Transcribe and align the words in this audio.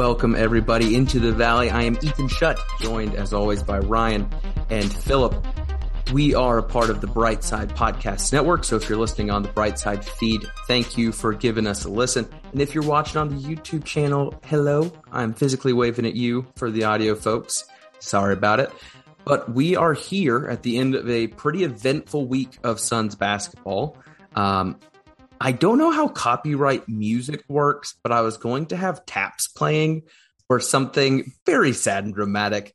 Welcome 0.00 0.34
everybody 0.34 0.94
into 0.94 1.20
the 1.20 1.30
valley. 1.30 1.68
I 1.68 1.82
am 1.82 1.98
Ethan 2.00 2.28
Shutt, 2.28 2.58
joined 2.80 3.14
as 3.14 3.34
always 3.34 3.62
by 3.62 3.80
Ryan 3.80 4.26
and 4.70 4.90
Philip. 4.90 5.46
We 6.14 6.34
are 6.34 6.56
a 6.56 6.62
part 6.62 6.88
of 6.88 7.02
the 7.02 7.06
Brightside 7.06 7.76
Podcast 7.76 8.32
Network. 8.32 8.64
So 8.64 8.76
if 8.76 8.88
you're 8.88 8.96
listening 8.96 9.30
on 9.30 9.42
the 9.42 9.50
Brightside 9.50 10.02
feed, 10.02 10.50
thank 10.66 10.96
you 10.96 11.12
for 11.12 11.34
giving 11.34 11.66
us 11.66 11.84
a 11.84 11.90
listen. 11.90 12.26
And 12.52 12.62
if 12.62 12.74
you're 12.74 12.82
watching 12.82 13.18
on 13.18 13.28
the 13.28 13.34
YouTube 13.34 13.84
channel, 13.84 14.34
hello. 14.46 14.90
I'm 15.12 15.34
physically 15.34 15.74
waving 15.74 16.06
at 16.06 16.16
you 16.16 16.46
for 16.56 16.70
the 16.70 16.84
audio 16.84 17.14
folks. 17.14 17.66
Sorry 17.98 18.32
about 18.32 18.58
it. 18.58 18.72
But 19.26 19.52
we 19.52 19.76
are 19.76 19.92
here 19.92 20.48
at 20.48 20.62
the 20.62 20.78
end 20.78 20.94
of 20.94 21.10
a 21.10 21.26
pretty 21.26 21.62
eventful 21.62 22.26
week 22.26 22.56
of 22.64 22.80
Suns 22.80 23.16
basketball. 23.16 23.98
Um, 24.34 24.80
I 25.40 25.52
don't 25.52 25.78
know 25.78 25.90
how 25.90 26.08
copyright 26.08 26.86
music 26.86 27.42
works, 27.48 27.94
but 28.02 28.12
I 28.12 28.20
was 28.20 28.36
going 28.36 28.66
to 28.66 28.76
have 28.76 29.06
taps 29.06 29.48
playing 29.48 30.02
or 30.50 30.60
something 30.60 31.32
very 31.46 31.72
sad 31.72 32.04
and 32.04 32.14
dramatic. 32.14 32.74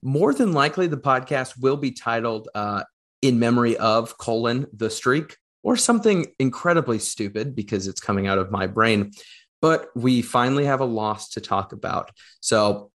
More 0.00 0.32
than 0.32 0.52
likely, 0.52 0.86
the 0.86 0.96
podcast 0.96 1.60
will 1.60 1.76
be 1.76 1.90
titled 1.90 2.48
uh, 2.54 2.84
"In 3.20 3.40
Memory 3.40 3.76
of 3.76 4.16
colon 4.16 4.66
the 4.72 4.90
Streak" 4.90 5.38
or 5.64 5.76
something 5.76 6.26
incredibly 6.38 7.00
stupid 7.00 7.56
because 7.56 7.88
it's 7.88 8.00
coming 8.00 8.28
out 8.28 8.38
of 8.38 8.50
my 8.50 8.68
brain. 8.68 9.10
But 9.60 9.88
we 9.96 10.22
finally 10.22 10.66
have 10.66 10.80
a 10.80 10.84
loss 10.84 11.30
to 11.30 11.40
talk 11.40 11.72
about, 11.72 12.12
so 12.40 12.92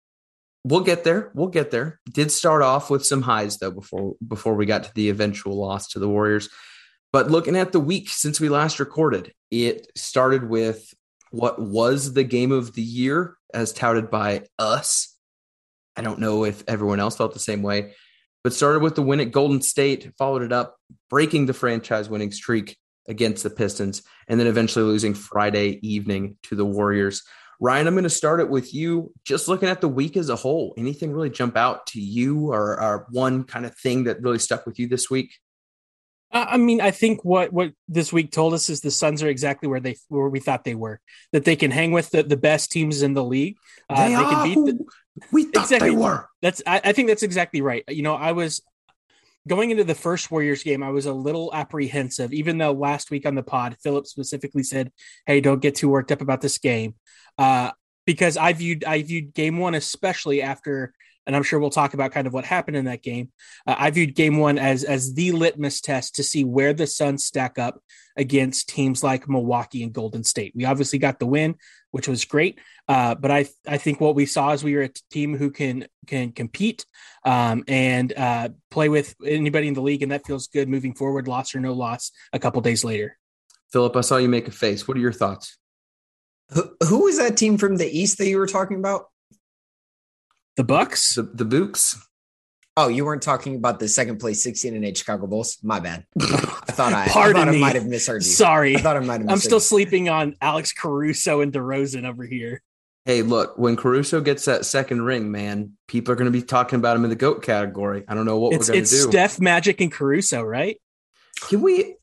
we'll 0.64 0.80
get 0.80 1.04
there. 1.04 1.30
We'll 1.34 1.48
get 1.48 1.70
there. 1.70 2.00
Did 2.10 2.32
start 2.32 2.62
off 2.62 2.90
with 2.90 3.06
some 3.06 3.22
highs 3.22 3.58
though 3.58 3.70
before 3.70 4.14
before 4.26 4.54
we 4.54 4.66
got 4.66 4.84
to 4.84 4.94
the 4.94 5.10
eventual 5.10 5.56
loss 5.56 5.88
to 5.88 6.00
the 6.00 6.08
Warriors. 6.08 6.48
But 7.14 7.30
looking 7.30 7.54
at 7.54 7.70
the 7.70 7.78
week 7.78 8.08
since 8.08 8.40
we 8.40 8.48
last 8.48 8.80
recorded, 8.80 9.32
it 9.48 9.86
started 9.96 10.48
with 10.48 10.92
what 11.30 11.62
was 11.62 12.12
the 12.12 12.24
game 12.24 12.50
of 12.50 12.74
the 12.74 12.82
year 12.82 13.36
as 13.54 13.72
touted 13.72 14.10
by 14.10 14.46
us. 14.58 15.16
I 15.96 16.02
don't 16.02 16.18
know 16.18 16.44
if 16.44 16.64
everyone 16.66 16.98
else 16.98 17.16
felt 17.16 17.32
the 17.32 17.38
same 17.38 17.62
way, 17.62 17.92
but 18.42 18.52
started 18.52 18.82
with 18.82 18.96
the 18.96 19.02
win 19.02 19.20
at 19.20 19.30
Golden 19.30 19.62
State, 19.62 20.10
followed 20.18 20.42
it 20.42 20.52
up, 20.52 20.74
breaking 21.08 21.46
the 21.46 21.54
franchise 21.54 22.08
winning 22.08 22.32
streak 22.32 22.76
against 23.06 23.44
the 23.44 23.50
Pistons, 23.50 24.02
and 24.26 24.40
then 24.40 24.48
eventually 24.48 24.84
losing 24.84 25.14
Friday 25.14 25.78
evening 25.86 26.36
to 26.42 26.56
the 26.56 26.66
Warriors. 26.66 27.22
Ryan, 27.60 27.86
I'm 27.86 27.94
going 27.94 28.02
to 28.02 28.10
start 28.10 28.40
it 28.40 28.50
with 28.50 28.74
you. 28.74 29.12
Just 29.24 29.46
looking 29.46 29.68
at 29.68 29.80
the 29.80 29.88
week 29.88 30.16
as 30.16 30.30
a 30.30 30.36
whole, 30.36 30.74
anything 30.76 31.12
really 31.12 31.30
jump 31.30 31.56
out 31.56 31.86
to 31.86 32.00
you 32.00 32.52
or, 32.52 32.82
or 32.82 33.06
one 33.12 33.44
kind 33.44 33.66
of 33.66 33.76
thing 33.76 34.02
that 34.04 34.20
really 34.20 34.40
stuck 34.40 34.66
with 34.66 34.80
you 34.80 34.88
this 34.88 35.08
week? 35.08 35.32
I 36.34 36.56
mean, 36.56 36.80
I 36.80 36.90
think 36.90 37.24
what 37.24 37.52
what 37.52 37.72
this 37.88 38.12
week 38.12 38.32
told 38.32 38.54
us 38.54 38.68
is 38.68 38.80
the 38.80 38.90
Suns 38.90 39.22
are 39.22 39.28
exactly 39.28 39.68
where 39.68 39.80
they 39.80 39.96
where 40.08 40.28
we 40.28 40.40
thought 40.40 40.64
they 40.64 40.74
were. 40.74 41.00
That 41.32 41.44
they 41.44 41.54
can 41.54 41.70
hang 41.70 41.92
with 41.92 42.10
the, 42.10 42.24
the 42.24 42.36
best 42.36 42.72
teams 42.72 43.02
in 43.02 43.14
the 43.14 43.22
league. 43.24 43.56
Uh, 43.88 44.08
they, 44.08 44.14
they 44.16 44.22
can 44.22 44.44
beat. 44.44 44.54
The, 44.54 44.84
we 45.30 45.44
thought 45.44 45.62
exactly, 45.64 45.90
they 45.90 45.96
were. 45.96 46.28
That's. 46.42 46.60
I, 46.66 46.80
I 46.84 46.92
think 46.92 47.08
that's 47.08 47.22
exactly 47.22 47.60
right. 47.60 47.84
You 47.88 48.02
know, 48.02 48.14
I 48.14 48.32
was 48.32 48.62
going 49.46 49.70
into 49.70 49.84
the 49.84 49.94
first 49.94 50.30
Warriors 50.30 50.64
game. 50.64 50.82
I 50.82 50.90
was 50.90 51.06
a 51.06 51.12
little 51.12 51.52
apprehensive, 51.54 52.32
even 52.32 52.58
though 52.58 52.72
last 52.72 53.12
week 53.12 53.26
on 53.26 53.36
the 53.36 53.42
pod, 53.42 53.76
Philip 53.80 54.06
specifically 54.06 54.64
said, 54.64 54.90
"Hey, 55.26 55.40
don't 55.40 55.62
get 55.62 55.76
too 55.76 55.88
worked 55.88 56.10
up 56.10 56.20
about 56.20 56.40
this 56.40 56.58
game," 56.58 56.96
uh, 57.38 57.70
because 58.06 58.36
I 58.36 58.54
viewed 58.54 58.84
I 58.84 59.02
viewed 59.02 59.34
game 59.34 59.58
one, 59.58 59.74
especially 59.74 60.42
after 60.42 60.94
and 61.26 61.34
I'm 61.34 61.42
sure 61.42 61.58
we'll 61.58 61.70
talk 61.70 61.94
about 61.94 62.12
kind 62.12 62.26
of 62.26 62.32
what 62.32 62.44
happened 62.44 62.76
in 62.76 62.84
that 62.86 63.02
game. 63.02 63.30
Uh, 63.66 63.74
I 63.78 63.90
viewed 63.90 64.14
game 64.14 64.38
one 64.38 64.58
as 64.58 64.84
as 64.84 65.14
the 65.14 65.32
litmus 65.32 65.80
test 65.80 66.16
to 66.16 66.22
see 66.22 66.44
where 66.44 66.72
the 66.72 66.86
Suns 66.86 67.24
stack 67.24 67.58
up 67.58 67.80
against 68.16 68.68
teams 68.68 69.02
like 69.02 69.28
Milwaukee 69.28 69.82
and 69.82 69.92
Golden 69.92 70.24
State. 70.24 70.52
We 70.54 70.64
obviously 70.64 70.98
got 70.98 71.18
the 71.18 71.26
win, 71.26 71.56
which 71.90 72.08
was 72.08 72.24
great, 72.24 72.58
uh, 72.88 73.14
but 73.14 73.30
I 73.30 73.46
I 73.66 73.78
think 73.78 74.00
what 74.00 74.14
we 74.14 74.26
saw 74.26 74.52
is 74.52 74.62
we 74.62 74.74
were 74.74 74.82
a 74.82 74.90
team 75.10 75.36
who 75.36 75.50
can 75.50 75.86
can 76.06 76.32
compete 76.32 76.84
um, 77.24 77.64
and 77.68 78.12
uh, 78.16 78.50
play 78.70 78.88
with 78.88 79.14
anybody 79.24 79.68
in 79.68 79.74
the 79.74 79.82
league, 79.82 80.02
and 80.02 80.12
that 80.12 80.26
feels 80.26 80.48
good 80.48 80.68
moving 80.68 80.94
forward. 80.94 81.28
Loss 81.28 81.54
or 81.54 81.60
no 81.60 81.72
loss, 81.72 82.12
a 82.32 82.38
couple 82.38 82.60
days 82.60 82.84
later. 82.84 83.18
Philip, 83.72 83.96
I 83.96 84.02
saw 84.02 84.18
you 84.18 84.28
make 84.28 84.46
a 84.46 84.52
face. 84.52 84.86
What 84.86 84.96
are 84.96 85.00
your 85.00 85.12
thoughts? 85.12 85.58
Who, 86.50 86.70
who 86.86 87.04
was 87.04 87.18
that 87.18 87.36
team 87.36 87.58
from 87.58 87.76
the 87.76 87.86
East 87.86 88.18
that 88.18 88.28
you 88.28 88.38
were 88.38 88.46
talking 88.46 88.78
about? 88.78 89.06
The 90.56 90.64
Bucks? 90.64 91.16
The, 91.16 91.22
the 91.22 91.44
Books? 91.44 91.98
Oh, 92.76 92.88
you 92.88 93.04
weren't 93.04 93.22
talking 93.22 93.54
about 93.54 93.78
the 93.78 93.86
second 93.86 94.18
place 94.18 94.42
16 94.42 94.74
and 94.74 94.84
8 94.84 94.96
Chicago 94.96 95.26
Bulls? 95.26 95.58
My 95.62 95.78
bad. 95.78 96.06
I 96.20 96.26
thought 96.26 96.92
I, 96.92 97.06
Pardon 97.08 97.36
I, 97.36 97.44
thought 97.44 97.52
me. 97.52 97.58
I 97.58 97.60
might 97.60 97.74
have 97.76 97.86
misheard 97.86 98.22
you. 98.22 98.30
Sorry. 98.30 98.76
I 98.76 98.80
thought 98.80 98.96
I 98.96 99.00
might 99.00 99.20
have 99.20 99.30
I'm 99.30 99.38
still 99.38 99.56
you. 99.56 99.60
sleeping 99.60 100.08
on 100.08 100.36
Alex 100.40 100.72
Caruso 100.72 101.40
and 101.40 101.52
DeRozan 101.52 102.04
over 102.04 102.24
here. 102.24 102.62
Hey, 103.04 103.22
look, 103.22 103.58
when 103.58 103.76
Caruso 103.76 104.20
gets 104.20 104.46
that 104.46 104.64
second 104.64 105.02
ring, 105.02 105.30
man, 105.30 105.72
people 105.88 106.12
are 106.12 106.16
going 106.16 106.32
to 106.32 106.36
be 106.36 106.42
talking 106.42 106.78
about 106.78 106.96
him 106.96 107.04
in 107.04 107.10
the 107.10 107.16
GOAT 107.16 107.42
category. 107.42 108.02
I 108.08 108.14
don't 108.14 108.24
know 108.24 108.38
what 108.38 108.54
it's, 108.54 108.68
we're 108.68 108.74
going 108.74 108.84
to 108.84 108.90
do. 108.90 108.96
It's 108.96 109.04
Steph, 109.04 109.40
Magic, 109.40 109.80
and 109.80 109.92
Caruso, 109.92 110.42
right? 110.42 110.80
Can 111.48 111.60
we? 111.60 111.96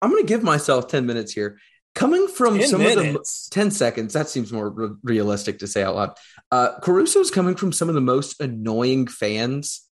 I'm 0.00 0.10
going 0.10 0.22
to 0.22 0.28
give 0.28 0.42
myself 0.42 0.88
10 0.88 1.06
minutes 1.06 1.32
here. 1.32 1.58
Coming 1.94 2.26
from 2.26 2.60
some 2.62 2.82
minutes. 2.82 3.46
of 3.46 3.50
the 3.50 3.54
10 3.54 3.70
seconds, 3.70 4.12
that 4.14 4.28
seems 4.28 4.52
more 4.52 4.68
re- 4.68 4.96
realistic 5.04 5.60
to 5.60 5.68
say 5.68 5.84
out 5.84 5.94
loud. 5.94 6.16
Uh, 6.50 6.78
Caruso's 6.80 7.30
coming 7.30 7.54
from 7.54 7.72
some 7.72 7.88
of 7.88 7.94
the 7.94 8.00
most 8.00 8.40
annoying 8.40 9.06
fans, 9.06 9.88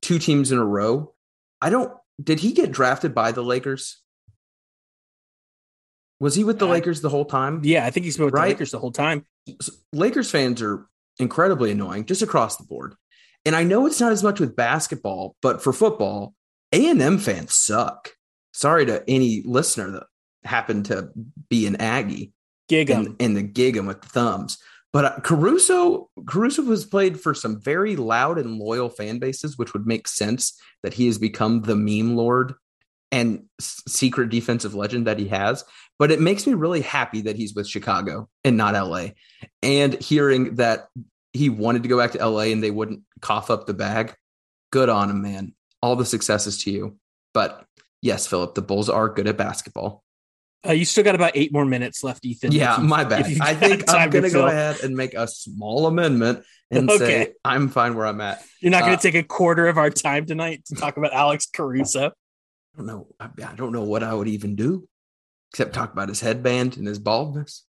two 0.00 0.18
teams 0.18 0.50
in 0.50 0.58
a 0.58 0.64
row. 0.64 1.14
I 1.60 1.68
don't, 1.68 1.92
did 2.22 2.40
he 2.40 2.52
get 2.52 2.72
drafted 2.72 3.14
by 3.14 3.32
the 3.32 3.42
Lakers? 3.42 4.00
Was 6.20 6.34
he 6.34 6.44
with 6.44 6.58
the 6.58 6.66
Lakers 6.66 7.02
the 7.02 7.10
whole 7.10 7.26
time? 7.26 7.60
Yeah, 7.62 7.84
I 7.84 7.90
think 7.90 8.04
he's 8.04 8.16
been 8.16 8.26
with 8.26 8.34
right? 8.34 8.44
the 8.44 8.54
Lakers 8.54 8.70
the 8.70 8.78
whole 8.78 8.92
time. 8.92 9.26
Lakers 9.92 10.30
fans 10.30 10.62
are 10.62 10.86
incredibly 11.18 11.70
annoying 11.70 12.06
just 12.06 12.22
across 12.22 12.56
the 12.56 12.64
board. 12.64 12.94
And 13.44 13.54
I 13.54 13.62
know 13.62 13.86
it's 13.86 14.00
not 14.00 14.12
as 14.12 14.22
much 14.22 14.40
with 14.40 14.56
basketball, 14.56 15.36
but 15.42 15.62
for 15.62 15.72
football, 15.72 16.34
A&M 16.72 17.18
fans 17.18 17.54
suck. 17.54 18.12
Sorry 18.52 18.86
to 18.86 19.04
any 19.06 19.42
listener 19.44 19.90
that 19.90 20.04
happened 20.46 20.86
to 20.86 21.10
be 21.48 21.66
an 21.66 21.76
Aggie. 21.76 22.32
Gig 22.68 22.88
him. 22.88 23.16
And, 23.20 23.36
the 23.36 23.42
gig 23.42 23.76
him 23.76 23.86
with 23.86 24.02
the 24.02 24.08
thumbs. 24.08 24.58
But 24.92 25.04
uh, 25.04 25.20
Caruso, 25.20 26.08
Caruso 26.26 26.62
was 26.62 26.84
played 26.84 27.20
for 27.20 27.34
some 27.34 27.60
very 27.60 27.96
loud 27.96 28.38
and 28.38 28.58
loyal 28.58 28.88
fan 28.88 29.18
bases, 29.18 29.58
which 29.58 29.72
would 29.72 29.86
make 29.86 30.08
sense 30.08 30.58
that 30.82 30.94
he 30.94 31.06
has 31.06 31.18
become 31.18 31.62
the 31.62 31.76
meme 31.76 32.16
lord 32.16 32.54
and 33.12 33.44
secret 33.60 34.30
defensive 34.30 34.74
legend 34.74 35.06
that 35.06 35.18
he 35.18 35.28
has. 35.28 35.64
But 35.98 36.10
it 36.10 36.20
makes 36.20 36.46
me 36.46 36.54
really 36.54 36.80
happy 36.80 37.22
that 37.22 37.36
he's 37.36 37.54
with 37.54 37.68
Chicago 37.68 38.28
and 38.44 38.56
not 38.56 38.74
LA. 38.74 39.08
And 39.62 39.94
hearing 40.02 40.56
that 40.56 40.88
he 41.32 41.48
wanted 41.48 41.82
to 41.82 41.88
go 41.88 41.98
back 41.98 42.12
to 42.12 42.26
LA 42.26 42.44
and 42.44 42.62
they 42.62 42.70
wouldn't 42.70 43.02
cough 43.20 43.50
up 43.50 43.66
the 43.66 43.74
bag, 43.74 44.14
good 44.72 44.88
on 44.88 45.10
him, 45.10 45.22
man. 45.22 45.54
All 45.82 45.96
the 45.96 46.04
successes 46.04 46.64
to 46.64 46.70
you. 46.70 46.98
But 47.34 47.64
yes, 48.02 48.26
Philip, 48.26 48.54
the 48.54 48.62
Bulls 48.62 48.88
are 48.88 49.08
good 49.08 49.26
at 49.26 49.36
basketball. 49.36 50.04
Uh, 50.66 50.72
you 50.72 50.84
still 50.84 51.04
got 51.04 51.14
about 51.14 51.32
eight 51.34 51.52
more 51.52 51.64
minutes 51.64 52.02
left, 52.04 52.24
Ethan. 52.24 52.52
Yeah, 52.52 52.80
you, 52.80 52.86
my 52.86 53.04
bad. 53.08 53.26
I 53.40 53.54
think 53.54 53.84
I'm 53.88 54.10
going 54.10 54.24
to 54.24 54.30
go 54.30 54.46
ahead 54.46 54.80
and 54.82 54.96
make 54.96 55.14
a 55.14 55.26
small 55.26 55.86
amendment 55.86 56.44
and 56.70 56.90
okay. 56.90 56.98
say 56.98 57.32
I'm 57.44 57.68
fine 57.68 57.94
where 57.94 58.06
I'm 58.06 58.20
at. 58.20 58.42
You're 58.60 58.70
not 58.70 58.80
going 58.80 58.92
to 58.92 58.98
uh, 58.98 59.00
take 59.00 59.14
a 59.14 59.22
quarter 59.22 59.68
of 59.68 59.78
our 59.78 59.90
time 59.90 60.26
tonight 60.26 60.64
to 60.66 60.74
talk 60.74 60.96
about 60.96 61.12
Alex 61.12 61.46
Caruso. 61.52 62.06
I 62.06 62.76
don't 62.76 62.86
know. 62.86 63.06
I, 63.20 63.28
I 63.46 63.54
don't 63.54 63.72
know 63.72 63.84
what 63.84 64.02
I 64.02 64.12
would 64.12 64.28
even 64.28 64.56
do 64.56 64.88
except 65.52 65.74
talk 65.74 65.92
about 65.92 66.08
his 66.08 66.20
headband 66.20 66.76
and 66.76 66.86
his 66.86 66.98
baldness. 66.98 67.64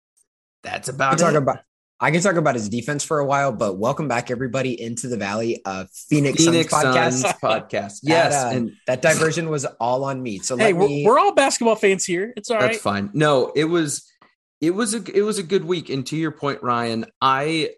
That's 0.63 0.89
about 0.89 1.17
talk. 1.17 1.35
About, 1.35 1.59
I 1.99 2.11
can 2.11 2.21
talk 2.21 2.35
about 2.35 2.53
his 2.53 2.69
defense 2.69 3.03
for 3.03 3.17
a 3.17 3.25
while, 3.25 3.51
but 3.51 3.79
welcome 3.79 4.07
back 4.07 4.29
everybody 4.29 4.79
into 4.79 5.07
the 5.07 5.17
Valley 5.17 5.63
of 5.65 5.89
Phoenix, 5.89 6.45
Phoenix 6.45 6.69
Suns 6.69 6.83
podcast. 6.83 7.11
Suns 7.13 7.33
podcast. 7.41 7.99
Yes, 8.03 8.33
that, 8.33 8.47
uh, 8.47 8.55
and 8.55 8.71
that 8.85 9.01
diversion 9.01 9.49
was 9.49 9.65
all 9.79 10.03
on 10.03 10.21
me. 10.21 10.37
So 10.37 10.55
hey, 10.57 10.73
me... 10.73 11.03
we're, 11.03 11.13
we're, 11.13 11.19
all 11.19 11.33
basketball 11.33 11.75
fans 11.75 12.05
here. 12.05 12.33
It's 12.37 12.51
all 12.51 12.59
That's 12.59 12.73
right. 12.73 12.81
fine. 12.81 13.09
No, 13.13 13.51
it 13.55 13.63
was 13.63 14.07
it 14.61 14.71
was 14.71 14.93
a 14.93 15.03
it 15.11 15.23
was 15.23 15.39
a 15.39 15.43
good 15.43 15.65
week. 15.65 15.89
And 15.89 16.05
to 16.07 16.15
your 16.15 16.29
point, 16.29 16.61
Ryan, 16.61 17.05
I 17.19 17.71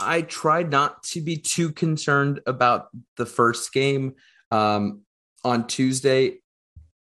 I 0.00 0.22
tried 0.22 0.70
not 0.70 1.02
to 1.08 1.20
be 1.20 1.36
too 1.36 1.70
concerned 1.70 2.40
about 2.46 2.88
the 3.18 3.26
first 3.26 3.74
game 3.74 4.14
um, 4.52 5.02
on 5.44 5.66
Tuesday, 5.66 6.38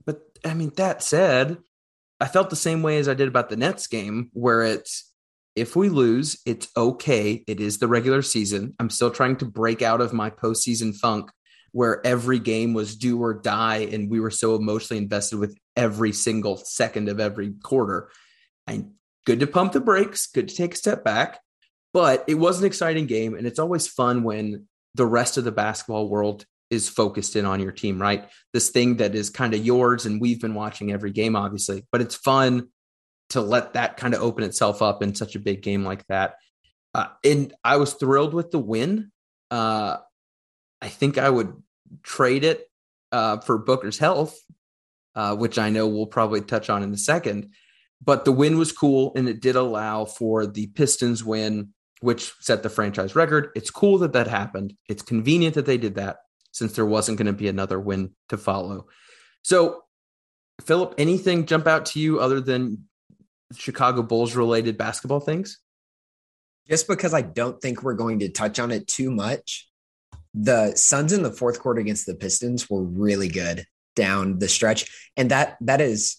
but 0.06 0.22
I 0.42 0.54
mean 0.54 0.72
that 0.76 1.02
said, 1.02 1.58
I 2.19 2.28
felt 2.28 2.48
the 2.48 2.56
same 2.56 2.82
way 2.82 2.96
as 2.96 3.10
I 3.10 3.14
did 3.14 3.28
about 3.28 3.50
the 3.50 3.58
Nets 3.58 3.88
game, 3.88 4.31
where 4.32 4.62
it's 4.62 5.09
if 5.56 5.76
we 5.76 5.88
lose, 5.88 6.41
it's 6.47 6.69
okay. 6.76 7.44
It 7.47 7.61
is 7.61 7.79
the 7.79 7.88
regular 7.88 8.23
season. 8.23 8.75
I'm 8.79 8.91
still 8.91 9.11
trying 9.11 9.37
to 9.37 9.44
break 9.44 9.82
out 9.82 10.00
of 10.00 10.12
my 10.12 10.31
postseason 10.31 10.94
funk 10.94 11.31
where 11.73 12.05
every 12.05 12.38
game 12.38 12.75
was 12.75 12.97
do 12.97 13.23
or 13.23 13.35
die 13.35 13.88
and 13.93 14.11
we 14.11 14.20
were 14.20 14.31
so 14.31 14.56
emotionally 14.56 15.02
invested 15.02 15.38
with 15.38 15.56
every 15.76 16.12
single 16.12 16.56
second 16.56 17.08
of 17.08 17.20
every 17.20 17.52
quarter. 17.62 18.11
And 18.67 18.93
good 19.25 19.41
to 19.41 19.47
pump 19.47 19.73
the 19.73 19.81
brakes, 19.81 20.26
good 20.26 20.49
to 20.49 20.55
take 20.55 20.75
a 20.75 20.79
step 20.79 21.05
back. 21.05 21.41
But 21.93 22.25
it 22.29 22.35
was 22.35 22.61
an 22.61 22.67
exciting 22.67 23.06
game. 23.06 23.35
And 23.35 23.47
it's 23.47 23.58
always 23.58 23.88
fun 23.88 24.23
when 24.23 24.67
the 24.94 25.06
rest 25.06 25.37
of 25.37 25.44
the 25.44 25.52
basketball 25.52 26.08
world 26.08 26.44
is 26.70 26.88
focused 26.88 27.35
in 27.35 27.44
on 27.44 27.61
your 27.61 27.73
team, 27.73 28.00
right? 28.00 28.29
This 28.52 28.70
thing 28.70 28.97
that 28.97 29.14
is 29.14 29.29
kind 29.29 29.55
of 29.55 29.64
yours. 29.64 30.06
And 30.06 30.20
we've 30.20 30.41
been 30.41 30.55
watching 30.55 30.93
every 30.93 31.11
game, 31.11 31.35
obviously, 31.35 31.85
but 31.91 32.00
it's 32.00 32.14
fun 32.14 32.69
to 33.30 33.40
let 33.40 33.74
that 33.74 33.96
kind 33.96 34.14
of 34.14 34.22
open 34.22 34.44
itself 34.44 34.82
up 34.82 35.02
in 35.02 35.14
such 35.14 35.34
a 35.34 35.40
big 35.40 35.62
game 35.62 35.84
like 35.84 36.06
that. 36.08 36.34
Uh, 36.94 37.06
and 37.24 37.54
I 37.64 37.76
was 37.76 37.94
thrilled 37.94 38.34
with 38.34 38.50
the 38.50 38.58
win. 38.58 39.12
Uh, 39.50 39.98
I 40.82 40.88
think 40.88 41.18
I 41.18 41.30
would 41.30 41.54
trade 42.02 42.44
it 42.44 42.68
uh, 43.12 43.38
for 43.38 43.58
Booker's 43.58 43.98
health, 43.98 44.38
uh, 45.14 45.36
which 45.36 45.58
I 45.58 45.70
know 45.70 45.86
we'll 45.86 46.06
probably 46.06 46.40
touch 46.40 46.70
on 46.70 46.82
in 46.82 46.92
a 46.92 46.98
second. 46.98 47.52
But 48.02 48.24
the 48.24 48.32
win 48.32 48.58
was 48.58 48.72
cool, 48.72 49.12
and 49.14 49.28
it 49.28 49.40
did 49.40 49.56
allow 49.56 50.06
for 50.06 50.46
the 50.46 50.68
Pistons 50.68 51.22
win, 51.22 51.74
which 52.00 52.32
set 52.40 52.62
the 52.62 52.70
franchise 52.70 53.14
record. 53.14 53.50
It's 53.54 53.70
cool 53.70 53.98
that 53.98 54.14
that 54.14 54.26
happened. 54.26 54.74
It's 54.88 55.02
convenient 55.02 55.54
that 55.54 55.66
they 55.66 55.76
did 55.76 55.96
that 55.96 56.18
since 56.52 56.72
there 56.72 56.86
wasn't 56.86 57.18
going 57.18 57.26
to 57.26 57.32
be 57.32 57.48
another 57.48 57.78
win 57.78 58.12
to 58.30 58.38
follow. 58.38 58.86
So, 59.42 59.82
Philip, 60.62 60.94
anything 60.98 61.46
jump 61.46 61.66
out 61.66 61.86
to 61.86 62.00
you 62.00 62.20
other 62.20 62.40
than 62.40 62.88
Chicago 63.56 64.02
Bulls 64.02 64.37
related 64.37 64.79
basketball 64.79 65.20
things? 65.20 65.58
Just 66.69 66.87
because 66.87 67.14
I 67.14 67.23
don't 67.23 67.61
think 67.61 67.82
we're 67.82 67.94
going 67.94 68.20
to 68.20 68.29
touch 68.29 68.58
on 68.58 68.70
it 68.70 68.87
too 68.87 69.11
much, 69.11 69.69
the 70.35 70.75
Suns 70.76 71.12
in 71.12 71.23
the 71.23 71.32
fourth 71.32 71.61
quarter 71.61 71.81
against 71.81 72.06
the 72.06 72.14
Pistons 72.14 72.70
were 72.70 72.82
really 72.82 73.29
good 73.29 73.67
down 73.97 74.38
the 74.38 74.49
stretch. 74.49 75.11
And 75.17 75.31
that 75.31 75.56
that 75.62 75.81
is 75.81 76.19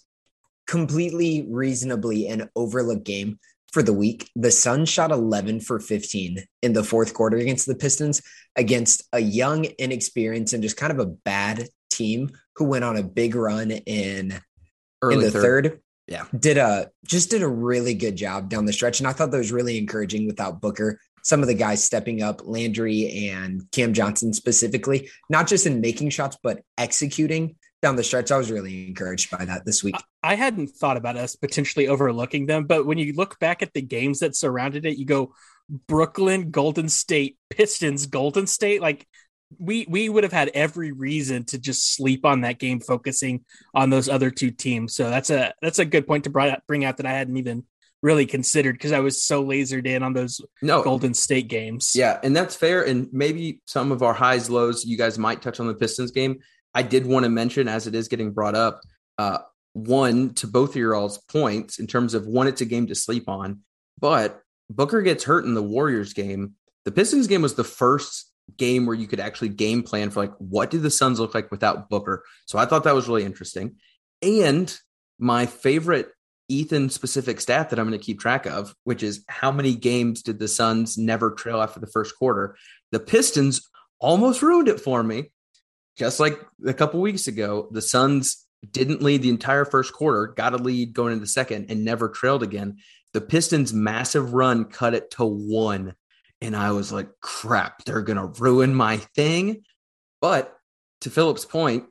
completely 0.68 1.48
reasonably 1.50 2.28
an 2.28 2.50
overlooked 2.56 3.06
game 3.06 3.40
for 3.72 3.82
the 3.82 3.94
week. 3.94 4.30
The 4.36 4.52
Suns 4.52 4.90
shot 4.90 5.12
11 5.12 5.62
for 5.62 5.80
15 5.80 6.44
in 6.62 6.74
the 6.74 6.84
fourth 6.84 7.14
quarter 7.14 7.38
against 7.38 7.66
the 7.66 7.76
Pistons 7.76 8.22
against 8.56 9.04
a 9.14 9.20
young, 9.20 9.66
inexperienced, 9.80 10.54
and 10.54 10.62
just 10.62 10.78
kind 10.78 10.92
of 10.92 11.00
a 11.00 11.06
bad 11.06 11.68
team 11.90 12.32
who 12.56 12.66
went 12.66 12.84
on 12.84 12.98
a 12.98 13.04
big 13.04 13.36
run 13.36 13.72
in 13.72 14.40
Early 15.02 15.16
in 15.16 15.22
the 15.22 15.32
third. 15.32 15.66
third. 15.66 15.82
Yeah. 16.12 16.26
Did 16.38 16.58
a 16.58 16.92
just 17.06 17.30
did 17.30 17.42
a 17.42 17.48
really 17.48 17.94
good 17.94 18.18
job 18.18 18.50
down 18.50 18.66
the 18.66 18.74
stretch. 18.74 19.00
And 19.00 19.08
I 19.08 19.14
thought 19.14 19.32
that 19.32 19.38
was 19.38 19.54
really 19.54 19.78
encouraging 19.78 20.28
without 20.28 20.60
Booker. 20.60 21.00
Some 21.24 21.42
of 21.42 21.48
the 21.48 21.54
guys 21.54 21.82
stepping 21.82 22.22
up, 22.22 22.42
Landry 22.44 23.30
and 23.30 23.64
Cam 23.72 23.94
Johnson 23.94 24.34
specifically, 24.34 25.10
not 25.30 25.48
just 25.48 25.66
in 25.66 25.80
making 25.80 26.10
shots, 26.10 26.38
but 26.44 26.64
executing 26.78 27.56
down 27.82 27.96
the 27.96 28.04
stretch. 28.04 28.30
I 28.30 28.38
was 28.38 28.52
really 28.52 28.90
encouraged 28.90 29.32
by 29.32 29.46
that 29.46 29.66
this 29.66 29.86
week. 29.86 29.96
I 30.22 30.36
hadn't 30.36 30.72
thought 30.72 30.98
about 30.98 31.16
us 31.16 31.38
potentially 31.38 31.88
overlooking 31.88 32.46
them, 32.46 32.66
but 32.66 32.86
when 32.86 32.98
you 32.98 33.14
look 33.14 33.40
back 33.40 33.62
at 33.62 33.74
the 33.74 33.82
games 33.82 34.20
that 34.20 34.36
surrounded 34.36 34.86
it, 34.86 34.98
you 34.98 35.06
go 35.06 35.34
Brooklyn, 35.88 36.52
Golden 36.52 36.90
State, 36.90 37.38
Pistons, 37.50 38.08
Golden 38.08 38.48
State. 38.48 38.82
Like 38.82 39.08
we 39.60 39.86
we 39.90 40.10
would 40.10 40.24
have 40.24 40.34
had 40.34 40.50
every 40.54 40.92
reason 40.92 41.44
to 41.46 41.58
just 41.58 41.96
sleep 41.96 42.26
on 42.26 42.42
that 42.42 42.60
game, 42.60 42.80
focusing 42.80 43.46
on 43.74 43.90
those 43.90 44.10
other 44.10 44.32
two 44.32 44.52
teams. 44.52 44.96
So 44.96 45.10
that's 45.10 45.30
a 45.30 45.54
that's 45.62 45.80
a 45.80 45.86
good 45.86 46.08
point 46.08 46.26
to 46.26 46.62
bring 46.68 46.86
out 46.86 46.98
that 46.98 47.06
I 47.06 47.12
hadn't 47.12 47.38
even 47.38 47.64
really 48.02 48.26
considered 48.26 48.74
because 48.74 48.92
I 48.92 49.00
was 49.00 49.22
so 49.22 49.44
lasered 49.44 49.86
in 49.86 50.04
on 50.04 50.14
those 50.14 50.42
no. 50.62 50.84
Golden 50.84 51.14
State 51.14 51.48
games. 51.48 51.94
Yeah, 51.96 52.20
and 52.24 52.36
that's 52.36 52.56
fair. 52.56 52.84
And 52.84 53.08
maybe 53.12 53.62
some 53.66 53.92
of 53.92 54.02
our 54.02 54.14
highs, 54.14 54.50
lows, 54.50 54.86
you 54.86 54.98
guys 54.98 55.20
might 55.20 55.42
touch 55.42 55.60
on 55.60 55.68
the 55.68 55.76
Pistons 55.76 56.12
game. 56.12 56.40
I 56.74 56.84
did 56.84 57.06
want 57.06 57.26
to 57.26 57.30
mention, 57.30 57.68
as 57.68 57.88
it 57.88 57.96
is 57.96 58.08
getting 58.08 58.32
brought 58.32 58.56
up, 58.56 58.82
uh, 59.18 59.40
one 59.74 60.34
to 60.36 60.48
both 60.48 60.72
of 60.72 60.76
your 60.78 60.96
all's 60.96 61.18
points 61.18 61.80
in 61.80 61.88
terms 61.88 62.14
of 62.14 62.26
one, 62.26 62.48
it's 62.48 62.62
a 62.62 62.66
game 62.66 62.88
to 62.88 62.96
sleep 62.96 63.30
on, 63.30 63.60
but 64.00 64.42
Booker 64.70 65.02
gets 65.02 65.24
hurt 65.24 65.46
in 65.46 65.54
the 65.54 65.64
Warriors 65.64 66.14
game. 66.14 66.54
The 66.86 66.92
Pistons 66.92 67.28
game 67.28 67.42
was 67.42 67.56
the 67.56 67.64
first 67.64 68.31
game 68.58 68.86
where 68.86 68.96
you 68.96 69.08
could 69.08 69.20
actually 69.20 69.50
game 69.50 69.84
plan 69.84 70.10
for 70.10 70.22
like 70.22 70.34
what 70.38 70.70
do 70.70 70.80
the 70.80 70.92
Suns 70.92 71.20
look 71.20 71.34
like 71.34 71.52
without 71.52 71.90
Booker. 71.90 72.24
So 72.46 72.58
I 72.60 72.66
thought 72.66 72.84
that 72.84 72.96
was 72.96 73.08
really 73.08 73.24
interesting. 73.24 73.76
And 74.22 74.76
my 75.20 75.46
favorite 75.46 76.10
Ethan 76.50 76.90
specific 76.90 77.40
stat 77.40 77.70
that 77.70 77.80
I'm 77.80 77.88
going 77.88 77.98
to 77.98 78.06
keep 78.06 78.20
track 78.20 78.46
of, 78.46 78.76
which 78.84 79.04
is 79.04 79.24
how 79.28 79.52
many 79.52 79.74
games 79.74 80.22
did 80.22 80.38
the 80.38 80.48
Suns 80.48 80.98
never 80.98 81.32
trail 81.32 81.62
after 81.62 81.80
the 81.80 81.88
first 81.88 82.18
quarter? 82.18 82.58
The 82.92 83.00
Pistons 83.00 83.70
almost 84.00 84.42
ruined 84.42 84.68
it 84.68 84.82
for 84.82 85.02
me 85.02 85.30
just 85.98 86.20
like 86.20 86.40
a 86.66 86.74
couple 86.74 87.00
weeks 87.02 87.28
ago, 87.28 87.68
the 87.72 87.82
Suns 87.82 88.48
didn't 88.72 89.02
lead 89.02 89.22
the 89.22 89.30
entire 89.30 89.66
first 89.66 89.94
quarter, 89.94 90.28
got 90.28 90.54
a 90.54 90.58
lead 90.58 90.94
going 90.94 91.14
into 91.14 91.22
the 91.22 91.28
second, 91.28 91.70
and 91.70 91.84
never 91.84 92.10
trailed 92.10 92.44
again. 92.44 92.78
The 93.14 93.22
Pistons' 93.22 93.74
massive 93.74 94.34
run 94.34 94.66
cut 94.66 94.94
it 94.94 95.12
to 95.12 95.26
one. 95.26 95.96
And 96.42 96.56
I 96.56 96.72
was 96.72 96.92
like, 96.92 97.10
crap, 97.22 97.84
they're 97.86 98.02
going 98.02 98.18
to 98.18 98.42
ruin 98.42 98.74
my 98.74 98.98
thing. 98.98 99.64
But 100.22 100.56
to 101.02 101.10
Philip's 101.10 101.46
point, 101.46 101.86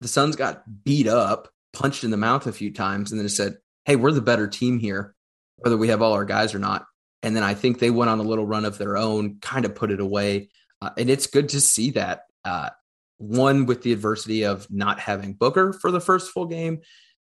the 0.00 0.08
Suns 0.08 0.36
got 0.36 0.62
beat 0.84 1.06
up, 1.06 1.48
punched 1.72 2.04
in 2.04 2.10
the 2.10 2.16
mouth 2.16 2.46
a 2.46 2.52
few 2.52 2.72
times, 2.72 3.12
and 3.12 3.20
then 3.20 3.28
said, 3.28 3.56
hey, 3.84 3.96
we're 3.96 4.12
the 4.12 4.20
better 4.20 4.48
team 4.48 4.78
here, 4.78 5.14
whether 5.56 5.76
we 5.76 5.88
have 5.88 6.02
all 6.02 6.12
our 6.12 6.24
guys 6.24 6.54
or 6.54 6.58
not. 6.58 6.86
And 7.22 7.36
then 7.36 7.44
I 7.44 7.54
think 7.54 7.78
they 7.78 7.90
went 7.90 8.10
on 8.10 8.18
a 8.18 8.24
little 8.24 8.46
run 8.46 8.64
of 8.64 8.78
their 8.78 8.96
own, 8.96 9.38
kind 9.40 9.64
of 9.64 9.74
put 9.74 9.92
it 9.92 10.00
away. 10.00 10.50
Uh, 10.80 10.90
and 10.98 11.08
it's 11.08 11.28
good 11.28 11.50
to 11.50 11.60
see 11.60 11.90
that. 11.92 12.22
Uh, 12.44 12.70
one 13.18 13.66
with 13.66 13.82
the 13.82 13.92
adversity 13.92 14.44
of 14.44 14.66
not 14.68 14.98
having 14.98 15.32
Booker 15.32 15.72
for 15.72 15.92
the 15.92 16.00
first 16.00 16.32
full 16.32 16.46
game, 16.46 16.80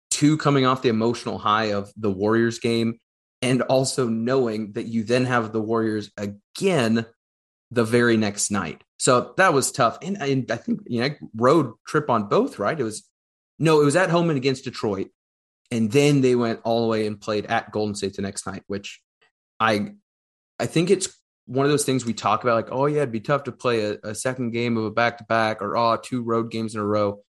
two 0.10 0.38
coming 0.38 0.66
off 0.66 0.82
the 0.82 0.90
emotional 0.90 1.38
high 1.38 1.74
of 1.74 1.92
the 1.98 2.10
Warriors 2.10 2.60
game, 2.60 3.00
and 3.42 3.62
also 3.64 4.08
knowing 4.08 4.74
that 4.74 4.88
you 4.88 5.04
then 5.04 5.26
have 5.26 5.52
the 5.52 5.62
Warriors 5.62 6.12
again 6.18 7.06
the 7.72 7.84
very 7.84 8.18
next 8.18 8.52
night. 8.52 8.84
So 8.98 9.34
that 9.38 9.54
was 9.54 9.72
tough. 9.72 9.98
And, 10.02 10.22
and 10.22 10.52
I 10.52 10.58
think 10.58 10.82
you 10.88 11.02
know 11.02 11.10
road 11.36 11.74
trip 11.88 12.10
on 12.10 12.28
both, 12.28 12.60
right? 12.60 12.80
It 12.80 12.84
was 12.84 13.08
no, 13.58 13.82
it 13.82 13.86
was 13.86 13.96
at 13.96 14.10
home 14.10 14.30
and 14.30 14.38
against 14.38 14.64
Detroit. 14.64 15.10
And 15.72 15.92
then 15.92 16.22
they 16.22 16.36
went 16.36 16.62
all 16.64 16.82
the 16.82 16.88
way 16.88 17.06
and 17.06 17.20
played 17.20 17.46
at 17.46 17.72
Golden 17.72 17.94
State 17.94 18.16
the 18.16 18.22
next 18.22 18.48
night, 18.48 18.64
which 18.68 19.02
I 19.60 19.94
I 20.60 20.66
think 20.66 20.90
it's 20.90 21.16
one 21.46 21.66
of 21.66 21.72
those 21.72 21.86
things 21.86 22.06
we 22.06 22.14
talk 22.14 22.44
about, 22.44 22.56
like, 22.56 22.72
oh 22.72 22.86
yeah, 22.86 22.98
it'd 22.98 23.12
be 23.12 23.20
tough 23.20 23.46
to 23.46 23.52
play 23.52 23.86
a, 23.86 23.98
a 24.04 24.16
second 24.16 24.52
game 24.52 24.78
of 24.78 24.86
a 24.86 24.92
back 24.92 25.18
to 25.18 25.24
back 25.24 25.62
or 25.62 25.78
oh, 25.78 25.98
two 25.98 26.22
road 26.22 26.52
games 26.52 26.76
in 26.76 26.82
a 26.82 26.86
row. 26.86 27.24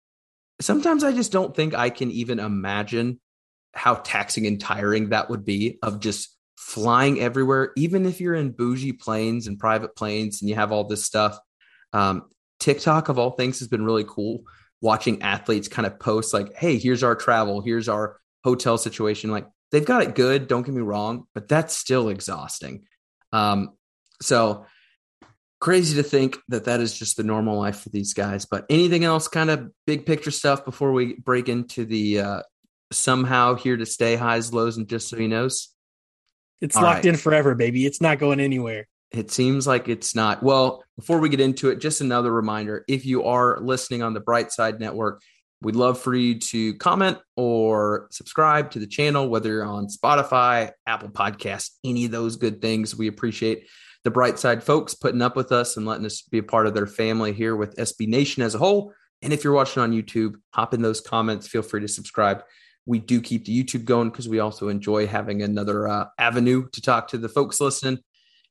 Sometimes 0.61 1.05
I 1.05 1.13
just 1.13 1.33
don't 1.33 1.57
think 1.57 1.75
I 1.75 1.89
can 1.89 2.11
even 2.11 2.39
imagine 2.39 3.21
how 3.73 3.95
taxing 3.97 4.47
and 4.47 4.61
tiring 4.61 5.11
that 5.11 5.31
would 5.31 5.45
be 5.45 5.79
of 5.83 6.01
just 6.01 6.37
flying 6.57 7.21
everywhere, 7.21 7.73
even 7.77 8.07
if 8.07 8.21
you're 8.21 8.35
in 8.35 8.51
bougie 8.51 8.93
planes 8.93 9.47
and 9.47 9.59
private 9.59 9.97
planes 9.97 10.41
and 10.41 10.49
you 10.49 10.55
have 10.55 10.73
all 10.73 10.85
this 10.85 11.05
stuff. 11.05 11.39
Um, 11.93 12.29
TikTok 12.59 13.09
of 13.09 13.19
all 13.19 13.31
things 13.31 13.59
has 13.61 13.69
been 13.69 13.85
really 13.85 14.05
cool 14.07 14.43
watching 14.81 15.23
athletes 15.23 15.69
kind 15.69 15.87
of 15.87 15.99
post 15.99 16.33
like, 16.33 16.55
hey, 16.57 16.79
here's 16.79 17.03
our 17.03 17.15
travel, 17.15 17.61
here's 17.61 17.89
our 17.89 18.19
hotel 18.45 18.79
situation. 18.79 19.31
Like 19.31 19.47
they've 19.71 19.85
got 19.85 20.03
it 20.03 20.15
good, 20.15 20.49
don't 20.49 20.65
get 20.65 20.75
me 20.75 20.83
wrong, 20.83 21.25
but 21.35 21.49
that's 21.49 21.77
still 21.77 22.09
exhausting. 22.09 22.85
Um, 23.33 23.71
so 24.23 24.67
crazy 25.61 25.97
to 25.97 26.03
think 26.03 26.39
that 26.49 26.65
that 26.65 26.81
is 26.81 26.99
just 26.99 27.17
the 27.17 27.23
normal 27.23 27.59
life 27.59 27.81
for 27.81 27.91
these 27.91 28.15
guys. 28.15 28.47
But 28.47 28.67
anything 28.71 29.05
else, 29.05 29.29
kind 29.29 29.51
of 29.51 29.71
big 29.87 30.07
picture 30.07 30.31
stuff 30.31 30.65
before 30.65 30.93
we 30.93 31.15
break 31.15 31.49
into 31.49 31.85
the 31.85 32.21
uh, 32.21 32.43
somehow 32.93 33.55
here 33.55 33.77
to 33.77 33.87
stay 33.87 34.17
highs, 34.17 34.53
lows, 34.53 34.77
and 34.77 34.89
just 34.89 35.09
so 35.09 35.17
he 35.17 35.27
knows? 35.29 35.69
It's 36.61 36.77
All 36.77 36.83
locked 36.83 37.05
right. 37.05 37.07
in 37.07 37.17
forever, 37.17 37.55
baby. 37.55 37.87
It's 37.87 38.01
not 38.01 38.19
going 38.19 38.41
anywhere. 38.41 38.87
It 39.13 39.31
seems 39.31 39.67
like 39.67 39.89
it's 39.89 40.15
not. 40.15 40.43
Well, 40.43 40.85
before 40.97 41.19
we 41.19 41.29
get 41.29 41.41
into 41.41 41.71
it, 41.71 41.81
just 41.81 42.01
another 42.01 42.33
reminder 42.33 42.85
if 42.87 43.05
you 43.05 43.25
are 43.25 43.59
listening 43.61 44.03
on 44.03 44.15
the 44.15 44.21
Bright 44.21 44.53
Side 44.53 44.79
Network, 44.79 45.23
we'd 45.63 45.75
love 45.75 45.99
for 45.99 46.15
you 46.15 46.39
to 46.39 46.75
comment 46.75 47.19
or 47.37 48.09
subscribe 48.11 48.71
to 48.73 48.79
the 48.79 48.87
channel, 48.87 49.29
whether 49.29 49.49
you're 49.49 49.65
on 49.65 49.89
Spotify, 49.89 50.71
Apple 50.87 51.09
Podcasts, 51.09 51.71
any 51.83 52.05
of 52.05 52.13
those 52.13 52.37
good 52.37 52.63
things. 52.63 52.97
We 52.97 53.09
appreciate 53.09 53.67
the 54.05 54.11
bright 54.11 54.39
side 54.39 54.63
folks 54.63 54.95
putting 54.95 55.23
up 55.23 55.37
with 55.37 55.53
us 55.53 55.77
and 55.77 55.87
letting 55.87 56.07
us 56.07 56.23
be 56.23 56.39
a 56.39 56.43
part 56.43 56.67
of 56.67 56.75
their 56.75 56.87
family 56.87 57.33
here 57.33 57.57
with 57.57 57.77
SB 57.77 58.09
Nation 58.09 58.43
as 58.43 58.55
a 58.55 58.59
whole. 58.59 58.95
And 59.23 59.33
if 59.33 59.45
you're 59.45 59.53
watching 59.53 59.83
on 59.83 59.93
YouTube, 59.93 60.37
hop 60.55 60.73
in 60.73 60.81
those 60.81 61.01
comments. 61.01 61.47
Feel 61.47 61.63
free 61.63 61.81
to 61.81 61.89
subscribe. 61.89 62.43
We 62.91 62.99
do 62.99 63.21
keep 63.21 63.45
the 63.45 63.57
YouTube 63.57 63.85
going 63.85 64.11
because 64.11 64.29
we 64.29 64.41
also 64.41 64.69
enjoy 64.69 65.07
having 65.07 65.43
another 65.43 65.87
uh, 65.87 66.07
avenue 66.19 66.69
to 66.73 66.83
talk 66.83 67.07
to 67.09 67.19
the 67.19 67.29
folks 67.29 67.61
listening. 67.61 68.01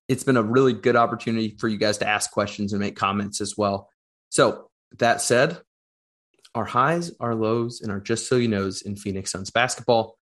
It's 0.08 0.24
been 0.24 0.38
a 0.38 0.42
really 0.42 0.72
good 0.72 0.96
opportunity 0.96 1.58
for 1.60 1.68
you 1.68 1.76
guys 1.76 1.98
to 1.98 2.08
ask 2.08 2.32
questions 2.32 2.72
and 2.72 2.80
make 2.80 2.96
comments 2.96 3.42
as 3.42 3.58
well. 3.58 3.90
So, 4.30 4.70
that 5.00 5.22
said, 5.22 5.60
our 6.56 6.64
highs, 6.64 7.12
our 7.20 7.36
lows, 7.36 7.82
and 7.82 7.92
our 7.92 8.00
just 8.00 8.30
so 8.30 8.38
you 8.38 8.48
knows 8.48 8.82
in 8.82 8.96
Phoenix 8.96 9.30
Suns 9.30 9.50
basketball. 9.52 10.18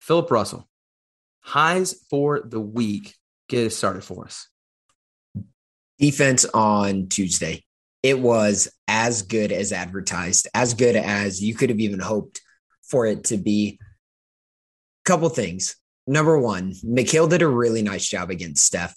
Philip 0.00 0.30
Russell, 0.30 0.68
highs 1.40 1.92
for 2.08 2.42
the 2.46 2.60
week. 2.60 3.16
Get 3.48 3.64
it 3.64 3.70
started 3.70 4.04
for 4.04 4.26
us 4.26 4.46
defense 5.98 6.44
on 6.44 7.08
Tuesday. 7.08 7.64
It 8.04 8.20
was 8.20 8.68
as 8.86 9.22
good 9.22 9.50
as 9.50 9.72
advertised, 9.72 10.46
as 10.54 10.74
good 10.74 10.94
as 10.94 11.42
you 11.42 11.56
could 11.56 11.70
have 11.70 11.80
even 11.80 11.98
hoped 11.98 12.42
for 12.88 13.06
it 13.06 13.24
to 13.24 13.36
be. 13.36 13.78
A 13.80 15.08
couple 15.08 15.28
things. 15.28 15.76
Number 16.06 16.38
one, 16.38 16.72
Mikal 16.84 17.28
did 17.28 17.42
a 17.42 17.48
really 17.48 17.82
nice 17.82 18.06
job 18.06 18.30
against 18.30 18.64
Steph. 18.64 18.96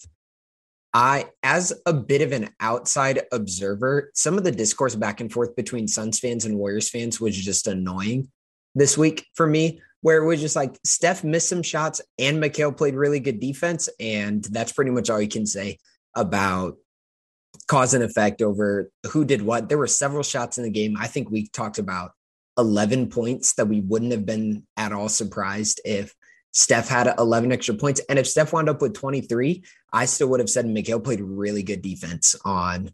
I, 0.93 1.25
as 1.43 1.71
a 1.85 1.93
bit 1.93 2.21
of 2.21 2.31
an 2.31 2.49
outside 2.59 3.21
observer, 3.31 4.11
some 4.15 4.37
of 4.37 4.43
the 4.43 4.51
discourse 4.51 4.95
back 4.95 5.21
and 5.21 5.31
forth 5.31 5.55
between 5.55 5.87
Suns 5.87 6.19
fans 6.19 6.45
and 6.45 6.57
Warriors 6.57 6.89
fans 6.89 7.21
was 7.21 7.37
just 7.37 7.67
annoying 7.67 8.29
this 8.73 8.97
week 8.97 9.25
for 9.35 9.45
me. 9.45 9.81
where 10.01 10.21
it 10.21 10.25
was 10.25 10.39
just 10.39 10.55
like 10.55 10.77
Steph 10.85 11.23
missed 11.23 11.49
some 11.49 11.63
shots 11.63 12.01
and 12.17 12.41
Mikal 12.41 12.75
played 12.75 12.95
really 12.95 13.19
good 13.19 13.39
defense. 13.39 13.89
And 13.99 14.43
that's 14.45 14.71
pretty 14.71 14.91
much 14.91 15.09
all 15.09 15.21
you 15.21 15.27
can 15.27 15.45
say 15.45 15.77
about 16.15 16.77
cause 17.67 17.93
and 17.93 18.03
effect 18.03 18.41
over 18.41 18.89
who 19.11 19.25
did 19.25 19.41
what. 19.41 19.69
There 19.69 19.77
were 19.77 19.87
several 19.87 20.23
shots 20.23 20.57
in 20.57 20.63
the 20.63 20.69
game. 20.69 20.95
I 20.97 21.07
think 21.07 21.29
we 21.29 21.47
talked 21.49 21.79
about 21.79 22.11
11 22.59 23.09
points 23.09 23.53
that 23.53 23.67
we 23.67 23.79
wouldn't 23.79 24.11
have 24.11 24.25
been 24.25 24.67
at 24.77 24.91
all 24.91 25.09
surprised 25.09 25.81
if 25.85 26.13
Steph 26.51 26.89
had 26.89 27.13
11 27.17 27.51
extra 27.51 27.75
points. 27.75 28.01
And 28.09 28.19
if 28.19 28.27
Steph 28.27 28.53
wound 28.53 28.69
up 28.69 28.81
with 28.81 28.93
23, 28.93 29.63
I 29.93 30.05
still 30.05 30.27
would 30.27 30.39
have 30.39 30.49
said 30.49 30.65
Mikal 30.65 31.03
played 31.03 31.21
really 31.21 31.63
good 31.63 31.81
defense 31.81 32.35
on 32.43 32.91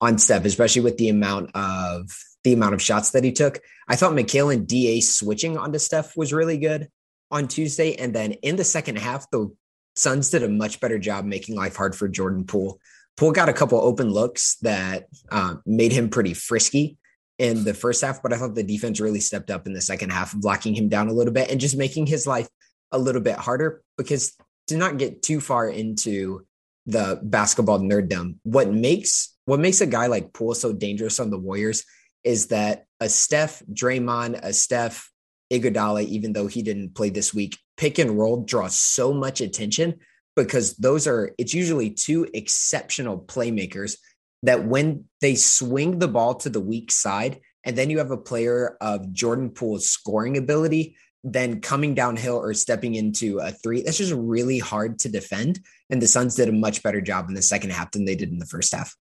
on 0.00 0.16
Steph, 0.16 0.46
especially 0.46 0.80
with 0.80 0.96
the 0.96 1.10
amount 1.10 1.50
of 1.54 2.10
the 2.44 2.54
amount 2.54 2.72
of 2.72 2.80
shots 2.80 3.10
that 3.10 3.24
he 3.24 3.32
took. 3.32 3.60
I 3.88 3.96
thought 3.96 4.12
Mikal 4.12 4.54
and 4.54 4.66
DA 4.66 5.00
switching 5.00 5.58
onto 5.58 5.78
Steph 5.78 6.16
was 6.16 6.32
really 6.32 6.56
good 6.56 6.88
on 7.30 7.48
Tuesday. 7.48 7.96
And 7.96 8.14
then 8.14 8.32
in 8.32 8.56
the 8.56 8.64
second 8.64 8.96
half, 8.96 9.28
the 9.30 9.54
Suns 9.96 10.30
did 10.30 10.42
a 10.42 10.48
much 10.48 10.80
better 10.80 10.98
job 10.98 11.24
making 11.24 11.56
life 11.56 11.76
hard 11.76 11.94
for 11.94 12.08
Jordan 12.08 12.44
Poole. 12.44 12.80
Poole 13.16 13.32
got 13.32 13.50
a 13.50 13.52
couple 13.52 13.78
open 13.78 14.10
looks 14.10 14.56
that 14.62 15.08
um, 15.30 15.62
made 15.66 15.92
him 15.92 16.08
pretty 16.08 16.32
frisky 16.32 16.96
in 17.40 17.64
the 17.64 17.72
first 17.72 18.02
half, 18.02 18.22
but 18.22 18.34
I 18.34 18.36
thought 18.36 18.54
the 18.54 18.62
defense 18.62 19.00
really 19.00 19.18
stepped 19.18 19.50
up 19.50 19.66
in 19.66 19.72
the 19.72 19.80
second 19.80 20.10
half, 20.10 20.34
blocking 20.36 20.74
him 20.74 20.90
down 20.90 21.08
a 21.08 21.12
little 21.14 21.32
bit 21.32 21.50
and 21.50 21.58
just 21.58 21.74
making 21.74 22.06
his 22.06 22.26
life 22.26 22.46
a 22.92 22.98
little 22.98 23.22
bit 23.22 23.36
harder 23.36 23.82
because 23.96 24.36
to 24.66 24.76
not 24.76 24.98
get 24.98 25.22
too 25.22 25.40
far 25.40 25.66
into 25.66 26.46
the 26.84 27.18
basketball 27.22 27.78
nerddom, 27.78 28.34
what 28.42 28.70
makes 28.70 29.34
what 29.46 29.58
makes 29.58 29.80
a 29.80 29.86
guy 29.86 30.06
like 30.06 30.34
Poole 30.34 30.54
so 30.54 30.74
dangerous 30.74 31.18
on 31.18 31.30
the 31.30 31.38
Warriors 31.38 31.84
is 32.24 32.48
that 32.48 32.84
a 33.00 33.08
Steph 33.08 33.62
Draymond, 33.72 34.38
a 34.42 34.52
Steph 34.52 35.10
Iguodala, 35.50 36.04
even 36.04 36.34
though 36.34 36.46
he 36.46 36.62
didn't 36.62 36.94
play 36.94 37.08
this 37.08 37.32
week, 37.32 37.58
pick 37.78 37.98
and 37.98 38.18
roll 38.18 38.44
draws 38.44 38.76
so 38.76 39.14
much 39.14 39.40
attention 39.40 39.98
because 40.36 40.76
those 40.76 41.06
are 41.06 41.30
it's 41.38 41.54
usually 41.54 41.88
two 41.88 42.28
exceptional 42.34 43.18
playmakers 43.18 43.96
that 44.42 44.64
when 44.64 45.04
they 45.20 45.34
swing 45.34 45.98
the 45.98 46.08
ball 46.08 46.34
to 46.34 46.50
the 46.50 46.60
weak 46.60 46.90
side 46.90 47.40
and 47.64 47.76
then 47.76 47.90
you 47.90 47.98
have 47.98 48.10
a 48.10 48.16
player 48.16 48.76
of 48.80 49.12
Jordan 49.12 49.50
Poole's 49.50 49.88
scoring 49.88 50.36
ability 50.36 50.96
then 51.22 51.60
coming 51.60 51.94
downhill 51.94 52.36
or 52.36 52.54
stepping 52.54 52.94
into 52.94 53.38
a 53.38 53.50
three 53.50 53.82
that's 53.82 53.98
just 53.98 54.14
really 54.14 54.58
hard 54.58 54.98
to 54.98 55.08
defend 55.08 55.60
and 55.90 56.00
the 56.00 56.08
Suns 56.08 56.34
did 56.34 56.48
a 56.48 56.52
much 56.52 56.82
better 56.82 57.00
job 57.00 57.28
in 57.28 57.34
the 57.34 57.42
second 57.42 57.70
half 57.70 57.90
than 57.90 58.04
they 58.04 58.14
did 58.14 58.30
in 58.30 58.38
the 58.38 58.46
first 58.46 58.74
half. 58.74 58.96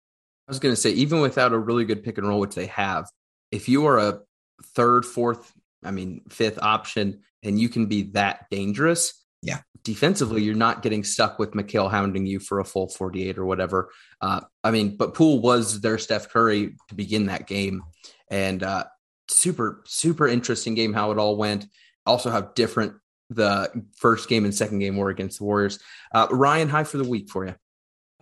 I 0.47 0.51
was 0.51 0.59
going 0.59 0.73
to 0.73 0.79
say 0.79 0.91
even 0.91 1.19
without 1.19 1.53
a 1.53 1.59
really 1.59 1.85
good 1.85 2.03
pick 2.03 2.17
and 2.17 2.27
roll 2.27 2.39
which 2.39 2.55
they 2.55 2.67
have 2.67 3.09
if 3.51 3.67
you 3.67 3.85
are 3.87 3.99
a 3.99 4.19
third 4.75 5.05
fourth 5.05 5.51
I 5.83 5.91
mean 5.91 6.21
fifth 6.29 6.59
option 6.61 7.21
and 7.43 7.59
you 7.59 7.69
can 7.69 7.85
be 7.87 8.03
that 8.13 8.45
dangerous. 8.49 9.24
Defensively, 9.85 10.41
you're 10.41 10.55
not 10.55 10.81
getting 10.81 11.03
stuck 11.03 11.37
with 11.37 11.51
Mikal 11.51 11.91
hounding 11.91 12.25
you 12.25 12.39
for 12.39 12.59
a 12.59 12.65
full 12.65 12.89
48 12.89 13.37
or 13.37 13.45
whatever. 13.45 13.91
Uh, 14.19 14.41
I 14.63 14.71
mean, 14.71 14.97
but 14.97 15.13
Poole 15.13 15.39
was 15.39 15.79
their 15.79 15.99
Steph 15.99 16.29
Curry 16.29 16.75
to 16.89 16.95
begin 16.95 17.27
that 17.27 17.45
game. 17.45 17.83
And 18.31 18.63
uh, 18.63 18.85
super, 19.29 19.83
super 19.85 20.27
interesting 20.27 20.73
game 20.73 20.91
how 20.91 21.11
it 21.11 21.19
all 21.19 21.37
went. 21.37 21.67
Also, 22.05 22.31
how 22.31 22.41
different 22.41 22.93
the 23.29 23.69
first 23.95 24.27
game 24.27 24.43
and 24.43 24.53
second 24.53 24.79
game 24.79 24.97
were 24.97 25.09
against 25.09 25.37
the 25.37 25.45
Warriors. 25.45 25.79
Uh, 26.11 26.27
Ryan, 26.31 26.67
high 26.67 26.83
for 26.83 26.97
the 26.97 27.07
week 27.07 27.29
for 27.29 27.45
you. 27.45 27.55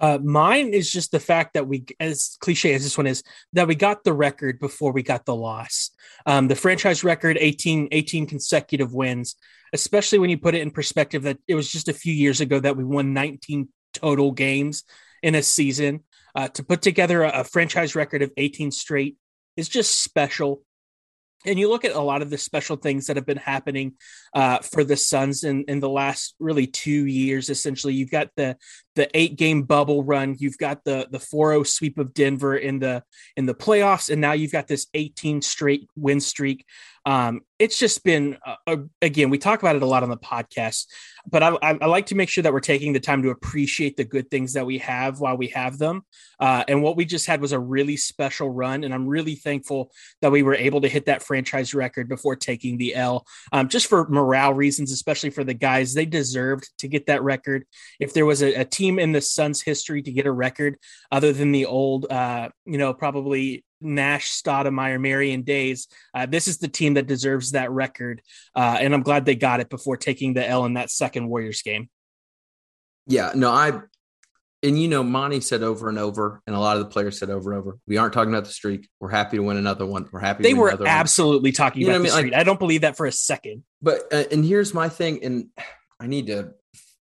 Uh, 0.03 0.19
mine 0.21 0.73
is 0.73 0.91
just 0.91 1.11
the 1.11 1.19
fact 1.19 1.53
that 1.53 1.67
we, 1.67 1.85
as 1.99 2.37
cliche 2.41 2.73
as 2.73 2.83
this 2.83 2.97
one 2.97 3.07
is, 3.07 3.23
that 3.53 3.67
we 3.67 3.73
got 3.73 4.03
the 4.03 4.13
record 4.13 4.59
before 4.59 4.91
we 4.91 5.01
got 5.01 5.25
the 5.25 5.35
loss. 5.35 5.89
Um, 6.25 6.47
the 6.47 6.55
franchise 6.55 7.03
record, 7.03 7.37
18, 7.39 7.87
18 7.91 8.27
consecutive 8.27 8.93
wins 8.93 9.35
especially 9.73 10.19
when 10.19 10.29
you 10.29 10.37
put 10.37 10.55
it 10.55 10.61
in 10.61 10.71
perspective 10.71 11.23
that 11.23 11.39
it 11.47 11.55
was 11.55 11.69
just 11.69 11.89
a 11.89 11.93
few 11.93 12.13
years 12.13 12.39
ago 12.39 12.59
that 12.59 12.77
we 12.77 12.83
won 12.83 13.13
19 13.13 13.67
total 13.93 14.31
games 14.31 14.83
in 15.21 15.35
a 15.35 15.43
season. 15.43 16.01
Uh, 16.35 16.47
to 16.47 16.63
put 16.63 16.81
together 16.81 17.23
a, 17.23 17.41
a 17.41 17.43
franchise 17.43 17.95
record 17.95 18.21
of 18.21 18.31
18 18.37 18.71
straight 18.71 19.17
is 19.57 19.67
just 19.67 20.01
special 20.01 20.61
and 21.45 21.59
you 21.59 21.69
look 21.69 21.83
at 21.83 21.95
a 21.95 21.99
lot 21.99 22.21
of 22.21 22.29
the 22.29 22.37
special 22.37 22.77
things 22.77 23.07
that 23.07 23.17
have 23.17 23.25
been 23.25 23.37
happening 23.37 23.95
uh, 24.33 24.59
for 24.59 24.83
the 24.83 24.95
Suns 24.95 25.43
in, 25.43 25.65
in 25.67 25.81
the 25.81 25.89
last 25.89 26.35
really 26.39 26.67
two 26.67 27.05
years. 27.05 27.49
Essentially, 27.49 27.93
you've 27.93 28.11
got 28.11 28.29
the 28.37 28.55
the 28.95 29.09
eight 29.17 29.35
game 29.37 29.63
bubble 29.63 30.03
run, 30.03 30.35
you've 30.39 30.57
got 30.57 30.83
the 30.83 31.07
the 31.09 31.17
4-0 31.17 31.65
sweep 31.67 31.97
of 31.97 32.13
Denver 32.13 32.55
in 32.55 32.79
the 32.79 33.03
in 33.35 33.45
the 33.45 33.55
playoffs, 33.55 34.09
and 34.09 34.21
now 34.21 34.33
you've 34.33 34.51
got 34.51 34.67
this 34.67 34.87
18 34.93 35.41
straight 35.41 35.87
win 35.95 36.19
streak. 36.19 36.65
Um, 37.05 37.41
it's 37.59 37.77
just 37.77 38.03
been 38.03 38.37
uh, 38.45 38.77
again, 39.01 39.29
we 39.29 39.37
talk 39.37 39.61
about 39.61 39.75
it 39.75 39.83
a 39.83 39.85
lot 39.85 40.03
on 40.03 40.09
the 40.09 40.17
podcast, 40.17 40.87
but 41.29 41.43
I, 41.43 41.49
I, 41.61 41.85
like 41.85 42.07
to 42.07 42.15
make 42.15 42.29
sure 42.29 42.41
that 42.41 42.53
we're 42.53 42.59
taking 42.61 42.93
the 42.93 42.99
time 42.99 43.23
to 43.23 43.29
appreciate 43.29 43.97
the 43.97 44.03
good 44.03 44.29
things 44.31 44.53
that 44.53 44.65
we 44.65 44.79
have 44.79 45.19
while 45.19 45.37
we 45.37 45.47
have 45.47 45.77
them. 45.77 46.03
Uh, 46.39 46.63
and 46.67 46.81
what 46.81 46.97
we 46.97 47.05
just 47.05 47.25
had 47.25 47.41
was 47.41 47.51
a 47.51 47.59
really 47.59 47.95
special 47.95 48.49
run, 48.49 48.83
and 48.83 48.93
I'm 48.93 49.07
really 49.07 49.35
thankful 49.35 49.91
that 50.21 50.31
we 50.31 50.43
were 50.43 50.55
able 50.55 50.81
to 50.81 50.89
hit 50.89 51.05
that 51.05 51.23
franchise 51.23 51.73
record 51.73 52.09
before 52.09 52.35
taking 52.35 52.77
the 52.77 52.95
L. 52.95 53.25
Um, 53.51 53.69
just 53.69 53.87
for 53.87 54.07
morale 54.09 54.53
reasons, 54.53 54.91
especially 54.91 55.29
for 55.29 55.43
the 55.43 55.53
guys, 55.53 55.93
they 55.93 56.05
deserved 56.05 56.69
to 56.79 56.87
get 56.87 57.07
that 57.07 57.23
record. 57.23 57.65
If 57.99 58.13
there 58.13 58.25
was 58.25 58.41
a, 58.41 58.53
a 58.55 58.65
team 58.65 58.82
in 58.83 59.11
the 59.11 59.21
Suns' 59.21 59.61
history 59.61 60.01
to 60.01 60.11
get 60.11 60.25
a 60.25 60.31
record, 60.31 60.77
other 61.11 61.33
than 61.33 61.51
the 61.51 61.65
old, 61.65 62.05
uh, 62.11 62.49
you 62.65 62.77
know, 62.77 62.93
probably 62.93 63.63
Nash, 63.81 64.31
Stoudemire, 64.31 64.99
Marion 64.99 65.41
days. 65.41 65.87
Uh, 66.13 66.25
this 66.25 66.47
is 66.47 66.57
the 66.57 66.67
team 66.67 66.95
that 66.95 67.07
deserves 67.07 67.51
that 67.51 67.71
record, 67.71 68.21
uh, 68.55 68.77
and 68.79 68.93
I'm 68.93 69.03
glad 69.03 69.25
they 69.25 69.35
got 69.35 69.59
it 69.59 69.69
before 69.69 69.97
taking 69.97 70.33
the 70.33 70.47
L 70.47 70.65
in 70.65 70.73
that 70.73 70.89
second 70.89 71.27
Warriors 71.27 71.61
game. 71.61 71.89
Yeah, 73.07 73.31
no, 73.35 73.51
I 73.51 73.81
and 74.63 74.81
you 74.81 74.87
know, 74.87 75.03
Monty 75.03 75.41
said 75.41 75.61
over 75.61 75.89
and 75.89 75.99
over, 75.99 76.41
and 76.47 76.55
a 76.55 76.59
lot 76.59 76.77
of 76.77 76.83
the 76.83 76.89
players 76.89 77.19
said 77.19 77.29
over 77.29 77.51
and 77.51 77.59
over, 77.59 77.77
we 77.85 77.97
aren't 77.97 78.13
talking 78.13 78.33
about 78.33 78.45
the 78.45 78.51
streak. 78.51 78.87
We're 78.99 79.09
happy 79.09 79.35
to 79.35 79.43
win 79.43 79.57
another 79.57 79.85
one. 79.85 80.07
We're 80.09 80.21
happy. 80.21 80.43
They 80.43 80.53
were 80.53 80.73
absolutely 80.87 81.49
one. 81.49 81.55
talking 81.55 81.81
you 81.81 81.89
about 81.89 81.91
the 81.91 81.99
I 81.99 82.01
mean? 82.03 82.11
streak. 82.11 82.31
Like, 82.31 82.39
I 82.39 82.43
don't 82.43 82.59
believe 82.59 82.81
that 82.81 82.95
for 82.95 83.05
a 83.05 83.11
second. 83.11 83.63
But 83.81 84.03
uh, 84.11 84.23
and 84.31 84.45
here's 84.45 84.73
my 84.73 84.87
thing, 84.87 85.23
and 85.23 85.47
I 85.99 86.07
need 86.07 86.27
to 86.27 86.53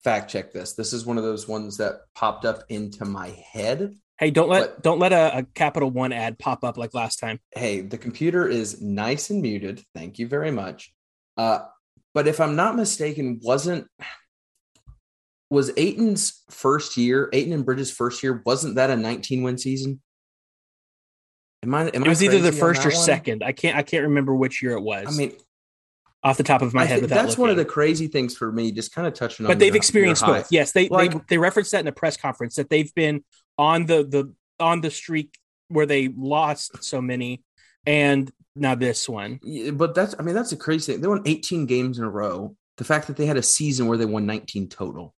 fact 0.05 0.31
check 0.31 0.53
this. 0.53 0.73
This 0.73 0.93
is 0.93 1.05
one 1.05 1.17
of 1.17 1.25
those 1.25 1.47
ones 1.47 1.77
that 1.77 2.01
popped 2.15 2.45
up 2.45 2.63
into 2.69 3.03
my 3.03 3.29
head 3.51 3.95
Hey, 4.17 4.31
don't 4.31 4.47
let 4.47 4.75
but, 4.75 4.83
don't 4.83 4.99
let 4.99 5.11
a, 5.11 5.39
a, 5.39 5.43
Capital 5.43 5.91
One 5.91 6.13
ad 6.13 6.39
pop 6.39 6.63
up 6.63 6.77
like 6.77 6.93
last 6.93 7.19
time. 7.19 7.39
Hey, 7.53 7.81
the 7.81 7.97
computer 7.97 8.47
is 8.47 8.81
nice 8.81 9.29
and 9.29 9.41
muted. 9.41 9.83
Thank 9.93 10.19
you 10.19 10.27
very 10.27 10.51
much. 10.51 10.93
Uh, 11.35 11.59
but 12.13 12.27
if 12.27 12.39
I'm 12.39 12.55
not 12.55 12.77
mistaken, 12.77 13.41
wasn't 13.43 13.87
was 15.49 15.71
Ayton's 15.75 16.43
first 16.49 16.95
year, 16.95 17.29
Ayton 17.33 17.51
and 17.51 17.65
Bridges' 17.65 17.91
first 17.91 18.23
year, 18.23 18.41
wasn't 18.45 18.75
that 18.75 18.89
a 18.89 18.95
19 18.95 19.43
win 19.43 19.57
season? 19.57 20.01
Am 21.63 21.73
I? 21.73 21.89
Am 21.89 22.03
it 22.05 22.07
was 22.07 22.23
either 22.23 22.39
the 22.39 22.53
first 22.53 22.85
or 22.85 22.89
one? 22.89 22.97
second. 22.97 23.43
I 23.43 23.51
can't. 23.51 23.77
I 23.77 23.83
can't 23.83 24.03
remember 24.03 24.33
which 24.33 24.63
year 24.63 24.71
it 24.77 24.81
was. 24.81 25.07
I 25.09 25.11
mean, 25.11 25.33
off 26.25 26.37
the 26.37 26.43
top 26.43 26.63
of 26.63 26.73
my 26.73 26.81
I 26.81 26.85
head, 26.85 27.03
that's 27.03 27.29
looking. 27.29 27.41
one 27.41 27.49
of 27.51 27.57
the 27.57 27.65
crazy 27.65 28.07
things 28.07 28.35
for 28.35 28.51
me. 28.51 28.71
Just 28.71 28.91
kind 28.93 29.07
of 29.07 29.13
touching 29.13 29.45
on. 29.45 29.51
But 29.51 29.59
they've 29.59 29.75
experienced 29.75 30.25
both. 30.25 30.51
Yes, 30.51 30.71
they, 30.71 30.89
like, 30.89 31.13
they 31.13 31.19
they 31.29 31.37
referenced 31.37 31.71
that 31.71 31.81
in 31.81 31.87
a 31.87 31.91
press 31.91 32.17
conference 32.17 32.55
that 32.55 32.69
they've 32.69 32.93
been 32.95 33.23
on 33.57 33.85
the 33.85 34.03
the 34.03 34.33
on 34.59 34.81
the 34.81 34.89
streak 34.89 35.37
where 35.67 35.85
they 35.85 36.07
lost 36.09 36.83
so 36.83 36.99
many, 36.99 37.43
and 37.85 38.31
now 38.55 38.73
this 38.73 39.07
one. 39.07 39.39
But 39.73 39.93
that's 39.93 40.15
I 40.17 40.23
mean 40.23 40.35
that's 40.35 40.51
a 40.51 40.57
crazy 40.57 40.93
thing. 40.93 41.01
They 41.01 41.07
won 41.07 41.21
18 41.25 41.67
games 41.67 41.99
in 41.99 42.03
a 42.03 42.09
row. 42.09 42.55
The 42.77 42.83
fact 42.83 43.07
that 43.07 43.17
they 43.17 43.27
had 43.27 43.37
a 43.37 43.43
season 43.43 43.87
where 43.87 43.97
they 43.97 44.05
won 44.05 44.25
19 44.25 44.67
total, 44.69 45.13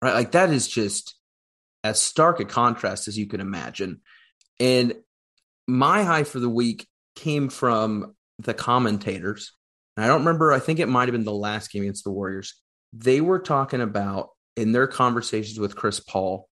right? 0.00 0.14
Like 0.14 0.32
that 0.32 0.50
is 0.50 0.68
just 0.68 1.16
as 1.82 2.00
stark 2.00 2.40
a 2.40 2.44
contrast 2.44 3.08
as 3.08 3.18
you 3.18 3.26
can 3.26 3.40
imagine. 3.40 4.00
And 4.60 4.94
my 5.66 6.04
high 6.04 6.24
for 6.24 6.38
the 6.38 6.48
week 6.48 6.86
came 7.16 7.48
from 7.48 8.14
the 8.38 8.54
commentators. 8.54 9.52
And 9.96 10.04
I 10.04 10.08
don't 10.08 10.20
remember, 10.20 10.52
I 10.52 10.58
think 10.58 10.78
it 10.78 10.88
might 10.88 11.08
have 11.08 11.12
been 11.12 11.24
the 11.24 11.32
last 11.32 11.70
game 11.70 11.82
against 11.82 12.04
the 12.04 12.10
Warriors. 12.10 12.54
They 12.92 13.20
were 13.20 13.38
talking 13.38 13.80
about 13.80 14.30
in 14.56 14.72
their 14.72 14.86
conversations 14.86 15.58
with 15.58 15.76
Chris 15.76 16.00
Paul 16.00 16.48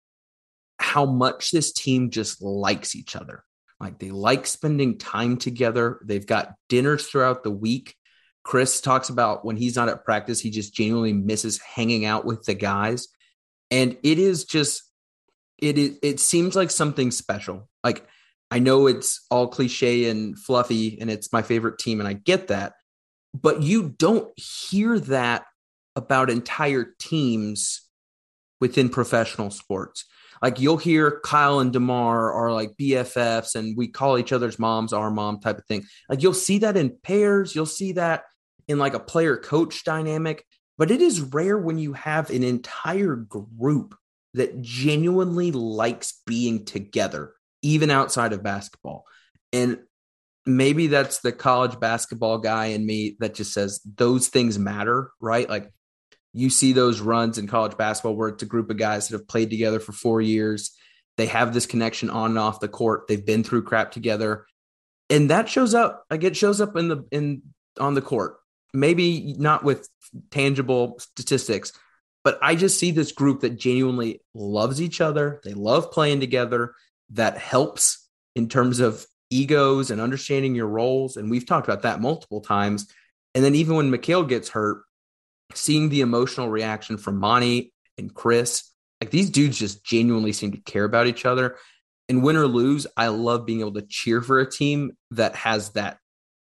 how 0.78 1.06
much 1.06 1.50
this 1.50 1.72
team 1.72 2.10
just 2.10 2.42
likes 2.42 2.94
each 2.94 3.16
other. 3.16 3.44
Like 3.80 3.98
they 3.98 4.10
like 4.10 4.46
spending 4.46 4.98
time 4.98 5.36
together. 5.36 6.00
They've 6.04 6.26
got 6.26 6.54
dinners 6.68 7.06
throughout 7.06 7.42
the 7.42 7.50
week. 7.50 7.94
Chris 8.42 8.80
talks 8.80 9.08
about 9.08 9.44
when 9.44 9.56
he's 9.56 9.76
not 9.76 9.88
at 9.88 10.04
practice, 10.04 10.40
he 10.40 10.50
just 10.50 10.74
genuinely 10.74 11.12
misses 11.12 11.60
hanging 11.60 12.04
out 12.04 12.24
with 12.24 12.44
the 12.44 12.54
guys. 12.54 13.08
And 13.70 13.96
it 14.02 14.18
is 14.18 14.44
just, 14.44 14.82
it 15.58 15.78
is, 15.78 15.98
it 16.02 16.20
seems 16.20 16.54
like 16.54 16.70
something 16.70 17.10
special. 17.10 17.68
Like 17.82 18.06
I 18.50 18.58
know 18.58 18.86
it's 18.86 19.24
all 19.30 19.48
cliche 19.48 20.08
and 20.08 20.38
fluffy 20.38 20.98
and 21.00 21.10
it's 21.10 21.32
my 21.32 21.42
favorite 21.42 21.78
team, 21.78 22.00
and 22.00 22.08
I 22.08 22.12
get 22.12 22.48
that. 22.48 22.74
But 23.34 23.62
you 23.62 23.94
don't 23.98 24.32
hear 24.38 24.98
that 25.00 25.44
about 25.96 26.30
entire 26.30 26.94
teams 26.98 27.82
within 28.60 28.88
professional 28.88 29.50
sports 29.50 30.04
like 30.44 30.60
you'll 30.60 30.76
hear 30.76 31.20
Kyle 31.24 31.60
and 31.60 31.72
DeMar 31.72 32.30
are 32.32 32.52
like 32.52 32.76
BFFs 32.76 33.54
and 33.54 33.74
we 33.78 33.88
call 33.88 34.18
each 34.18 34.30
other's 34.30 34.58
moms 34.58 34.92
our 34.92 35.10
mom 35.10 35.40
type 35.40 35.56
of 35.56 35.64
thing. 35.64 35.84
Like 36.06 36.22
you'll 36.22 36.34
see 36.34 36.58
that 36.58 36.76
in 36.76 36.98
pairs, 37.02 37.54
you'll 37.54 37.64
see 37.64 37.92
that 37.92 38.24
in 38.68 38.78
like 38.78 38.92
a 38.92 39.00
player 39.00 39.38
coach 39.38 39.84
dynamic, 39.84 40.44
but 40.76 40.90
it 40.90 41.00
is 41.00 41.22
rare 41.22 41.56
when 41.56 41.78
you 41.78 41.94
have 41.94 42.28
an 42.28 42.42
entire 42.42 43.16
group 43.16 43.94
that 44.34 44.60
genuinely 44.60 45.50
likes 45.50 46.20
being 46.26 46.66
together, 46.66 47.32
even 47.62 47.90
outside 47.90 48.34
of 48.34 48.42
basketball. 48.42 49.06
And 49.50 49.78
maybe 50.46 50.88
that's 50.88 51.20
the 51.20 51.32
college 51.32 51.78
basketball 51.80 52.38
guy 52.38 52.66
in 52.66 52.84
me 52.84 53.16
that 53.20 53.34
just 53.34 53.52
says 53.52 53.80
those 53.96 54.28
things 54.28 54.58
matter, 54.58 55.10
right? 55.20 55.48
Like 55.48 55.70
you 56.32 56.50
see 56.50 56.72
those 56.72 57.00
runs 57.00 57.38
in 57.38 57.46
college 57.46 57.76
basketball 57.76 58.16
where 58.16 58.28
it's 58.28 58.42
a 58.42 58.46
group 58.46 58.70
of 58.70 58.76
guys 58.76 59.08
that 59.08 59.18
have 59.18 59.28
played 59.28 59.50
together 59.50 59.80
for 59.80 59.92
four 59.92 60.20
years. 60.20 60.76
They 61.16 61.26
have 61.26 61.54
this 61.54 61.66
connection 61.66 62.10
on 62.10 62.30
and 62.30 62.38
off 62.38 62.60
the 62.60 62.68
court. 62.68 63.06
They've 63.06 63.24
been 63.24 63.44
through 63.44 63.62
crap 63.62 63.92
together. 63.92 64.46
And 65.08 65.30
that 65.30 65.48
shows 65.48 65.74
up, 65.74 66.04
like 66.10 66.24
it 66.24 66.36
shows 66.36 66.60
up 66.60 66.76
in 66.76 66.88
the 66.88 67.04
in 67.10 67.42
on 67.78 67.94
the 67.94 68.02
court. 68.02 68.36
Maybe 68.72 69.34
not 69.38 69.62
with 69.62 69.88
tangible 70.30 70.98
statistics, 70.98 71.72
but 72.24 72.38
I 72.42 72.56
just 72.56 72.80
see 72.80 72.90
this 72.90 73.12
group 73.12 73.40
that 73.40 73.56
genuinely 73.56 74.20
loves 74.34 74.82
each 74.82 75.00
other. 75.00 75.40
They 75.44 75.54
love 75.54 75.92
playing 75.92 76.20
together. 76.20 76.74
That 77.10 77.38
helps 77.38 78.08
in 78.34 78.48
terms 78.48 78.80
of 78.80 79.06
egos 79.34 79.90
and 79.90 80.00
understanding 80.00 80.54
your 80.54 80.68
roles. 80.68 81.16
And 81.16 81.30
we've 81.30 81.46
talked 81.46 81.66
about 81.66 81.82
that 81.82 82.00
multiple 82.00 82.40
times. 82.40 82.86
And 83.34 83.44
then 83.44 83.54
even 83.54 83.76
when 83.76 83.90
Mikal 83.90 84.28
gets 84.28 84.48
hurt, 84.50 84.82
seeing 85.54 85.88
the 85.88 86.00
emotional 86.00 86.48
reaction 86.48 86.96
from 86.96 87.18
Monty 87.18 87.72
and 87.98 88.14
Chris, 88.14 88.70
like 89.00 89.10
these 89.10 89.30
dudes 89.30 89.58
just 89.58 89.84
genuinely 89.84 90.32
seem 90.32 90.52
to 90.52 90.60
care 90.60 90.84
about 90.84 91.06
each 91.06 91.26
other. 91.26 91.56
And 92.08 92.22
win 92.22 92.36
or 92.36 92.46
lose, 92.46 92.86
I 92.96 93.08
love 93.08 93.46
being 93.46 93.60
able 93.60 93.74
to 93.74 93.86
cheer 93.88 94.20
for 94.20 94.38
a 94.38 94.50
team 94.50 94.92
that 95.12 95.34
has 95.36 95.70
that 95.70 95.98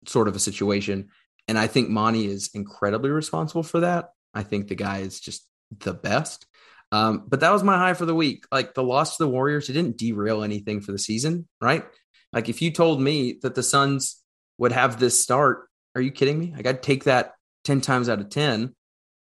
sort 0.07 0.29
of 0.29 0.37
a 0.37 0.41
situation. 0.41 1.09
And 1.49 1.59
I 1.59 1.67
think 1.67 1.89
Monty 1.89 2.27
is 2.27 2.51
incredibly 2.55 3.11
responsible 3.11 3.65
for 3.65 3.81
that. 3.81 4.11
I 4.33 4.45
think 4.45 4.69
the 4.69 4.77
guy 4.77 4.99
is 4.99 5.19
just 5.19 5.45
the 5.81 5.93
best. 5.93 6.47
Um, 6.93 7.25
but 7.27 7.41
that 7.41 7.53
was 7.53 7.65
my 7.65 7.77
high 7.77 7.95
for 7.95 8.07
the 8.07 8.15
week. 8.15 8.45
Like 8.53 8.75
the 8.75 8.83
loss 8.83 9.17
to 9.17 9.25
the 9.25 9.29
Warriors, 9.29 9.69
it 9.69 9.75
didn't 9.75 9.99
derail 9.99 10.43
anything 10.43 10.81
for 10.81 10.93
the 10.93 10.99
season, 10.99 11.49
right? 11.61 11.85
Like 12.33 12.49
if 12.49 12.61
you 12.63 12.71
told 12.71 13.01
me 13.01 13.39
that 13.43 13.55
the 13.55 13.63
Suns 13.63 14.23
would 14.59 14.73
have 14.73 14.99
this 14.99 15.21
start, 15.21 15.69
are 15.95 16.01
you 16.01 16.11
kidding 16.11 16.39
me? 16.39 16.53
Like 16.55 16.67
I'd 16.67 16.83
take 16.83 17.05
that 17.05 17.33
10 17.65 17.81
times 17.81 18.09
out 18.09 18.21
of 18.21 18.31
10. 18.31 18.75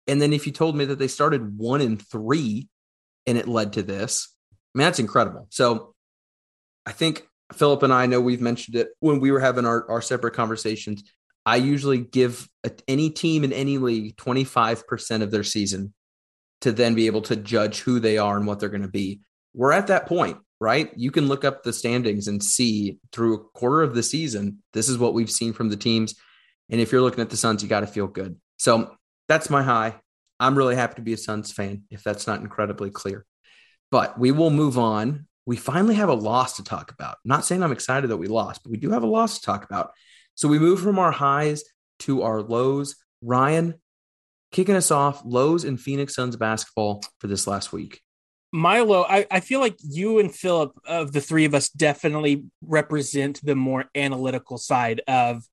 And 0.08 0.22
then 0.22 0.34
if 0.34 0.46
you 0.46 0.54
told 0.54 0.76
me 0.76 0.86
that 0.86 1.00
they 1.00 1.08
started 1.08 1.58
one 1.58 1.82
and 1.82 2.02
three 2.02 2.70
and 3.26 3.38
it 3.38 3.48
led 3.48 3.74
to 3.74 3.84
this, 3.84 4.34
I 4.52 4.78
mean, 4.78 4.86
that's 4.86 5.00
incredible. 5.00 5.48
So 5.50 5.94
I 6.86 6.92
think 6.92 7.28
Philip 7.54 7.84
and 7.84 7.94
I 7.94 8.06
know 8.06 8.22
we've 8.22 8.42
mentioned 8.42 8.76
it 8.76 8.90
when 9.00 9.20
we 9.20 9.32
were 9.32 9.40
having 9.40 9.66
our, 9.66 9.90
our 9.90 10.02
separate 10.02 10.34
conversations. 10.34 11.04
I 11.46 11.58
usually 11.58 12.00
give 12.00 12.48
a, 12.64 12.72
any 12.88 13.10
team 13.10 13.44
in 13.44 13.54
any 13.54 13.78
league 13.78 14.16
25% 14.18 15.22
of 15.22 15.32
their 15.32 15.44
season 15.44 15.94
to 16.62 16.72
then 16.72 16.96
be 16.96 17.08
able 17.08 17.22
to 17.24 17.36
judge 17.36 17.82
who 17.82 18.00
they 18.00 18.18
are 18.18 18.36
and 18.38 18.48
what 18.48 18.60
they're 18.60 18.70
going 18.70 18.82
to 18.82 18.88
be. 18.88 19.22
We're 19.54 19.72
at 19.72 19.88
that 19.88 20.08
point 20.08 20.38
right? 20.60 20.92
You 20.96 21.12
can 21.12 21.28
look 21.28 21.46
up 21.46 21.64
the 21.64 21.74
standings 21.74 22.28
and 22.28 22.44
see 22.44 23.00
through 23.12 23.36
a 23.36 23.44
quarter 23.58 23.82
of 23.82 23.94
the 23.94 24.04
season, 24.04 24.64
this 24.74 24.90
is 24.90 24.98
what 24.98 25.14
we've 25.14 25.32
seen 25.32 25.54
from 25.54 25.70
the 25.70 25.78
teams. 25.78 26.16
And 26.70 26.82
if 26.82 26.92
you're 26.92 27.02
looking 27.02 27.22
at 27.22 27.30
the 27.30 27.38
Suns, 27.38 27.62
you 27.62 27.70
got 27.70 27.82
to 27.82 27.88
feel 27.88 28.08
good. 28.08 28.38
So 28.58 28.96
that's 29.28 29.50
my 29.50 29.64
high. 29.64 29.96
I'm 30.40 30.58
really 30.58 30.76
happy 30.76 30.96
to 30.96 31.02
be 31.02 31.14
a 31.14 31.18
Suns 31.18 31.52
fan, 31.52 31.84
if 31.90 32.04
that's 32.04 32.28
not 32.28 32.42
incredibly 32.42 32.90
clear. 32.90 33.26
But 33.92 34.20
we 34.20 34.32
will 34.32 34.50
move 34.50 34.78
on. 34.78 35.28
We 35.46 35.56
finally 35.56 35.96
have 35.96 36.10
a 36.10 36.14
loss 36.14 36.58
to 36.58 36.64
talk 36.64 36.92
about. 36.92 37.18
I'm 37.24 37.30
not 37.30 37.46
saying 37.46 37.64
I'm 37.64 37.72
excited 37.72 38.10
that 38.10 38.18
we 38.18 38.28
lost, 38.28 38.64
but 38.64 38.72
we 38.72 38.78
do 38.78 38.92
have 38.92 39.04
a 39.04 39.08
loss 39.08 39.40
to 39.40 39.46
talk 39.46 39.64
about. 39.64 39.92
So 40.36 40.48
we 40.48 40.60
move 40.60 40.82
from 40.82 41.00
our 41.00 41.12
highs 41.12 41.64
to 42.00 42.24
our 42.24 42.42
lows. 42.42 42.96
Ryan, 43.22 43.76
kicking 44.52 44.76
us 44.76 44.92
off, 44.92 45.22
lows 45.26 45.64
in 45.64 45.78
Phoenix 45.78 46.16
Suns 46.16 46.36
basketball 46.36 47.02
for 47.20 47.28
this 47.28 47.48
last 47.48 47.72
week. 47.72 48.02
Milo, 48.58 49.04
I, 49.04 49.28
I 49.30 49.40
feel 49.40 49.60
like 49.60 49.78
you 49.84 50.18
and 50.18 50.34
Philip, 50.34 50.72
of 50.86 51.12
the 51.12 51.22
three 51.22 51.46
of 51.46 51.54
us, 51.54 51.70
definitely 51.70 52.46
represent 52.62 53.40
the 53.44 53.56
more 53.56 53.86
analytical 53.94 54.58
side 54.58 55.02
of 55.08 55.44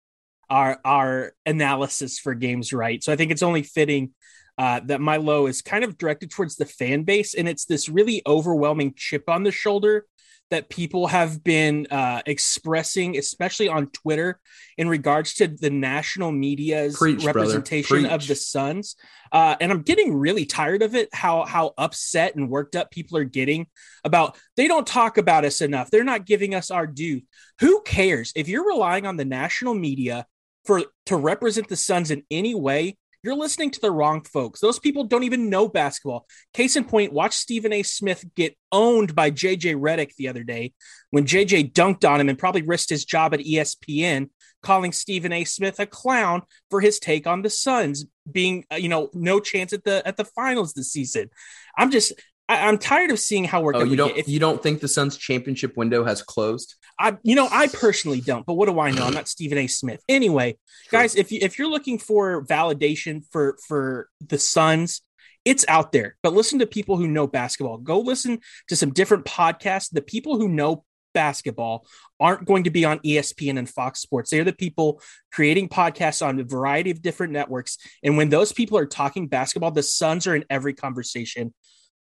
our 0.49 0.81
our 0.85 1.33
analysis 1.45 2.19
for 2.19 2.35
games 2.35 2.73
right. 2.73 3.05
So 3.05 3.13
I 3.13 3.17
think 3.17 3.31
it's 3.31 3.43
only 3.43 3.63
fitting 3.63 4.13
uh, 4.57 4.81
that 4.87 5.03
my 5.03 5.19
low 5.19 5.47
is 5.47 5.61
kind 5.61 5.85
of 5.85 5.99
directed 5.99 6.31
towards 6.31 6.57
the 6.57 6.65
fan 6.65 7.03
base, 7.03 7.35
and 7.35 7.47
it's 7.47 7.67
this 7.67 7.91
really 7.91 8.23
overwhelming 8.27 8.95
chip 8.97 9.29
on 9.29 9.43
the 9.43 9.53
shoulder 9.53 10.07
that 10.55 10.69
people 10.69 11.09
have 11.09 11.43
been 11.43 11.89
uh, 11.91 12.23
expressing, 12.27 13.19
especially 13.19 13.67
on 13.67 13.89
Twitter, 13.89 14.39
in 14.79 14.89
regards 14.89 15.35
to 15.35 15.49
the 15.49 15.69
national 15.69 16.31
media's 16.31 16.97
Preach, 16.97 17.25
representation 17.25 18.07
of 18.07 18.25
the 18.25 18.37
Suns. 18.37 18.95
Uh, 19.33 19.57
and 19.61 19.73
I'm 19.73 19.83
getting 19.83 20.15
really 20.15 20.47
tired 20.47 20.83
of 20.83 20.95
it. 20.95 21.09
How 21.13 21.45
how 21.45 21.75
upset 21.77 22.37
and 22.37 22.49
worked 22.49 22.77
up 22.77 22.93
people 22.93 23.19
are 23.19 23.25
getting 23.25 23.67
about 24.05 24.37
they 24.57 24.69
don't 24.69 24.87
talk 24.87 25.19
about 25.19 25.45
us 25.45 25.61
enough. 25.61 25.91
They're 25.91 26.05
not 26.05 26.25
giving 26.25 26.55
us 26.55 26.71
our 26.71 26.87
due. 26.87 27.23
Who 27.59 27.83
cares 27.83 28.33
if 28.37 28.47
you're 28.47 28.69
relying 28.69 29.07
on 29.07 29.17
the 29.17 29.25
national 29.25 29.75
media 29.75 30.25
for 30.65 30.85
to 31.07 31.17
represent 31.17 31.67
the 31.67 31.77
Suns 31.77 32.13
in 32.13 32.23
any 32.31 32.55
way? 32.55 32.97
You're 33.25 33.35
listening 33.37 33.71
to 33.71 33.81
the 33.81 33.91
wrong 33.91 34.21
folks. 34.21 34.61
Those 34.61 34.79
people 34.79 35.05
don't 35.05 35.23
even 35.23 35.49
know 35.49 35.67
basketball. 35.67 36.27
Case 36.53 36.77
in 36.77 36.85
point, 36.85 37.11
watch 37.11 37.33
Stephen 37.33 37.73
A. 37.73 37.83
Smith 37.83 38.23
get 38.37 38.55
owned 38.71 39.15
by 39.15 39.31
JJ 39.31 39.77
Redick 39.77 40.15
the 40.17 40.29
other 40.29 40.45
day 40.45 40.75
when 41.11 41.25
JJ 41.25 41.73
dunked 41.73 42.07
on 42.07 42.21
him 42.21 42.29
and 42.29 42.39
probably 42.39 42.61
risked 42.61 42.91
his 42.91 43.07
job 43.07 43.33
at 43.33 43.41
ESPN, 43.41 44.29
calling 44.63 44.93
Stephen 44.93 45.33
A. 45.33 45.45
Smith 45.45 45.81
a 45.81 45.87
clown 45.87 46.43
for 46.69 46.83
his 46.83 46.99
take 46.99 47.27
on 47.27 47.41
the 47.41 47.49
Suns 47.49 48.05
being, 48.31 48.67
uh, 48.71 48.77
you 48.77 48.91
know, 48.91 49.09
no 49.15 49.41
chance 49.41 49.73
at 49.73 49.85
the 49.85 50.07
at 50.07 50.19
the 50.19 50.27
finals 50.27 50.75
this 50.75 50.93
season. 50.93 51.31
I'm 51.79 51.91
just 51.91 52.13
I, 52.49 52.69
am 52.69 52.79
tired 52.79 53.11
of 53.11 53.19
seeing 53.19 53.45
how 53.45 53.63
we're. 53.63 53.75
Oh, 53.75 53.85
you 53.85 53.97
don't. 53.97 54.17
If, 54.17 54.29
you 54.29 54.39
don't 54.39 54.63
think 54.63 54.81
the 54.81 54.89
Suns' 54.89 55.17
championship 55.17 55.77
window 55.77 56.05
has 56.05 56.23
closed? 56.23 56.75
I, 56.99 57.17
you 57.23 57.35
know, 57.35 57.49
I 57.51 57.69
personally 57.69 58.21
don't. 58.21 58.45
But 58.45 58.55
what 58.55 58.69
do 58.69 58.79
I 58.79 58.91
know? 58.91 59.05
I'm 59.05 59.15
not 59.15 59.29
Stephen 59.29 59.59
A. 59.59 59.67
Smith. 59.67 60.03
Anyway, 60.09 60.59
sure. 60.89 61.01
guys, 61.01 61.17
if 61.17 61.33
you 61.33 61.39
if 61.43 61.59
you're 61.59 61.71
looking 61.71 61.99
for 61.99 62.45
validation 62.45 63.23
for 63.31 63.57
for 63.67 64.09
the 64.21 64.39
Suns, 64.39 65.03
it's 65.45 65.65
out 65.69 65.93
there. 65.93 66.17
But 66.23 66.35
listen 66.35 66.59
to 66.59 66.67
people 66.67 66.97
who 66.97 67.09
know 67.09 67.27
basketball. 67.27 67.79
Go 67.79 68.01
listen 68.01 68.41
to 68.69 68.77
some 68.77 68.93
different 68.93 69.25
podcasts. 69.25 69.91
The 69.91 70.03
people 70.03 70.39
who 70.39 70.49
know 70.49 70.85
basketball 71.15 71.87
aren't 72.21 72.45
going 72.45 72.65
to 72.65 72.71
be 72.71 72.85
on 72.85 72.99
ESPN 72.99 73.59
and 73.59 73.71
Fox 73.71 74.01
Sports. 74.01 74.31
They're 74.31 74.45
the 74.45 74.53
people 74.53 75.01
creating 75.33 75.69
podcasts 75.69 76.27
on 76.27 76.39
a 76.39 76.45
variety 76.45 76.91
of 76.91 77.01
different 77.01 77.33
networks. 77.33 77.79
And 78.03 78.17
when 78.17 78.29
those 78.29 78.53
people 78.53 78.77
are 78.77 78.87
talking 78.87 79.29
basketball, 79.29 79.71
the 79.71 79.83
Suns 79.83 80.27
are 80.27 80.35
in 80.35 80.45
every 80.51 80.75
conversation. 80.75 81.55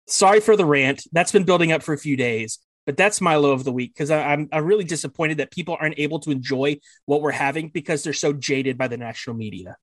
Sorry 0.06 0.40
for 0.40 0.56
the 0.56 0.66
rant. 0.66 1.06
That's 1.12 1.32
been 1.32 1.44
building 1.44 1.72
up 1.72 1.82
for 1.82 1.92
a 1.92 1.98
few 1.98 2.16
days, 2.16 2.58
but 2.86 2.96
that's 2.96 3.20
my 3.20 3.36
low 3.36 3.52
of 3.52 3.64
the 3.64 3.72
week 3.72 3.94
because 3.94 4.10
I'm 4.10 4.48
I'm 4.52 4.64
really 4.64 4.84
disappointed 4.84 5.38
that 5.38 5.50
people 5.50 5.76
aren't 5.80 5.98
able 5.98 6.20
to 6.20 6.30
enjoy 6.30 6.78
what 7.06 7.22
we're 7.22 7.30
having 7.32 7.68
because 7.68 8.02
they're 8.02 8.12
so 8.12 8.32
jaded 8.32 8.76
by 8.76 8.88
the 8.88 8.96
national 8.96 9.36
media. 9.36 9.76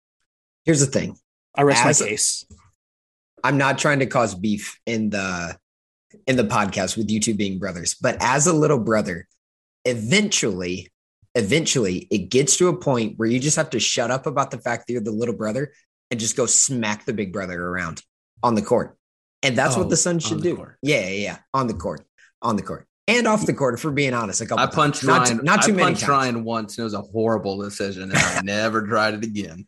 Here's 0.65 0.79
the 0.79 0.85
thing. 0.85 1.17
I 1.55 1.63
rest 1.63 1.85
As, 1.85 2.01
my 2.01 2.07
case. 2.07 2.45
I'm 3.43 3.57
not 3.57 3.77
trying 3.77 3.99
to 3.99 4.05
cause 4.05 4.35
beef 4.35 4.79
in 4.85 5.09
the 5.09 5.57
in 6.27 6.35
the 6.35 6.43
podcast 6.43 6.97
with 6.97 7.09
you 7.09 7.19
two 7.19 7.33
being 7.33 7.57
brothers, 7.57 7.95
but 7.95 8.17
as 8.21 8.45
a 8.45 8.53
little 8.53 8.79
brother, 8.79 9.27
eventually, 9.85 10.91
eventually 11.35 12.07
it 12.11 12.29
gets 12.29 12.57
to 12.57 12.67
a 12.67 12.77
point 12.77 13.17
where 13.17 13.27
you 13.27 13.39
just 13.39 13.55
have 13.55 13.71
to 13.71 13.79
shut 13.79 14.11
up 14.11 14.25
about 14.27 14.51
the 14.51 14.59
fact 14.59 14.85
that 14.85 14.93
you're 14.93 15.01
the 15.01 15.11
little 15.11 15.35
brother 15.35 15.73
and 16.11 16.19
just 16.19 16.35
go 16.35 16.45
smack 16.45 17.05
the 17.05 17.13
big 17.13 17.33
brother 17.33 17.59
around 17.59 18.03
on 18.43 18.55
the 18.55 18.61
court. 18.61 18.97
And 19.43 19.57
that's 19.57 19.75
oh, 19.75 19.79
what 19.79 19.89
the 19.89 19.97
Suns 19.97 20.25
should 20.25 20.43
do. 20.43 20.67
Yeah, 20.81 21.01
yeah, 21.01 21.09
yeah, 21.09 21.37
on 21.53 21.67
the 21.67 21.73
court, 21.73 22.05
on 22.41 22.55
the 22.55 22.61
court, 22.61 22.87
and 23.07 23.27
off 23.27 23.45
the 23.45 23.53
court. 23.53 23.79
For 23.79 23.91
being 23.91 24.13
honest, 24.13 24.41
a 24.41 24.45
couple. 24.45 24.63
I 24.63 24.67
punched 24.67 25.03
times. 25.03 25.29
Ryan. 25.31 25.37
Not, 25.37 25.45
not 25.45 25.65
too 25.65 25.73
I 25.73 25.75
many. 25.75 25.85
Punched 25.85 26.01
times. 26.01 26.09
Ryan 26.09 26.43
once, 26.43 26.77
and 26.77 26.83
it 26.83 26.85
was 26.85 26.93
a 26.93 27.01
horrible 27.01 27.61
decision, 27.61 28.03
and 28.03 28.17
I 28.17 28.41
never 28.43 28.85
tried 28.85 29.15
it 29.15 29.23
again. 29.23 29.67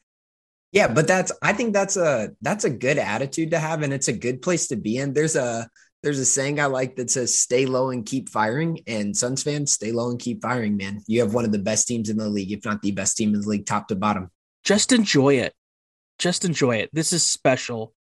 Yeah, 0.72 0.88
but 0.88 1.08
that's. 1.08 1.32
I 1.42 1.54
think 1.54 1.74
that's 1.74 1.98
a 1.98 2.32
that's 2.42 2.66
a 2.66 2.70
good 2.70 2.98
attitude 2.98 3.52
to 3.52 3.60
have, 3.60 3.82
and 3.82 3.94
it's 3.94 4.08
a 4.08 4.14
good 4.14 4.42
place 4.42 4.68
to 4.68 4.76
be 4.76 4.98
in. 4.98 5.14
There's 5.14 5.36
a 5.36 5.68
there's 6.04 6.20
a 6.20 6.26
saying 6.26 6.60
I 6.60 6.66
like 6.66 6.98
that 6.98 7.10
says 7.10 7.40
"Stay 7.40 7.66
low 7.66 7.90
and 7.90 8.06
keep 8.06 8.30
firing." 8.30 8.82
And 8.86 9.16
Suns 9.16 9.42
fans, 9.42 9.74
stay 9.74 9.92
low 9.92 10.12
and 10.12 10.20
keep 10.20 10.42
firing, 10.42 10.78
man. 10.78 11.02
You 11.08 11.22
have 11.22 11.34
one 11.34 11.46
of 11.46 11.52
the 11.52 11.60
best 11.60 11.88
teams 11.88 12.10
in 12.10 12.18
the 12.18 12.30
league, 12.30 12.52
if 12.52 12.66
not 12.66 12.82
the 12.82 12.92
best 12.92 13.18
team 13.18 13.34
in 13.34 13.42
the 13.42 13.48
league, 13.48 13.66
top 13.66 13.88
to 13.88 13.96
bottom. 13.96 14.30
Just 14.64 14.92
enjoy 14.92 15.36
it. 15.36 15.54
Just 16.20 16.46
enjoy 16.46 16.78
it. 16.78 16.90
This 16.94 17.14
is 17.14 17.24
special. 17.24 17.94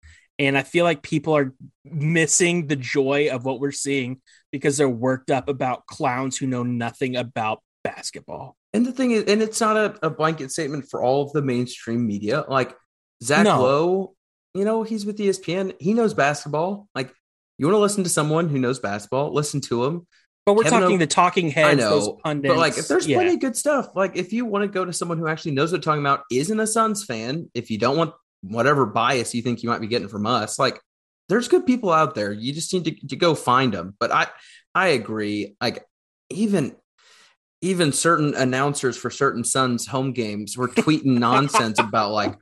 And 0.41 0.57
I 0.57 0.63
feel 0.63 0.85
like 0.87 1.03
people 1.03 1.37
are 1.37 1.53
missing 1.85 2.67
the 2.67 2.75
joy 2.75 3.29
of 3.31 3.45
what 3.45 3.61
we're 3.61 3.73
seeing 3.73 4.23
because 4.51 4.79
they're 4.79 4.89
worked 4.89 5.31
up 5.31 5.51
about 5.51 5.87
clowns 5.87 6.39
who 6.39 6.47
know 6.47 6.63
nothing 6.63 7.15
about 7.15 7.63
basketball. 7.85 8.57
And 8.73 8.87
the 8.87 8.93
thing 8.93 9.11
is, 9.11 9.25
and 9.25 9.43
it's 9.43 9.61
not 9.61 9.77
a, 9.77 10.07
a 10.07 10.09
blanket 10.09 10.51
statement 10.51 10.87
for 10.91 11.03
all 11.03 11.23
of 11.23 11.33
the 11.33 11.43
mainstream 11.43 12.07
media. 12.07 12.47
Like 12.49 12.75
Zach 13.23 13.45
no. 13.45 13.63
Lowe, 13.63 14.15
you 14.55 14.65
know, 14.65 14.83
he's 14.83 15.05
with 15.05 15.19
ESPN. 15.19 15.75
He 15.79 15.93
knows 15.93 16.15
basketball. 16.15 16.89
Like 16.95 17.13
you 17.59 17.67
want 17.67 17.75
to 17.75 17.81
listen 17.81 18.05
to 18.05 18.11
someone 18.11 18.49
who 18.49 18.59
knows 18.59 18.79
basketball, 18.79 19.35
listen 19.35 19.61
to 19.63 19.85
him. 19.85 20.07
But 20.47 20.55
we're 20.55 20.63
Kevin 20.63 20.81
talking 20.81 20.97
O- 20.97 20.99
the 20.99 21.07
talking 21.07 21.51
heads, 21.51 21.69
I 21.69 21.75
know, 21.75 21.91
those 21.91 22.09
pundits. 22.25 22.51
but 22.51 22.59
like, 22.59 22.79
if 22.79 22.89
there's 22.89 23.07
yeah. 23.07 23.19
plenty 23.19 23.35
of 23.35 23.41
good 23.41 23.57
stuff, 23.57 23.95
like 23.95 24.17
if 24.17 24.33
you 24.33 24.47
want 24.47 24.63
to 24.63 24.69
go 24.69 24.87
to 24.87 24.93
someone 24.95 25.19
who 25.19 25.29
actually 25.29 25.53
knows 25.53 25.71
what 25.71 25.83
they're 25.83 25.93
talking 25.93 26.01
about, 26.01 26.23
isn't 26.33 26.59
a 26.59 26.67
Suns 26.67 27.05
fan, 27.05 27.51
if 27.53 27.71
you 27.71 27.77
don't 27.77 27.99
want 27.99 28.15
whatever 28.43 28.87
bias 28.87 29.35
you 29.35 29.43
think 29.43 29.63
you 29.63 29.69
might 29.69 29.81
be 29.81 29.87
getting 29.87 30.09
from 30.09 30.27
us, 30.27 30.59
like 30.59 30.81
there's 31.29 31.49
good 31.49 31.67
people 31.67 31.91
out 31.91 32.15
there. 32.15 32.33
You 32.33 32.53
just 32.53 32.73
need 32.73 32.85
to, 32.85 33.07
to 33.09 33.17
go 33.17 33.35
find 33.35 33.73
them. 33.73 33.95
But 33.99 34.13
I, 34.13 34.27
I 34.75 34.89
agree. 34.89 35.57
Like 35.61 35.85
even, 36.31 36.75
even 37.63 37.93
certain 37.93 38.35
announcers 38.35 38.97
for 38.97 39.11
certain 39.11 39.45
Suns 39.45 39.87
home 39.87 40.13
games 40.13 40.57
were 40.57 40.69
tweeting 40.69 41.05
nonsense 41.19 41.79
about 41.79 42.11
like, 42.11 42.35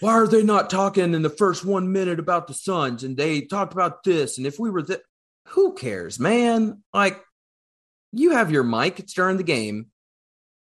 why 0.00 0.12
are 0.12 0.28
they 0.28 0.42
not 0.42 0.68
talking 0.68 1.14
in 1.14 1.22
the 1.22 1.30
first 1.30 1.64
one 1.64 1.90
minute 1.90 2.18
about 2.18 2.46
the 2.46 2.54
Suns? 2.54 3.02
And 3.02 3.16
they 3.16 3.40
talked 3.40 3.72
about 3.72 4.04
this. 4.04 4.38
And 4.38 4.46
if 4.46 4.58
we 4.58 4.70
were 4.70 4.82
that, 4.82 5.00
who 5.48 5.74
cares, 5.74 6.18
man? 6.18 6.82
Like, 6.92 7.20
you 8.12 8.32
have 8.32 8.52
your 8.52 8.62
mic, 8.62 9.00
it's 9.00 9.14
during 9.14 9.38
the 9.38 9.42
game, 9.42 9.86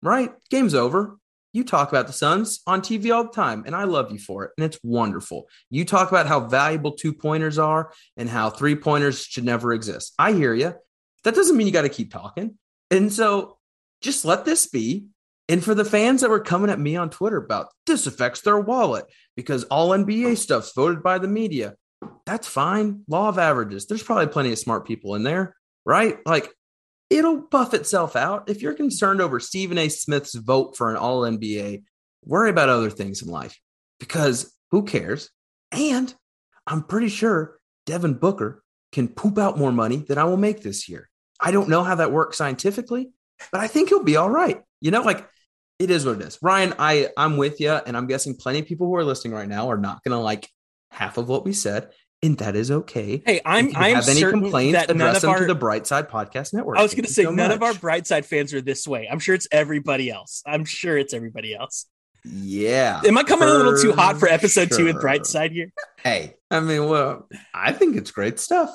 right? 0.01 0.31
Game's 0.49 0.75
over. 0.75 1.17
You 1.53 1.63
talk 1.63 1.89
about 1.89 2.07
the 2.07 2.13
Suns 2.13 2.61
on 2.65 2.81
TV 2.81 3.13
all 3.13 3.23
the 3.23 3.31
time, 3.31 3.63
and 3.65 3.75
I 3.75 3.83
love 3.83 4.11
you 4.11 4.19
for 4.19 4.45
it. 4.45 4.51
And 4.57 4.65
it's 4.65 4.79
wonderful. 4.83 5.47
You 5.69 5.85
talk 5.85 6.09
about 6.09 6.27
how 6.27 6.41
valuable 6.41 6.93
two 6.93 7.13
pointers 7.13 7.57
are 7.57 7.91
and 8.15 8.29
how 8.29 8.49
three 8.49 8.75
pointers 8.75 9.23
should 9.25 9.43
never 9.43 9.73
exist. 9.73 10.13
I 10.17 10.33
hear 10.33 10.53
you. 10.53 10.75
That 11.23 11.35
doesn't 11.35 11.57
mean 11.57 11.67
you 11.67 11.73
got 11.73 11.81
to 11.83 11.89
keep 11.89 12.11
talking. 12.11 12.57
And 12.89 13.11
so 13.11 13.57
just 14.01 14.25
let 14.25 14.45
this 14.45 14.67
be. 14.67 15.05
And 15.49 15.63
for 15.63 15.75
the 15.75 15.85
fans 15.85 16.21
that 16.21 16.29
were 16.29 16.39
coming 16.39 16.69
at 16.69 16.79
me 16.79 16.95
on 16.95 17.09
Twitter 17.09 17.37
about 17.37 17.67
this 17.85 18.07
affects 18.07 18.41
their 18.41 18.59
wallet 18.59 19.05
because 19.35 19.65
all 19.65 19.89
NBA 19.89 20.37
stuff's 20.37 20.71
voted 20.73 21.03
by 21.03 21.17
the 21.17 21.27
media, 21.27 21.75
that's 22.25 22.47
fine. 22.47 23.01
Law 23.07 23.27
of 23.27 23.37
averages. 23.37 23.85
There's 23.85 24.03
probably 24.03 24.27
plenty 24.27 24.51
of 24.51 24.59
smart 24.59 24.87
people 24.87 25.15
in 25.15 25.23
there, 25.23 25.55
right? 25.85 26.17
Like 26.25 26.49
it'll 27.11 27.41
buff 27.41 27.73
itself 27.73 28.15
out. 28.15 28.49
If 28.49 28.61
you're 28.61 28.73
concerned 28.73 29.21
over 29.21 29.39
Stephen 29.39 29.77
A. 29.77 29.89
Smith's 29.89 30.33
vote 30.33 30.77
for 30.77 30.89
an 30.89 30.95
all 30.95 31.21
NBA, 31.21 31.83
worry 32.23 32.49
about 32.49 32.69
other 32.69 32.89
things 32.89 33.21
in 33.21 33.27
life 33.27 33.59
because 33.99 34.55
who 34.71 34.83
cares? 34.83 35.29
And 35.71 36.13
I'm 36.65 36.83
pretty 36.83 37.09
sure 37.09 37.59
Devin 37.85 38.15
Booker 38.15 38.63
can 38.93 39.09
poop 39.09 39.37
out 39.37 39.57
more 39.57 39.71
money 39.73 39.97
than 39.97 40.17
I 40.17 40.23
will 40.23 40.37
make 40.37 40.63
this 40.63 40.87
year. 40.87 41.09
I 41.39 41.51
don't 41.51 41.69
know 41.69 41.83
how 41.83 41.95
that 41.95 42.11
works 42.11 42.37
scientifically, 42.37 43.11
but 43.51 43.59
I 43.59 43.67
think 43.67 43.89
he'll 43.89 44.03
be 44.03 44.15
all 44.15 44.29
right. 44.29 44.61
You 44.79 44.91
know, 44.91 45.01
like 45.01 45.27
it 45.79 45.89
is 45.89 46.05
what 46.05 46.21
it 46.21 46.27
is. 46.27 46.37
Ryan, 46.41 46.75
I 46.79 47.09
I'm 47.17 47.37
with 47.37 47.59
you, 47.59 47.71
and 47.71 47.97
I'm 47.97 48.07
guessing 48.07 48.35
plenty 48.35 48.59
of 48.59 48.67
people 48.67 48.87
who 48.87 48.95
are 48.95 49.03
listening 49.03 49.33
right 49.33 49.47
now 49.47 49.69
are 49.69 49.77
not 49.77 50.03
going 50.03 50.17
to 50.17 50.23
like 50.23 50.47
half 50.91 51.17
of 51.17 51.27
what 51.27 51.43
we 51.43 51.53
said, 51.53 51.89
and 52.23 52.37
that 52.37 52.55
is 52.55 52.69
okay. 52.71 53.21
Hey, 53.25 53.41
I'm 53.45 53.75
I'm 53.75 53.95
have 53.95 54.07
any 54.07 54.21
complaints, 54.21 54.79
that 54.79 54.95
none 54.95 55.07
address 55.07 55.17
of 55.17 55.21
them 55.23 55.29
our 55.31 55.39
to 55.39 55.45
the 55.45 55.55
Bright 55.55 55.87
Side 55.87 56.09
Podcast 56.09 56.53
Network. 56.53 56.77
I 56.77 56.83
was 56.83 56.93
going 56.93 57.05
to 57.05 57.11
say 57.11 57.23
so 57.23 57.31
none 57.31 57.51
of 57.51 57.63
our 57.63 57.73
much. 57.73 57.81
Brightside 57.81 58.25
fans 58.25 58.53
are 58.53 58.61
this 58.61 58.87
way. 58.87 59.07
I'm 59.11 59.19
sure 59.19 59.35
it's 59.35 59.47
everybody 59.51 60.11
else. 60.11 60.43
I'm 60.45 60.65
sure 60.65 60.97
it's 60.97 61.13
everybody 61.13 61.55
else. 61.55 61.85
Yeah. 62.23 63.01
Am 63.03 63.17
I 63.17 63.23
coming 63.23 63.49
a 63.49 63.51
little 63.51 63.77
too 63.81 63.93
hot 63.93 64.19
for 64.19 64.27
episode 64.27 64.69
two 64.69 64.85
with 64.85 64.93
sure. 64.93 65.01
Brightside 65.01 65.51
here? 65.51 65.71
Hey, 66.03 66.35
I 66.51 66.59
mean, 66.59 66.87
well, 66.87 67.27
I 67.51 67.71
think 67.71 67.95
it's 67.97 68.11
great 68.11 68.39
stuff. 68.39 68.69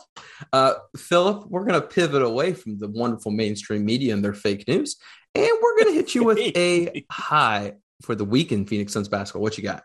Uh, 0.52 0.74
Philip, 0.96 1.46
we're 1.48 1.64
going 1.64 1.80
to 1.80 1.86
pivot 1.86 2.22
away 2.22 2.54
from 2.54 2.78
the 2.80 2.88
wonderful 2.88 3.30
mainstream 3.30 3.84
media 3.84 4.14
and 4.14 4.24
their 4.24 4.34
fake 4.34 4.66
news, 4.66 4.96
and 5.36 5.48
we're 5.62 5.74
going 5.78 5.92
to 5.92 5.94
hit 5.94 6.12
you 6.16 6.24
with 6.24 6.38
a 6.38 7.04
high 7.12 7.74
for 8.02 8.16
the 8.16 8.24
week 8.24 8.50
in 8.50 8.66
Phoenix 8.66 8.92
Suns 8.92 9.08
basketball. 9.08 9.42
What 9.42 9.56
you 9.56 9.62
got? 9.62 9.84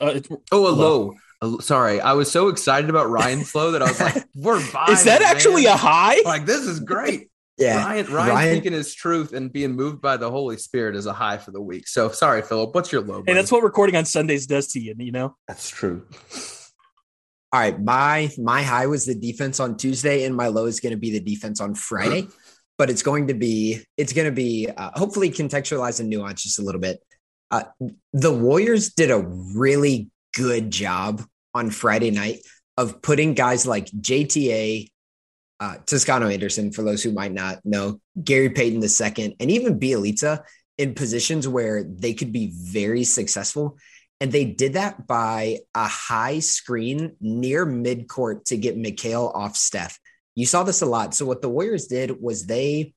Uh, 0.00 0.08
it's- 0.16 0.38
Oh, 0.52 0.66
a 0.66 0.68
Low. 0.68 0.74
low. 0.74 1.14
A 1.42 1.46
l- 1.46 1.60
Sorry, 1.60 2.00
I 2.00 2.12
was 2.14 2.30
so 2.30 2.48
excited 2.48 2.90
about 2.90 3.10
Ryan's 3.10 3.50
flow 3.50 3.72
that 3.72 3.82
I 3.82 3.86
was 3.86 4.00
like, 4.00 4.24
"We're 4.34 4.58
vibing, 4.58 4.90
is 4.90 5.04
that 5.04 5.22
actually 5.22 5.64
man. 5.64 5.74
a 5.74 5.76
high? 5.76 6.20
like 6.24 6.46
this 6.46 6.62
is 6.66 6.80
great." 6.80 7.28
Yeah. 7.60 7.84
Ryan, 7.84 8.06
Ryan, 8.12 8.28
Ryan- 8.28 8.54
speaking 8.54 8.72
his 8.72 8.94
truth 8.94 9.32
and 9.32 9.52
being 9.52 9.72
moved 9.72 10.00
by 10.00 10.16
the 10.16 10.30
Holy 10.30 10.56
Spirit 10.58 10.94
is 10.94 11.06
a 11.06 11.12
high 11.12 11.38
for 11.38 11.50
the 11.50 11.60
week. 11.60 11.88
So 11.88 12.08
sorry, 12.10 12.40
Philip. 12.42 12.72
What's 12.72 12.92
your 12.92 13.00
low? 13.00 13.24
Hey, 13.26 13.32
that's 13.34 13.50
what 13.50 13.64
recording 13.64 13.96
on 13.96 14.04
Sundays 14.04 14.46
does 14.46 14.68
to 14.74 14.80
you. 14.80 14.94
You 14.96 15.10
know, 15.10 15.36
that's 15.48 15.68
true. 15.68 16.06
All 17.52 17.58
right, 17.58 17.82
my 17.82 18.30
my 18.38 18.62
high 18.62 18.86
was 18.86 19.06
the 19.06 19.14
defense 19.16 19.58
on 19.58 19.76
Tuesday, 19.76 20.24
and 20.24 20.36
my 20.36 20.46
low 20.46 20.66
is 20.66 20.78
going 20.78 20.92
to 20.92 20.98
be 20.98 21.10
the 21.10 21.18
defense 21.18 21.60
on 21.60 21.74
Friday. 21.74 22.28
But 22.78 22.90
it's 22.90 23.02
going 23.02 23.26
to 23.26 23.34
be 23.34 23.82
it's 23.96 24.12
going 24.12 24.26
to 24.28 24.32
be 24.32 24.68
uh, 24.68 24.92
hopefully 24.94 25.30
contextualize 25.32 25.98
and 25.98 26.08
nuance 26.08 26.44
just 26.44 26.60
a 26.60 26.62
little 26.62 26.80
bit. 26.80 27.02
Uh, 27.50 27.64
the 28.12 28.32
Warriors 28.32 28.90
did 28.90 29.10
a 29.10 29.18
really 29.18 30.10
good 30.38 30.70
job 30.70 31.20
on 31.52 31.68
Friday 31.68 32.12
night 32.12 32.38
of 32.76 33.02
putting 33.02 33.34
guys 33.34 33.66
like 33.66 33.86
JTA, 33.86 34.88
uh, 35.58 35.74
Toscano 35.84 36.28
Anderson, 36.28 36.70
for 36.70 36.82
those 36.82 37.02
who 37.02 37.10
might 37.10 37.32
not 37.32 37.58
know, 37.64 38.00
Gary 38.22 38.50
Payton 38.50 38.80
II, 38.80 39.36
and 39.40 39.50
even 39.50 39.80
Bjelica 39.80 40.44
in 40.78 40.94
positions 40.94 41.48
where 41.48 41.82
they 41.82 42.14
could 42.14 42.32
be 42.32 42.52
very 42.54 43.02
successful. 43.02 43.76
And 44.20 44.30
they 44.30 44.44
did 44.44 44.74
that 44.74 45.08
by 45.08 45.58
a 45.74 45.88
high 45.88 46.38
screen 46.38 47.16
near 47.20 47.66
midcourt 47.66 48.44
to 48.44 48.56
get 48.56 48.78
Mikal 48.78 49.34
off 49.34 49.56
Steph. 49.56 49.98
You 50.36 50.46
saw 50.46 50.62
this 50.62 50.82
a 50.82 50.86
lot. 50.86 51.16
So 51.16 51.26
what 51.26 51.42
the 51.42 51.48
Warriors 51.48 51.88
did 51.88 52.20
was 52.20 52.46
they 52.46 52.94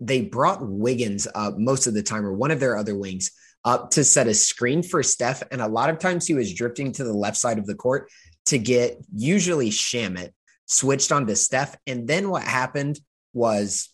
they 0.00 0.22
brought 0.22 0.66
Wiggins 0.66 1.28
up 1.34 1.56
most 1.56 1.86
of 1.86 1.94
the 1.94 2.02
time, 2.02 2.26
or 2.26 2.32
one 2.32 2.50
of 2.50 2.58
their 2.58 2.76
other 2.76 2.96
wings, 2.96 3.30
up 3.64 3.90
to 3.90 4.04
set 4.04 4.26
a 4.26 4.34
screen 4.34 4.82
for 4.82 5.02
Steph. 5.02 5.42
And 5.50 5.60
a 5.60 5.68
lot 5.68 5.90
of 5.90 5.98
times 5.98 6.26
he 6.26 6.34
was 6.34 6.54
drifting 6.54 6.92
to 6.92 7.04
the 7.04 7.12
left 7.12 7.36
side 7.36 7.58
of 7.58 7.66
the 7.66 7.74
court 7.74 8.10
to 8.46 8.58
get 8.58 8.98
usually 9.14 9.70
Shamet 9.70 10.30
switched 10.66 11.12
onto 11.12 11.34
Steph. 11.34 11.76
And 11.86 12.08
then 12.08 12.30
what 12.30 12.42
happened 12.42 12.98
was 13.32 13.90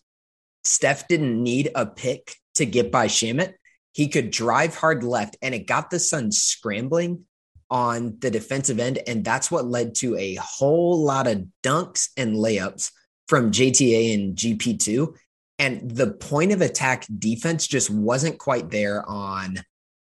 Steph 0.63 1.07
didn't 1.07 1.41
need 1.41 1.71
a 1.75 1.85
pick 1.85 2.35
to 2.55 2.65
get 2.65 2.91
by 2.91 3.07
Shamet. 3.07 3.53
He 3.93 4.07
could 4.07 4.29
drive 4.29 4.75
hard 4.75 5.03
left, 5.03 5.37
and 5.41 5.55
it 5.55 5.65
got 5.65 5.89
the 5.89 5.99
Suns 5.99 6.37
scrambling 6.37 7.25
on 7.69 8.17
the 8.19 8.29
defensive 8.29 8.79
end. 8.79 8.99
And 9.07 9.25
that's 9.25 9.49
what 9.49 9.65
led 9.65 9.95
to 9.95 10.15
a 10.15 10.35
whole 10.35 11.03
lot 11.03 11.27
of 11.27 11.45
dunks 11.63 12.09
and 12.15 12.35
layups 12.35 12.91
from 13.27 13.51
JTA 13.51 14.13
and 14.13 14.35
GP2. 14.35 15.13
And 15.59 15.89
the 15.89 16.11
point 16.11 16.51
of 16.51 16.61
attack 16.61 17.05
defense 17.17 17.67
just 17.67 17.89
wasn't 17.89 18.37
quite 18.37 18.69
there 18.69 19.03
on 19.07 19.59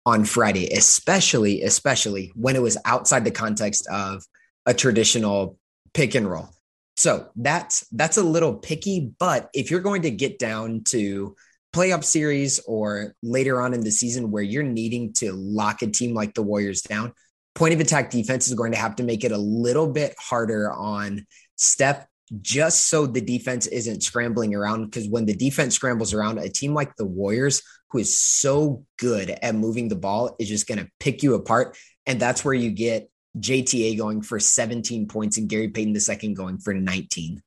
on 0.06 0.24
Friday, 0.24 0.70
especially 0.72 1.62
especially 1.62 2.32
when 2.34 2.56
it 2.56 2.62
was 2.62 2.76
outside 2.84 3.24
the 3.24 3.30
context 3.30 3.86
of 3.88 4.22
a 4.66 4.74
traditional 4.74 5.58
pick 5.92 6.14
and 6.14 6.28
roll. 6.28 6.48
So 6.96 7.28
that's 7.36 7.86
that's 7.92 8.18
a 8.18 8.22
little 8.22 8.54
picky, 8.54 9.12
but 9.18 9.50
if 9.52 9.70
you're 9.70 9.80
going 9.80 10.02
to 10.02 10.10
get 10.10 10.38
down 10.38 10.82
to 10.88 11.34
playoff 11.74 12.04
series 12.04 12.60
or 12.66 13.14
later 13.22 13.60
on 13.60 13.74
in 13.74 13.80
the 13.80 13.90
season 13.90 14.30
where 14.30 14.42
you're 14.42 14.62
needing 14.62 15.12
to 15.14 15.32
lock 15.32 15.82
a 15.82 15.88
team 15.88 16.14
like 16.14 16.34
the 16.34 16.42
Warriors 16.42 16.82
down, 16.82 17.12
point 17.54 17.74
of 17.74 17.80
attack 17.80 18.10
defense 18.10 18.46
is 18.46 18.54
going 18.54 18.72
to 18.72 18.78
have 18.78 18.96
to 18.96 19.02
make 19.02 19.24
it 19.24 19.32
a 19.32 19.38
little 19.38 19.90
bit 19.90 20.14
harder 20.18 20.72
on 20.72 21.26
Steph 21.56 22.06
just 22.40 22.88
so 22.88 23.06
the 23.06 23.20
defense 23.20 23.66
isn't 23.66 24.02
scrambling 24.02 24.54
around. 24.54 24.86
Because 24.86 25.08
when 25.08 25.26
the 25.26 25.36
defense 25.36 25.74
scrambles 25.74 26.14
around, 26.14 26.38
a 26.38 26.48
team 26.48 26.74
like 26.74 26.96
the 26.96 27.04
Warriors, 27.04 27.62
who 27.90 27.98
is 27.98 28.18
so 28.18 28.84
good 28.98 29.30
at 29.30 29.54
moving 29.54 29.88
the 29.88 29.96
ball, 29.96 30.36
is 30.38 30.48
just 30.48 30.66
going 30.66 30.78
to 30.78 30.90
pick 31.00 31.22
you 31.22 31.34
apart. 31.34 31.76
And 32.06 32.20
that's 32.20 32.44
where 32.44 32.54
you 32.54 32.70
get 32.70 33.10
JTA 33.38 33.98
going 33.98 34.22
for 34.22 34.38
17 34.38 35.08
points 35.08 35.38
and 35.38 35.48
Gary 35.48 35.68
Payton 35.68 35.96
II 35.96 36.34
going 36.34 36.58
for 36.58 36.74
19. 36.74 37.42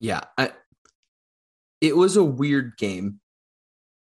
Yeah, 0.00 0.20
I, 0.36 0.52
it 1.80 1.96
was 1.96 2.16
a 2.16 2.24
weird 2.24 2.76
game. 2.76 3.20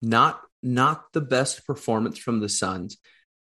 Not 0.02 0.42
not 0.62 1.14
the 1.14 1.22
best 1.22 1.66
performance 1.66 2.18
from 2.18 2.40
the 2.40 2.50
Suns. 2.50 2.98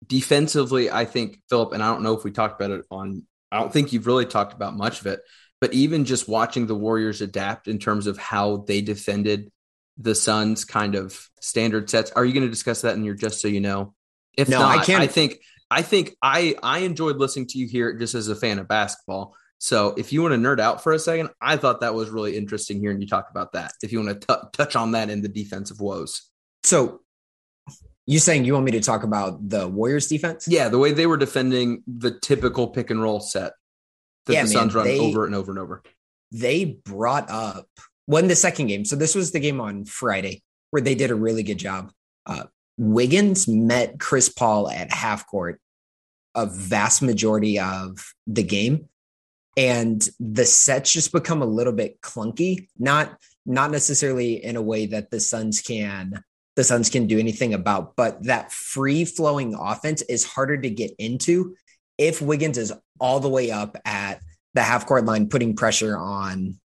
Defensively, 0.07 0.90
I 0.90 1.07
think 1.07 1.40
Philip, 1.49 1.73
and 1.73 1.83
I 1.83 1.90
don't 1.90 2.03
know 2.03 2.16
if 2.16 2.23
we 2.23 2.31
talked 2.31 2.61
about 2.61 2.79
it 2.79 2.85
on. 2.90 3.25
I 3.51 3.61
don't 3.61 3.73
think 3.73 3.92
you've 3.92 4.07
really 4.07 4.27
talked 4.27 4.53
about 4.53 4.77
much 4.77 5.01
of 5.01 5.07
it, 5.07 5.20
but 5.64 5.72
even 5.72 6.05
just 6.05 6.29
watching 6.29 6.66
the 6.66 6.74
Warriors 6.74 7.22
adapt 7.22 7.68
in 7.68 7.79
terms 7.79 8.07
of 8.07 8.18
how 8.18 8.59
they 8.68 8.83
defended 8.83 9.50
the 9.96 10.14
Suns' 10.14 10.62
kind 10.66 10.94
of 10.94 11.18
standard 11.40 11.88
sets. 11.88 12.11
Are 12.11 12.22
you 12.22 12.35
going 12.35 12.44
to 12.44 12.50
discuss 12.50 12.83
that 12.83 12.96
in 12.96 13.03
your 13.03 13.14
just 13.14 13.40
so 13.40 13.48
you 13.48 13.62
know? 13.62 13.94
If 14.37 14.50
No, 14.50 14.59
not, 14.59 14.79
I 14.81 14.85
can't- 14.85 15.00
I 15.03 15.07
think 15.07 15.38
I 15.70 15.81
think 15.81 16.16
I 16.20 16.55
I 16.62 16.81
enjoyed 16.81 17.16
listening 17.16 17.46
to 17.46 17.59
you 17.59 17.66
here 17.66 17.94
just 17.98 18.14
as 18.14 18.29
a 18.29 18.37
fan 18.37 18.59
of 18.59 18.68
basketball. 18.68 19.35
So 19.57 19.94
if 19.96 20.12
you 20.12 20.20
want 20.20 20.35
to 20.35 20.38
nerd 20.38 20.61
out 20.61 20.83
for 20.83 20.92
a 20.92 20.98
second, 20.98 21.31
I 21.40 21.57
thought 21.57 21.81
that 21.81 21.94
was 21.94 22.11
really 22.11 22.37
interesting 22.37 22.79
hearing 22.79 23.00
you 23.00 23.07
talk 23.07 23.31
about 23.31 23.53
that. 23.53 23.72
If 23.83 23.90
you 23.90 24.03
want 24.05 24.20
to 24.20 24.27
t- 24.27 24.48
touch 24.53 24.77
on 24.77 24.92
that 24.92 25.09
in 25.09 25.22
the 25.22 25.29
defensive 25.31 25.81
woes, 25.81 26.29
So 26.62 27.00
you 28.05 28.18
saying 28.18 28.44
you 28.44 28.53
want 28.53 28.66
me 28.66 28.72
to 28.72 28.81
talk 28.83 29.03
about 29.03 29.48
the 29.48 29.66
Warriors 29.66 30.09
defense? 30.09 30.46
yeah, 30.46 30.68
the 30.68 30.77
way 30.79 30.92
they 30.92 31.07
were 31.07 31.16
defending 31.16 31.83
the 31.87 32.11
typical 32.11 32.68
pick 32.68 32.90
and 32.90 33.00
roll 33.00 33.20
set 33.20 33.55
that 34.27 34.33
Yeah, 34.33 34.43
the 34.43 34.49
Suns 34.49 34.75
run 34.75 34.87
they- 34.87 34.99
over 35.01 35.27
and 35.27 35.35
over 35.35 35.51
and 35.51 35.59
over. 35.59 35.83
They 36.33 36.65
brought 36.65 37.31
up 37.31 37.69
when 38.07 38.27
the 38.29 38.37
second 38.37 38.67
game. 38.67 38.85
So 38.85 38.97
this 38.97 39.15
was 39.15 39.31
the 39.33 39.41
game 39.41 39.61
on 39.61 39.85
Friday 39.85 40.43
where 40.71 40.83
they 40.83 40.95
did 40.95 41.11
a 41.11 41.15
really 41.15 41.43
good 41.43 41.59
job. 41.59 41.93
Uh, 42.27 42.47
Wiggins 42.77 43.47
met 43.47 44.01
Chris 44.01 44.29
Paul 44.29 44.69
at 44.69 44.93
half 44.93 45.27
court 45.27 45.61
a 46.35 46.47
vast 46.47 47.01
majority 47.03 47.59
of 47.61 48.13
the 48.27 48.43
game. 48.43 48.89
and 49.57 50.09
the 50.19 50.45
sets 50.45 50.93
just 50.93 51.13
become 51.13 51.41
a 51.41 51.47
little 51.47 51.73
bit 51.73 52.01
clunky. 52.01 52.67
Not 52.77 53.17
not 53.47 53.71
necessarily 53.71 54.43
in 54.45 54.57
a 54.57 54.63
way 54.63 54.87
that 54.87 55.11
the 55.13 55.21
Suns 55.21 55.61
can 55.61 56.25
the 56.57 56.65
Suns 56.65 56.91
can 56.91 57.07
do 57.07 57.21
anything 57.21 57.55
about, 57.55 57.95
but 57.95 58.21
that 58.25 58.51
free 58.51 59.05
flowing 59.05 59.55
offense 59.55 60.03
is 60.03 60.25
harder 60.25 60.57
to 60.57 60.71
get 60.71 60.93
into 60.99 61.55
if 61.98 62.20
Wiggins 62.20 62.59
is 62.59 62.72
all 63.00 63.20
the 63.20 63.28
way 63.28 63.50
up 63.50 63.76
at 63.85 64.20
the 64.54 64.62
half 64.62 64.87
court 64.87 65.04
line, 65.04 65.28
putting 65.28 65.57
pressure 65.57 65.96
on 65.96 66.59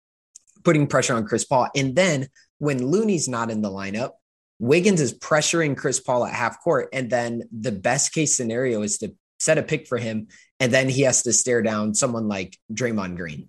putting 0.66 0.88
pressure 0.88 1.14
on 1.14 1.24
Chris 1.24 1.44
Paul. 1.44 1.68
And 1.76 1.94
then 1.94 2.26
when 2.58 2.84
Looney's 2.84 3.28
not 3.28 3.50
in 3.50 3.62
the 3.62 3.70
lineup, 3.70 4.10
Wiggins 4.58 5.00
is 5.00 5.16
pressuring 5.16 5.76
Chris 5.76 6.00
Paul 6.00 6.26
at 6.26 6.34
half 6.34 6.60
court. 6.62 6.88
And 6.92 7.08
then 7.08 7.44
the 7.56 7.70
best 7.70 8.12
case 8.12 8.36
scenario 8.36 8.82
is 8.82 8.98
to 8.98 9.14
set 9.38 9.58
a 9.58 9.62
pick 9.62 9.86
for 9.86 9.96
him. 9.96 10.26
And 10.58 10.72
then 10.72 10.88
he 10.88 11.02
has 11.02 11.22
to 11.22 11.32
stare 11.32 11.62
down 11.62 11.94
someone 11.94 12.26
like 12.26 12.58
Draymond 12.72 13.16
Green, 13.16 13.48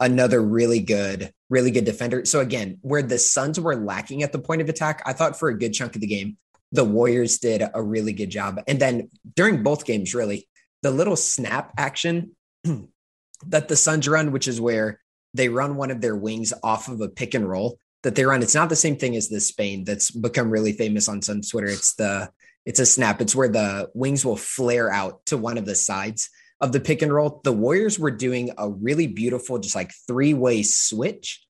another 0.00 0.42
really 0.42 0.80
good, 0.80 1.32
really 1.48 1.70
good 1.70 1.84
defender. 1.84 2.24
So 2.24 2.40
again, 2.40 2.78
where 2.80 3.02
the 3.02 3.18
Suns 3.18 3.60
were 3.60 3.76
lacking 3.76 4.24
at 4.24 4.32
the 4.32 4.40
point 4.40 4.62
of 4.62 4.68
attack, 4.68 5.00
I 5.06 5.12
thought 5.12 5.38
for 5.38 5.48
a 5.48 5.58
good 5.58 5.74
chunk 5.74 5.94
of 5.94 6.00
the 6.00 6.08
game, 6.08 6.38
the 6.72 6.84
Warriors 6.84 7.38
did 7.38 7.62
a 7.72 7.82
really 7.82 8.14
good 8.14 8.30
job. 8.30 8.60
And 8.66 8.80
then 8.80 9.10
during 9.36 9.62
both 9.62 9.84
games, 9.84 10.12
really, 10.12 10.48
the 10.82 10.90
little 10.90 11.16
snap 11.16 11.72
action 11.78 12.32
that 13.46 13.68
the 13.68 13.76
Suns 13.76 14.08
run, 14.08 14.32
which 14.32 14.48
is 14.48 14.60
where 14.60 15.00
they 15.34 15.48
run 15.48 15.76
one 15.76 15.90
of 15.90 16.00
their 16.00 16.16
wings 16.16 16.52
off 16.62 16.88
of 16.88 17.00
a 17.00 17.08
pick 17.08 17.34
and 17.34 17.48
roll 17.48 17.78
that 18.02 18.14
they 18.14 18.24
run. 18.24 18.42
It's 18.42 18.54
not 18.54 18.68
the 18.68 18.76
same 18.76 18.96
thing 18.96 19.16
as 19.16 19.28
the 19.28 19.40
Spain 19.40 19.84
that's 19.84 20.10
become 20.10 20.50
really 20.50 20.72
famous 20.72 21.08
on 21.08 21.22
Suns 21.22 21.50
Twitter. 21.50 21.68
It's 21.68 21.94
the 21.94 22.30
it's 22.64 22.80
a 22.80 22.86
snap. 22.86 23.20
It's 23.20 23.34
where 23.34 23.48
the 23.48 23.90
wings 23.94 24.24
will 24.24 24.36
flare 24.36 24.90
out 24.90 25.24
to 25.26 25.36
one 25.36 25.58
of 25.58 25.66
the 25.66 25.74
sides 25.74 26.30
of 26.60 26.70
the 26.70 26.80
pick 26.80 27.02
and 27.02 27.12
roll. 27.12 27.40
The 27.42 27.52
Warriors 27.52 27.98
were 27.98 28.10
doing 28.10 28.50
a 28.56 28.70
really 28.70 29.08
beautiful, 29.08 29.58
just 29.58 29.74
like 29.74 29.92
three 30.06 30.32
way 30.32 30.62
switch 30.62 31.44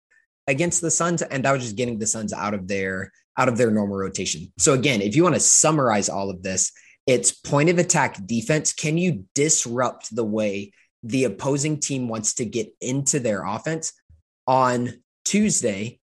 against 0.46 0.80
the 0.80 0.90
Suns, 0.90 1.22
and 1.22 1.44
that 1.44 1.52
was 1.52 1.62
just 1.62 1.76
getting 1.76 1.98
the 1.98 2.06
Suns 2.06 2.32
out 2.32 2.54
of 2.54 2.66
their 2.66 3.12
out 3.38 3.48
of 3.48 3.56
their 3.56 3.70
normal 3.70 3.96
rotation. 3.96 4.52
So 4.58 4.74
again, 4.74 5.00
if 5.00 5.16
you 5.16 5.22
want 5.22 5.34
to 5.34 5.40
summarize 5.40 6.08
all 6.08 6.30
of 6.30 6.42
this, 6.42 6.72
it's 7.06 7.32
point 7.32 7.68
of 7.68 7.78
attack 7.78 8.24
defense. 8.26 8.72
Can 8.72 8.98
you 8.98 9.24
disrupt 9.34 10.14
the 10.14 10.24
way 10.24 10.72
the 11.02 11.24
opposing 11.24 11.80
team 11.80 12.08
wants 12.08 12.34
to 12.34 12.44
get 12.44 12.72
into 12.80 13.18
their 13.18 13.44
offense? 13.44 13.92
On 14.46 14.92
Tuesday, 15.24 16.00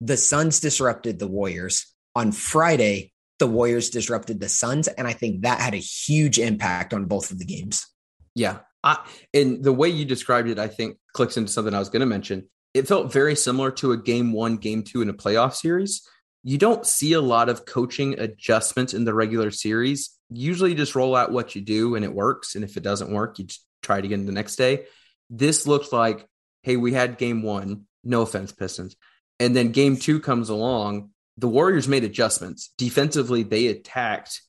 the 0.00 0.16
Suns 0.16 0.60
disrupted 0.60 1.18
the 1.18 1.28
Warriors. 1.28 1.94
On 2.14 2.32
Friday, 2.32 3.12
the 3.38 3.46
Warriors 3.46 3.90
disrupted 3.90 4.40
the 4.40 4.48
Suns. 4.48 4.88
And 4.88 5.06
I 5.06 5.12
think 5.12 5.42
that 5.42 5.60
had 5.60 5.74
a 5.74 5.78
huge 5.78 6.38
impact 6.38 6.92
on 6.92 7.04
both 7.04 7.30
of 7.30 7.38
the 7.38 7.44
games. 7.44 7.86
Yeah. 8.34 8.58
I, 8.82 9.04
and 9.34 9.64
the 9.64 9.72
way 9.72 9.88
you 9.88 10.04
described 10.04 10.48
it, 10.48 10.58
I 10.58 10.68
think 10.68 10.98
clicks 11.12 11.36
into 11.36 11.50
something 11.52 11.74
I 11.74 11.78
was 11.78 11.88
going 11.88 12.00
to 12.00 12.06
mention. 12.06 12.48
It 12.74 12.86
felt 12.86 13.12
very 13.12 13.34
similar 13.34 13.70
to 13.72 13.92
a 13.92 13.96
game 13.96 14.32
one, 14.32 14.56
game 14.56 14.82
two 14.82 15.02
in 15.02 15.08
a 15.08 15.14
playoff 15.14 15.54
series. 15.54 16.06
You 16.44 16.58
don't 16.58 16.86
see 16.86 17.14
a 17.14 17.20
lot 17.20 17.48
of 17.48 17.64
coaching 17.64 18.18
adjustments 18.20 18.94
in 18.94 19.04
the 19.04 19.14
regular 19.14 19.50
series. 19.50 20.15
Usually 20.30 20.74
just 20.74 20.94
roll 20.94 21.14
out 21.14 21.32
what 21.32 21.54
you 21.54 21.60
do 21.60 21.94
and 21.94 22.04
it 22.04 22.12
works. 22.12 22.54
And 22.54 22.64
if 22.64 22.76
it 22.76 22.82
doesn't 22.82 23.12
work, 23.12 23.38
you 23.38 23.46
try 23.82 23.98
it 23.98 24.04
again 24.04 24.26
the 24.26 24.32
next 24.32 24.56
day. 24.56 24.86
This 25.30 25.66
looked 25.66 25.92
like, 25.92 26.26
hey, 26.62 26.76
we 26.76 26.92
had 26.92 27.18
game 27.18 27.42
one, 27.42 27.86
no 28.04 28.22
offense, 28.22 28.52
Pistons. 28.52 28.96
And 29.38 29.54
then 29.54 29.72
game 29.72 29.96
two 29.96 30.20
comes 30.20 30.48
along 30.48 31.10
the 31.38 31.48
Warriors 31.48 31.88
made 31.88 32.04
adjustments. 32.04 32.72
Defensively, 32.78 33.42
they 33.42 33.66
attacked 33.66 34.40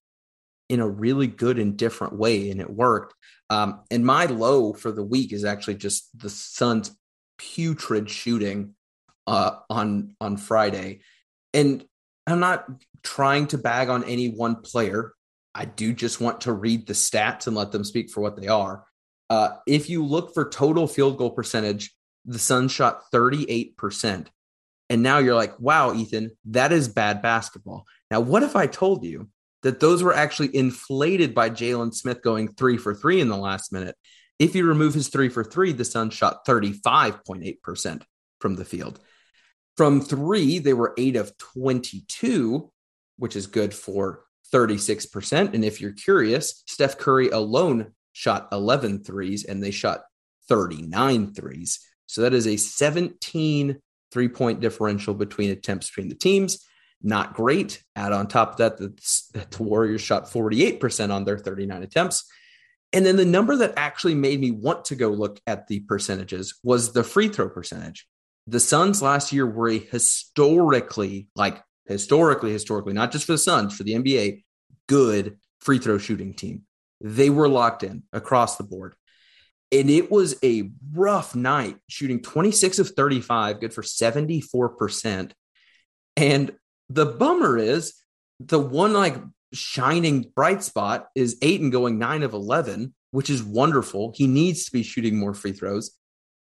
in 0.70 0.80
a 0.80 0.88
really 0.88 1.28
good 1.28 1.60
and 1.60 1.78
different 1.78 2.18
way, 2.18 2.50
and 2.50 2.62
it 2.62 2.70
worked. 2.70 3.14
Um, 3.50 3.82
and 3.92 4.06
my 4.06 4.26
low 4.26 4.74
for 4.74 4.92
the 4.92 5.04
week 5.04 5.34
is 5.34 5.46
actually 5.46 5.76
just 5.76 6.10
the 6.18 6.30
Suns' 6.30 6.96
putrid 7.38 8.10
shooting 8.10 8.76
uh, 9.26 9.58
on 9.70 10.16
on 10.20 10.38
Friday. 10.38 11.02
And 11.54 11.86
I'm 12.26 12.40
not 12.40 12.66
trying 13.04 13.48
to 13.48 13.58
bag 13.58 13.90
on 13.90 14.04
any 14.04 14.30
one 14.30 14.58
player. 14.58 15.14
I 15.58 15.66
do 15.66 15.92
just 15.92 16.22
want 16.22 16.42
to 16.42 16.54
read 16.54 16.86
the 16.86 16.94
stats 16.94 17.48
and 17.48 17.56
let 17.56 17.72
them 17.72 17.84
speak 17.84 18.12
for 18.12 18.22
what 18.22 18.40
they 18.40 18.48
are. 18.48 18.86
Uh, 19.28 19.50
if 19.66 19.90
you 19.90 20.06
look 20.06 20.36
for 20.36 20.48
total 20.48 20.88
field 20.88 21.18
goal 21.18 21.32
percentage, 21.32 21.94
the 22.26 22.38
Suns 22.38 22.72
shot 22.72 23.02
38%. 23.12 24.28
And 24.90 25.04
now 25.04 25.18
you're 25.18 25.36
like, 25.36 25.60
wow, 25.60 25.94
Ethan, 25.96 26.32
that 26.46 26.72
is 26.72 26.88
bad 26.88 27.24
basketball. 27.24 27.86
Now, 28.12 28.20
what 28.20 28.44
if 28.44 28.56
I 28.56 28.68
told 28.68 29.04
you 29.04 29.30
that 29.64 29.80
those 29.80 30.04
were 30.04 30.14
actually 30.14 30.56
inflated 30.56 31.34
by 31.34 31.50
Jalen 31.50 31.94
Smith 31.94 32.22
going 32.22 32.54
three 32.54 32.78
for 32.78 32.94
three 32.94 33.20
in 33.20 33.28
the 33.28 33.36
last 33.36 33.74
minute? 33.74 33.96
If 34.38 34.54
you 34.54 34.66
remove 34.66 34.94
his 34.94 35.10
three 35.10 35.30
for 35.30 35.44
three, 35.44 35.72
the 35.72 35.84
Suns 35.84 36.14
shot 36.14 36.46
35.8% 36.46 38.04
from 38.40 38.56
the 38.56 38.66
field. 38.66 39.00
From 39.76 40.02
three, 40.02 40.60
they 40.60 40.74
were 40.74 40.94
eight 40.98 41.16
of 41.16 41.36
22, 41.38 42.72
which 43.18 43.36
is 43.36 43.48
good 43.48 43.74
for 43.74 44.27
36%. 44.54 45.54
And 45.54 45.64
if 45.64 45.82
you're 45.82 45.94
curious, 45.94 46.64
Steph 46.68 46.98
Curry 46.98 47.30
alone 47.30 47.94
shot 48.14 48.48
11 48.52 49.04
threes 49.04 49.46
and 49.46 49.62
they 49.62 49.72
shot 49.72 50.02
39 50.48 51.34
threes. 51.34 51.80
So 52.06 52.22
that 52.22 52.34
is 52.34 52.48
a 52.48 52.58
17 52.58 53.80
three 54.12 54.30
point 54.30 54.60
differential 54.62 55.14
between 55.14 55.52
attempts 55.52 55.90
between 55.90 56.10
the 56.10 56.16
teams. 56.16 56.66
Not 57.02 57.34
great. 57.34 57.84
Add 57.96 58.14
on 58.14 58.28
top 58.28 58.52
of 58.52 58.58
that, 58.58 58.78
the, 58.78 59.46
the 59.52 59.64
Warriors 59.64 60.02
shot 60.02 60.26
48% 60.26 61.12
on 61.14 61.26
their 61.26 61.38
39 61.38 61.84
attempts. 61.84 62.24
And 62.94 63.06
then 63.06 63.18
the 63.18 63.26
number 63.26 63.58
that 63.58 63.74
actually 63.76 64.16
made 64.16 64.40
me 64.40 64.52
want 64.52 64.86
to 64.86 64.96
go 64.96 65.10
look 65.10 65.40
at 65.46 65.68
the 65.68 65.82
percentages 65.82 66.58
was 66.64 66.94
the 66.94 67.04
free 67.04 67.28
throw 67.28 67.50
percentage. 67.50 68.08
The 68.48 68.62
Suns 68.62 69.02
last 69.02 69.34
year 69.34 69.46
were 69.46 69.70
a 69.70 69.78
historically, 69.78 71.28
like 71.36 71.62
historically, 71.88 72.52
historically, 72.52 72.94
not 72.94 73.12
just 73.12 73.26
for 73.26 73.34
the 73.34 73.38
Suns, 73.38 73.76
for 73.76 73.84
the 73.84 73.94
NBA, 73.94 74.44
good 74.88 75.38
free 75.60 75.80
throw 75.80 75.98
shooting 75.98 76.34
team. 76.34 76.64
They 77.02 77.30
were 77.30 77.48
locked 77.48 77.84
in 77.84 78.04
across 78.14 78.58
the 78.58 78.64
board. 78.64 78.96
And 79.72 79.90
it 79.90 80.10
was 80.10 80.36
a 80.44 80.72
rough 80.94 81.36
night 81.36 81.78
shooting 81.90 82.22
26 82.22 82.80
of 82.80 82.90
35 82.90 83.60
good 83.60 83.74
for 83.74 83.82
74% 83.82 85.32
and 86.16 86.52
the 86.90 87.06
bummer 87.06 87.58
is 87.58 87.94
the 88.40 88.60
one 88.60 88.94
like 88.94 89.18
shining 89.54 90.32
bright 90.36 90.64
spot 90.64 91.08
is 91.16 91.38
Ayton 91.42 91.70
going 91.70 92.00
9 92.00 92.24
of 92.24 92.34
11 92.34 92.94
which 93.12 93.30
is 93.30 93.42
wonderful. 93.42 94.14
He 94.16 94.28
needs 94.28 94.66
to 94.66 94.72
be 94.72 94.84
shooting 94.84 95.18
more 95.18 95.34
free 95.34 95.52
throws 95.52 95.92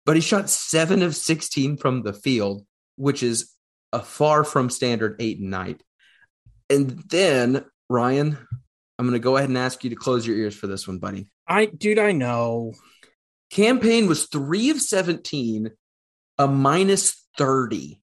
but 0.04 0.16
he 0.16 0.20
shot 0.20 0.50
7 0.50 1.02
of 1.02 1.16
16 1.16 1.78
from 1.78 2.02
the 2.02 2.12
field 2.12 2.66
which 2.96 3.22
is 3.22 3.53
a 3.94 4.00
far 4.00 4.44
from 4.44 4.70
standard 4.70 5.16
eight 5.20 5.38
and 5.38 5.50
night 5.50 5.82
and 6.68 7.02
then 7.08 7.64
Ryan 7.88 8.38
I'm 8.98 9.06
going 9.06 9.12
to 9.12 9.18
go 9.18 9.36
ahead 9.36 9.48
and 9.48 9.58
ask 9.58 9.82
you 9.82 9.90
to 9.90 9.96
close 9.96 10.26
your 10.26 10.36
ears 10.36 10.54
for 10.54 10.66
this 10.66 10.86
one 10.86 10.98
buddy 10.98 11.28
I 11.48 11.66
dude 11.66 11.98
I 11.98 12.12
know 12.12 12.74
Cam 13.54 13.78
Payne 13.78 14.08
was 14.08 14.26
three 14.26 14.70
of 14.70 14.80
17, 14.80 15.70
a 16.38 16.48
minus 16.48 17.24
30 17.38 18.00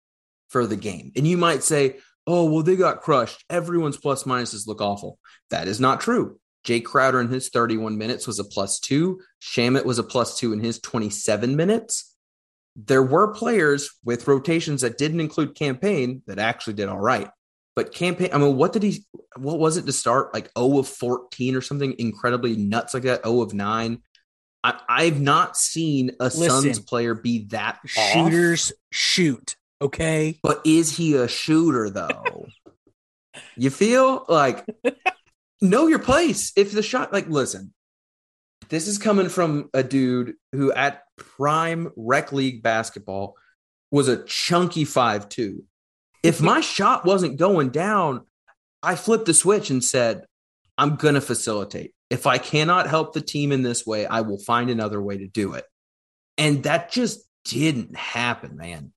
for 0.49 0.67
the 0.67 0.77
game. 0.77 1.13
And 1.17 1.27
you 1.27 1.37
might 1.37 1.63
say, 1.63 1.99
oh, 2.27 2.51
well, 2.51 2.63
they 2.63 2.77
got 2.77 3.03
crushed. 3.03 3.45
Everyone's 3.51 3.99
plus 3.99 4.25
minuses 4.25 4.67
look 4.67 4.81
awful. 4.81 5.19
That 5.51 5.69
is 5.69 5.81
not 5.81 6.01
true. 6.01 6.41
Jae 6.67 6.83
Crowder 6.83 7.21
in 7.21 7.29
his 7.29 7.51
31 7.51 7.99
minutes 7.99 8.27
was 8.27 8.39
a 8.39 8.45
plus 8.45 8.81
two. 8.81 9.21
Shamet 9.43 9.85
was 9.85 9.99
a 9.99 10.03
plus 10.03 10.39
two 10.39 10.55
in 10.55 10.61
his 10.61 10.81
27 10.81 11.57
minutes. 11.57 12.14
There 12.77 13.03
were 13.03 13.33
players 13.33 13.91
with 14.05 14.27
rotations 14.27 14.81
that 14.81 14.99
didn't 14.99 15.21
include 15.21 15.55
Cam 15.55 15.77
Payne 15.77 16.23
that 16.27 16.39
actually 16.39 16.75
did 16.75 16.89
all 16.89 17.01
right. 17.01 17.29
But 17.77 17.93
Cam 17.93 18.17
Payne, 18.17 18.31
I 18.33 18.39
mean, 18.39 18.57
what 18.57 18.73
did 18.73 18.83
he, 18.83 19.05
what 19.37 19.59
was 19.59 19.77
it 19.77 19.87
to 19.87 19.93
start? 19.93 20.35
Like 20.35 20.51
0 20.59 20.79
of 20.79 20.89
14 20.89 21.57
or 21.57 21.61
something 21.61 21.95
incredibly 21.99 22.57
nuts 22.57 22.95
like 22.95 23.05
that, 23.05 23.25
0 23.25 23.41
of 23.41 23.55
9. 23.55 24.03
I, 24.65 25.05
have 25.05 25.21
not 25.21 25.57
seen 25.57 26.13
a 26.21 26.25
Listen, 26.25 26.49
Suns 26.49 26.79
player 26.79 27.15
be 27.15 27.45
that 27.49 27.81
shooters 27.85 28.71
off. 28.71 28.77
shoot. 28.91 29.57
Okay, 29.83 30.39
but 30.43 30.63
is 30.65 30.97
he 30.97 31.15
a 31.15 31.29
shooter 31.29 31.91
though? 31.91 32.47
you 33.57 33.69
feel 33.69 34.25
like 34.29 34.65
know 35.61 35.87
your 35.87 35.99
place. 35.99 36.53
If 36.57 36.73
the 36.73 36.83
shot, 36.83 37.13
like, 37.13 37.29
listen, 37.29 37.75
this 38.75 38.89
is 38.89 38.99
coming 38.99 39.29
from 39.29 39.71
a 39.73 39.83
dude 39.83 40.35
who 40.53 40.73
at 40.73 41.03
prime 41.17 41.93
rec 41.97 42.33
league 42.33 42.63
basketball 42.63 43.37
was 43.91 44.09
a 44.09 44.25
chunky 44.25 44.85
five 44.85 45.29
two. 45.29 45.65
If 46.23 46.41
my 46.41 46.61
shot 46.63 47.05
wasn't 47.05 47.39
going 47.39 47.71
down, 47.71 48.27
I 48.83 48.97
flipped 48.97 49.27
the 49.27 49.35
switch 49.35 49.71
and 49.71 49.83
said, 49.83 50.25
I'm 50.77 50.97
going 50.97 51.15
to 51.15 51.21
facilitate. 51.21 51.95
If 52.11 52.27
I 52.27 52.39
cannot 52.39 52.89
help 52.89 53.13
the 53.13 53.21
team 53.21 53.53
in 53.53 53.63
this 53.63 53.87
way, 53.87 54.07
I 54.07 54.23
will 54.23 54.39
find 54.39 54.71
another 54.71 55.01
way 55.01 55.19
to 55.19 55.27
do 55.27 55.55
it. 55.55 55.65
And 56.37 56.65
that 56.65 56.91
just 56.91 57.21
didn't 57.45 57.97
happen, 57.97 58.57
man. 58.57 58.93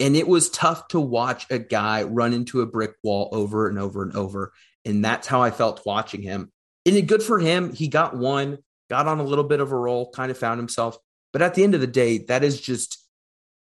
And 0.00 0.16
it 0.16 0.26
was 0.26 0.50
tough 0.50 0.88
to 0.88 1.00
watch 1.00 1.46
a 1.50 1.58
guy 1.58 2.02
run 2.02 2.32
into 2.32 2.62
a 2.62 2.66
brick 2.66 2.92
wall 3.04 3.28
over 3.32 3.68
and 3.68 3.78
over 3.78 4.02
and 4.02 4.16
over. 4.16 4.52
And 4.84 5.04
that's 5.04 5.26
how 5.26 5.42
I 5.42 5.50
felt 5.50 5.86
watching 5.86 6.22
him. 6.22 6.50
And 6.86 7.06
good 7.06 7.22
for 7.22 7.38
him. 7.38 7.72
He 7.72 7.88
got 7.88 8.16
one, 8.16 8.58
got 8.90 9.06
on 9.06 9.20
a 9.20 9.24
little 9.24 9.44
bit 9.44 9.60
of 9.60 9.72
a 9.72 9.76
roll, 9.76 10.10
kind 10.10 10.30
of 10.30 10.36
found 10.36 10.58
himself. 10.58 10.98
But 11.32 11.42
at 11.42 11.54
the 11.54 11.62
end 11.64 11.74
of 11.74 11.80
the 11.80 11.86
day, 11.86 12.18
that 12.28 12.44
is 12.44 12.60
just, 12.60 12.98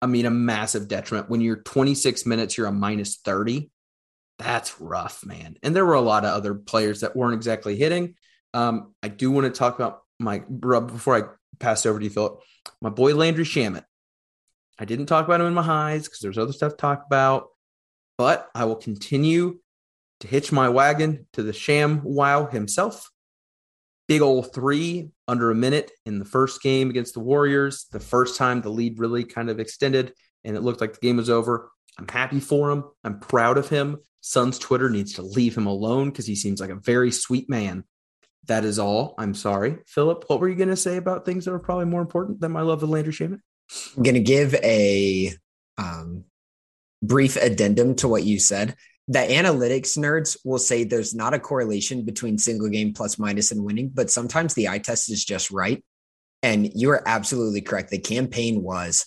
I 0.02 0.08
mean, 0.08 0.26
a 0.26 0.32
massive 0.32 0.88
detriment. 0.88 1.30
When 1.30 1.42
you're 1.42 1.58
26 1.58 2.26
minutes, 2.26 2.58
you're 2.58 2.68
a 2.68 2.72
minus 2.72 3.18
30. 3.18 3.70
That's 4.40 4.80
rough, 4.80 5.26
man. 5.26 5.58
And 5.62 5.76
there 5.76 5.86
were 5.86 5.94
a 5.94 6.02
lot 6.02 6.24
of 6.24 6.34
other 6.34 6.56
players 6.56 7.02
that 7.02 7.16
weren't 7.16 7.36
exactly 7.36 7.76
hitting. 7.76 8.16
Um, 8.54 8.94
I 9.04 9.10
do 9.10 9.30
want 9.30 9.46
to 9.46 9.58
talk 9.58 9.76
about 9.76 10.02
my 10.20 10.40
before 10.40 11.16
I 11.18 11.24
pass 11.60 11.86
over 11.86 12.00
to 12.00 12.06
you, 12.06 12.12
Philip. 12.12 12.42
My 12.82 12.90
boy 12.90 13.16
Landry 13.16 13.46
Shamet. 13.46 13.84
I 14.80 14.86
didn't 14.86 15.08
talk 15.08 15.26
about 15.26 15.42
him 15.42 15.48
in 15.48 15.54
my 15.54 15.63
highs 15.63 16.06
because 16.06 16.20
there's 16.20 16.38
other 16.38 16.54
stuff 16.54 16.74
to 16.74 16.78
talk 16.78 17.04
about, 17.06 17.48
but 18.18 18.48
I 18.54 18.66
will 18.66 18.76
continue 18.76 19.60
to 20.20 20.28
hitch 20.28 20.52
my 20.52 20.70
wagon 20.70 21.28
to 21.34 21.44
the 21.44 21.54
Sham 21.54 22.02
Wow 22.04 22.46
himself. 22.46 23.10
Big 24.08 24.22
old 24.22 24.54
three 24.54 25.10
under 25.28 25.52
a 25.52 25.56
minute 25.56 25.92
in 26.06 26.20
the 26.20 26.26
first 26.26 26.62
game 26.62 26.90
against 26.90 27.13
the 27.13 27.20
Warriors. 27.20 27.88
The 27.92 28.00
first 28.00 28.38
time 28.38 28.62
the 28.62 28.70
lead 28.70 29.00
really 29.00 29.24
kind 29.24 29.50
of 29.50 29.60
extended 29.60 30.13
and 30.44 30.56
it 30.56 30.62
looked 30.62 30.82
like 30.82 30.94
the 30.94 31.06
game 31.06 31.18
was 31.18 31.30
over. 31.30 31.70
I'm 32.00 32.08
happy 32.08 32.40
for 32.40 32.72
him. 32.72 32.86
I'm 33.04 33.20
proud 33.20 33.58
of 33.58 33.70
him. 33.70 33.98
Suns 34.22 34.60
Twitter 34.60 34.90
needs 34.90 35.13
to 35.13 35.22
leave 35.22 35.58
him 35.58 35.68
alone 35.68 36.10
because 36.10 36.28
he 36.28 36.36
seems 36.36 36.62
like 36.62 36.70
a 36.70 36.76
very 36.76 37.12
sweet 37.12 37.50
man. 37.50 37.84
That 38.48 38.63
is 38.63 38.80
all. 38.80 39.16
I'm 39.18 39.34
sorry. 39.34 39.78
Philip, 39.88 40.26
what 40.28 40.40
were 40.40 40.48
you 40.48 40.56
going 40.56 40.70
to 40.70 40.76
say 40.76 40.98
about 40.98 41.26
things 41.26 41.46
that 41.46 41.54
are 41.54 41.60
probably 41.60 41.86
more 41.86 42.02
important 42.02 42.40
than 42.40 42.52
my 42.52 42.62
love 42.62 42.82
of 42.82 42.90
Landry 42.90 43.13
Shamet? 43.13 43.40
I'm 43.96 44.04
going 44.04 44.16
to 44.16 44.22
give 44.22 44.54
a 44.56 45.34
um, 45.78 46.24
brief 47.04 47.36
addendum 47.36 47.96
to 47.96 48.08
what 48.08 48.24
you 48.24 48.40
said. 48.40 48.76
The 49.10 49.20
analytics 49.20 49.98
nerds 49.98 50.38
will 50.43 50.60
say 50.60 50.84
there's 50.84 51.15
not 51.15 51.34
a 51.34 51.39
correlation 51.39 52.04
between 52.04 52.38
single 52.38 52.70
game 52.70 52.93
plus 52.93 53.17
minus 53.17 53.52
and 53.52 53.63
winning, 53.63 53.89
but 53.93 54.12
sometimes 54.12 54.54
the 54.54 54.67
eye 54.67 54.80
test 54.80 55.10
is 55.10 55.24
just 55.24 55.50
right. 55.50 55.84
And 56.43 56.70
you 56.76 56.91
are 56.91 57.04
absolutely 57.08 57.62
correct. 57.62 57.89
The 57.89 58.00
Cam 58.00 58.28
Payne 58.28 58.62
was 58.62 59.06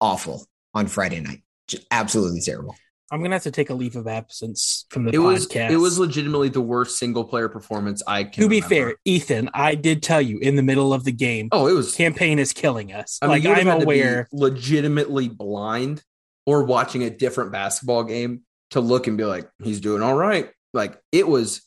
awful 0.00 0.46
on 0.74 0.88
Friday 0.88 1.20
night, 1.20 1.42
just 1.68 1.86
absolutely 1.90 2.40
terrible. 2.40 2.74
I'm 3.12 3.22
gonna 3.22 3.34
have 3.34 3.42
to 3.42 3.50
take 3.50 3.68
a 3.68 3.74
leave 3.74 3.94
of 3.94 4.08
absence 4.08 4.86
from 4.88 5.04
the 5.04 5.10
it 5.10 5.16
podcast. 5.16 5.66
Was, 5.66 5.74
it 5.74 5.76
was 5.76 5.98
legitimately 5.98 6.48
the 6.48 6.62
worst 6.62 6.98
single 6.98 7.24
player 7.24 7.50
performance 7.50 8.02
I 8.06 8.24
can. 8.24 8.42
To 8.42 8.48
be 8.48 8.62
remember. 8.62 8.74
fair, 8.74 8.94
Ethan, 9.04 9.50
I 9.52 9.74
did 9.74 10.02
tell 10.02 10.22
you 10.22 10.38
in 10.38 10.56
the 10.56 10.62
middle 10.62 10.94
of 10.94 11.04
the 11.04 11.12
game. 11.12 11.50
Oh, 11.52 11.66
it 11.66 11.74
was 11.74 11.94
Cam 11.94 12.14
Payne 12.14 12.38
is 12.38 12.54
killing 12.54 12.92
us. 12.92 13.18
I 13.20 13.26
mean, 13.26 13.44
like 13.44 13.58
I'm 13.58 13.66
to 13.66 13.84
aware, 13.84 14.28
legitimately 14.32 15.28
blind 15.28 16.02
or 16.46 16.64
watching 16.64 17.02
a 17.02 17.10
different 17.10 17.52
basketball 17.52 18.04
game 18.04 18.44
to 18.72 18.80
look 18.80 19.06
and 19.06 19.16
be 19.16 19.24
like, 19.24 19.48
he's 19.62 19.80
doing 19.80 20.02
all 20.02 20.14
right. 20.14 20.50
Like 20.74 20.98
it 21.12 21.26
was 21.26 21.62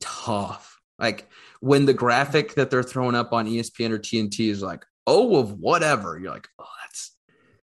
tough. 0.00 0.78
Like 0.98 1.28
when 1.60 1.86
the 1.86 1.94
graphic 1.94 2.54
that 2.54 2.70
they're 2.70 2.82
throwing 2.82 3.14
up 3.14 3.32
on 3.32 3.46
ESPN 3.46 3.90
or 3.90 3.98
TNT 3.98 4.48
is 4.50 4.62
like, 4.62 4.84
oh, 5.06 5.36
of 5.36 5.58
whatever, 5.58 6.18
you're 6.18 6.32
like, 6.32 6.48
oh, 6.58 6.66
that's 6.82 7.16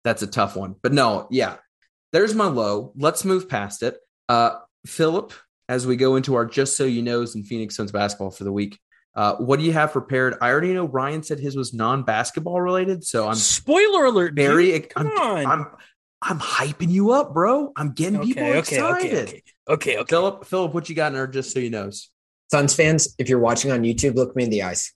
that's 0.05 0.23
a 0.23 0.27
tough 0.27 0.57
one. 0.57 0.75
But 0.83 0.93
no, 0.93 1.29
yeah, 1.31 1.57
there's 2.13 2.35
my 2.35 2.47
low. 2.47 2.93
Let's 2.97 3.25
move 3.25 3.49
past 3.49 3.83
it. 3.83 3.99
Uh, 4.29 4.57
Philip, 4.87 5.33
as 5.69 5.87
we 5.87 5.97
go 5.97 6.17
into 6.17 6.35
our 6.35 6.47
just 6.47 6.77
so 6.77 6.85
you 6.85 7.03
knows 7.03 7.35
in 7.35 7.45
Phoenix 7.45 7.77
Suns 7.77 7.93
basketball 7.93 8.31
for 8.31 8.45
the 8.45 8.53
week, 8.53 8.79
uh, 9.15 9.37
what 9.37 9.59
do 9.59 9.65
you 9.65 9.73
have 9.73 9.93
prepared? 9.93 10.37
I 10.41 10.51
already 10.51 10.73
know 10.73 10.87
Ryan 10.87 11.23
said 11.23 11.39
his 11.39 11.55
was 11.55 11.75
non-basketball 11.75 12.61
related, 12.61 13.05
so 13.05 13.29
I'm 13.29 13.35
spoiler 13.35 14.07
alert. 14.07 14.35
very. 14.35 14.73
Dude, 14.73 14.89
come 14.89 15.09
I'm, 15.09 15.19
on. 15.19 15.47
I'm 15.47 15.67
I'm 16.23 16.39
hyping 16.39 16.91
you 16.91 17.11
up, 17.11 17.35
bro. 17.35 17.73
I'm 17.77 17.93
getting 17.93 18.19
okay, 18.21 18.27
people 18.29 18.45
okay, 18.45 18.59
excited. 18.59 19.13
okay, 19.13 19.23
okay, 19.23 19.43
okay, 19.69 19.99
okay. 19.99 20.09
Philip, 20.09 20.45
Philip, 20.47 20.73
what 20.73 20.89
you 20.89 20.95
got 20.95 21.13
in 21.13 21.19
our 21.19 21.27
just 21.27 21.53
so 21.53 21.59
you 21.59 21.69
knows? 21.71 22.11
Suns 22.51 22.75
fans, 22.75 23.15
if 23.19 23.29
you're 23.29 23.39
watching 23.41 23.73
on 23.73 23.83
YouTube, 23.83 24.15
look 24.15 24.37
me 24.37 24.45
in 24.45 24.51
the 24.51 24.63
eyes. 24.63 24.93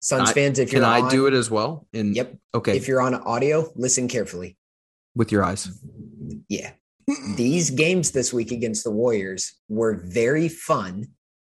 Suns 0.00 0.30
I- 0.30 0.32
fans, 0.32 0.58
if 0.58 0.70
Can 0.70 0.78
you're 0.78 0.86
I 0.86 1.00
on, 1.00 1.10
do 1.10 1.26
it 1.26 1.34
as 1.34 1.50
well? 1.50 1.86
In 1.92 2.14
Yep. 2.14 2.36
Okay, 2.54 2.76
If 2.76 2.86
you're 2.86 3.00
on 3.00 3.14
audio, 3.14 3.70
listen 3.74 4.06
carefully. 4.08 4.56
with 5.16 5.32
your 5.32 5.42
eyes. 5.42 5.68
Yeah. 6.48 6.72
These 7.36 7.70
games 7.70 8.12
this 8.12 8.32
week 8.32 8.52
against 8.52 8.84
the 8.84 8.90
Warriors 8.90 9.54
were 9.68 9.94
very 10.04 10.48
fun. 10.48 11.08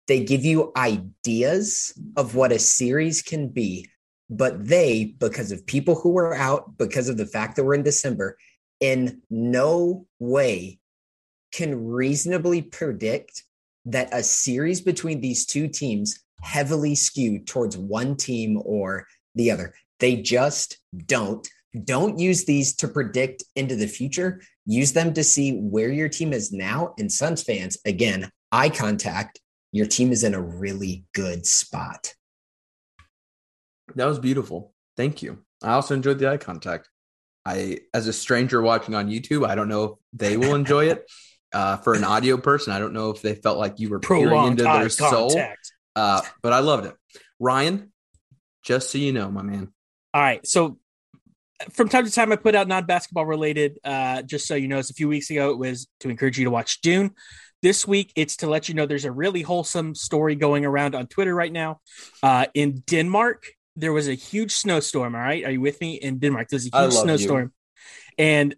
They 0.08 0.24
give 0.24 0.46
you 0.46 0.72
ideas 0.78 1.92
of 2.16 2.36
what 2.36 2.52
a 2.54 2.60
series 2.60 3.22
can 3.22 3.50
be, 3.50 3.90
but 4.30 4.66
they, 4.68 5.16
because 5.20 5.52
of 5.52 5.66
people 5.66 5.96
who 5.96 6.12
were 6.12 6.34
out, 6.36 6.78
because 6.78 7.10
of 7.10 7.18
the 7.18 7.26
fact 7.26 7.56
that 7.56 7.66
we're 7.66 7.74
in 7.74 7.84
December, 7.84 8.38
in 8.80 9.22
no 9.30 10.06
way 10.20 10.80
can 11.52 11.88
reasonably 11.88 12.62
predict 12.62 13.44
that 13.86 14.14
a 14.14 14.22
series 14.22 14.82
between 14.82 15.22
these 15.22 15.46
two 15.46 15.68
teams 15.68 16.20
heavily 16.42 16.94
skewed 16.94 17.48
towards 17.48 17.78
one 17.78 18.16
team 18.16 18.62
or 18.66 19.08
the 19.36 19.50
other. 19.50 19.74
They 20.00 20.18
just 20.18 20.78
don't. 21.06 21.48
Don't 21.84 22.20
use 22.20 22.46
these 22.46 22.76
to 22.78 22.88
predict 22.88 23.44
into 23.56 23.76
the 23.76 23.88
future. 23.88 24.42
Use 24.66 24.94
them 24.94 25.14
to 25.14 25.24
see 25.24 25.58
where 25.58 25.92
your 25.92 26.10
team 26.10 26.34
is 26.34 26.52
now. 26.52 26.94
And 26.98 27.12
Suns 27.12 27.44
fans, 27.44 27.78
again, 27.86 28.32
eye 28.52 28.70
contact. 28.70 29.40
Your 29.72 29.86
team 29.86 30.12
is 30.12 30.24
in 30.24 30.34
a 30.34 30.42
really 30.42 31.06
good 31.14 31.46
spot. 31.46 32.14
That 33.96 34.06
was 34.06 34.20
beautiful. 34.20 34.74
Thank 34.96 35.22
you. 35.22 35.44
I 35.64 35.74
also 35.74 35.96
enjoyed 35.96 36.20
the 36.20 36.30
eye 36.30 36.38
contact. 36.38 36.90
I, 37.48 37.80
as 37.94 38.08
a 38.08 38.14
stranger 38.14 38.62
watching 38.62 38.94
on 38.94 39.10
YouTube, 39.10 39.48
I 39.48 39.56
don't 39.56 39.70
know 39.70 39.84
if 39.84 39.92
they 40.14 40.38
will 40.38 40.56
enjoy 40.56 40.90
it. 40.90 41.10
Uh, 41.54 41.78
for 41.78 41.94
an 41.94 42.04
audio 42.04 42.36
person, 42.36 42.74
I 42.74 42.78
don't 42.78 42.92
know 42.92 43.10
if 43.10 43.22
they 43.22 43.34
felt 43.34 43.58
like 43.58 43.80
you 43.80 43.90
were 43.90 44.02
peering 44.02 44.48
into 44.48 44.64
their 44.64 44.90
soul. 44.90 45.30
contact. 45.30 45.72
Uh, 45.96 46.22
but 46.44 46.52
I 46.52 46.60
loved 46.60 46.86
it. 46.88 46.94
Ryan, 47.40 47.94
just 48.64 48.92
so 48.92 48.98
you 48.98 49.14
know, 49.14 49.32
my 49.32 49.44
man. 49.44 49.72
All 50.14 50.22
right. 50.22 50.46
So 50.46 50.78
from 51.72 51.90
time 51.90 52.06
to 52.06 52.12
time, 52.12 52.34
I 52.34 52.36
put 52.36 52.54
out 52.54 52.68
non 52.68 52.86
basketball 52.86 53.26
related. 53.26 53.80
Uh, 53.84 54.24
just 54.24 54.46
so 54.46 54.56
you 54.56 54.68
know, 54.68 54.78
it's 54.78 54.90
a 54.90 54.94
few 54.94 55.08
weeks 55.08 55.30
ago. 55.30 55.52
It 55.52 55.58
was 55.58 55.88
to 56.02 56.10
encourage 56.10 56.38
you 56.38 56.44
to 56.44 56.52
watch 56.52 56.82
Dune. 56.82 57.12
This 57.64 57.88
week, 57.88 58.12
it's 58.16 58.38
to 58.38 58.48
let 58.48 58.70
you 58.70 58.76
know 58.76 58.86
there's 58.86 59.06
a 59.06 59.12
really 59.12 59.42
wholesome 59.42 59.96
story 59.96 60.36
going 60.36 60.66
around 60.66 60.96
on 60.96 61.08
Twitter 61.08 61.34
right 61.34 61.52
now. 61.52 61.80
Uh, 62.22 62.48
in 62.54 62.84
Denmark, 62.86 63.46
there 63.78 63.94
was 63.94 64.10
a 64.10 64.14
huge 64.14 64.52
snowstorm. 64.52 65.16
All 65.16 65.22
right. 65.22 65.46
Are 65.46 65.52
you 65.52 65.62
with 65.62 65.80
me? 65.80 65.96
In 65.96 66.18
Denmark, 66.18 66.50
there's 66.50 66.66
a 66.66 66.66
huge 66.66 66.74
love 66.74 66.94
you. 66.94 67.00
snowstorm. 67.00 67.54
And 68.18 68.56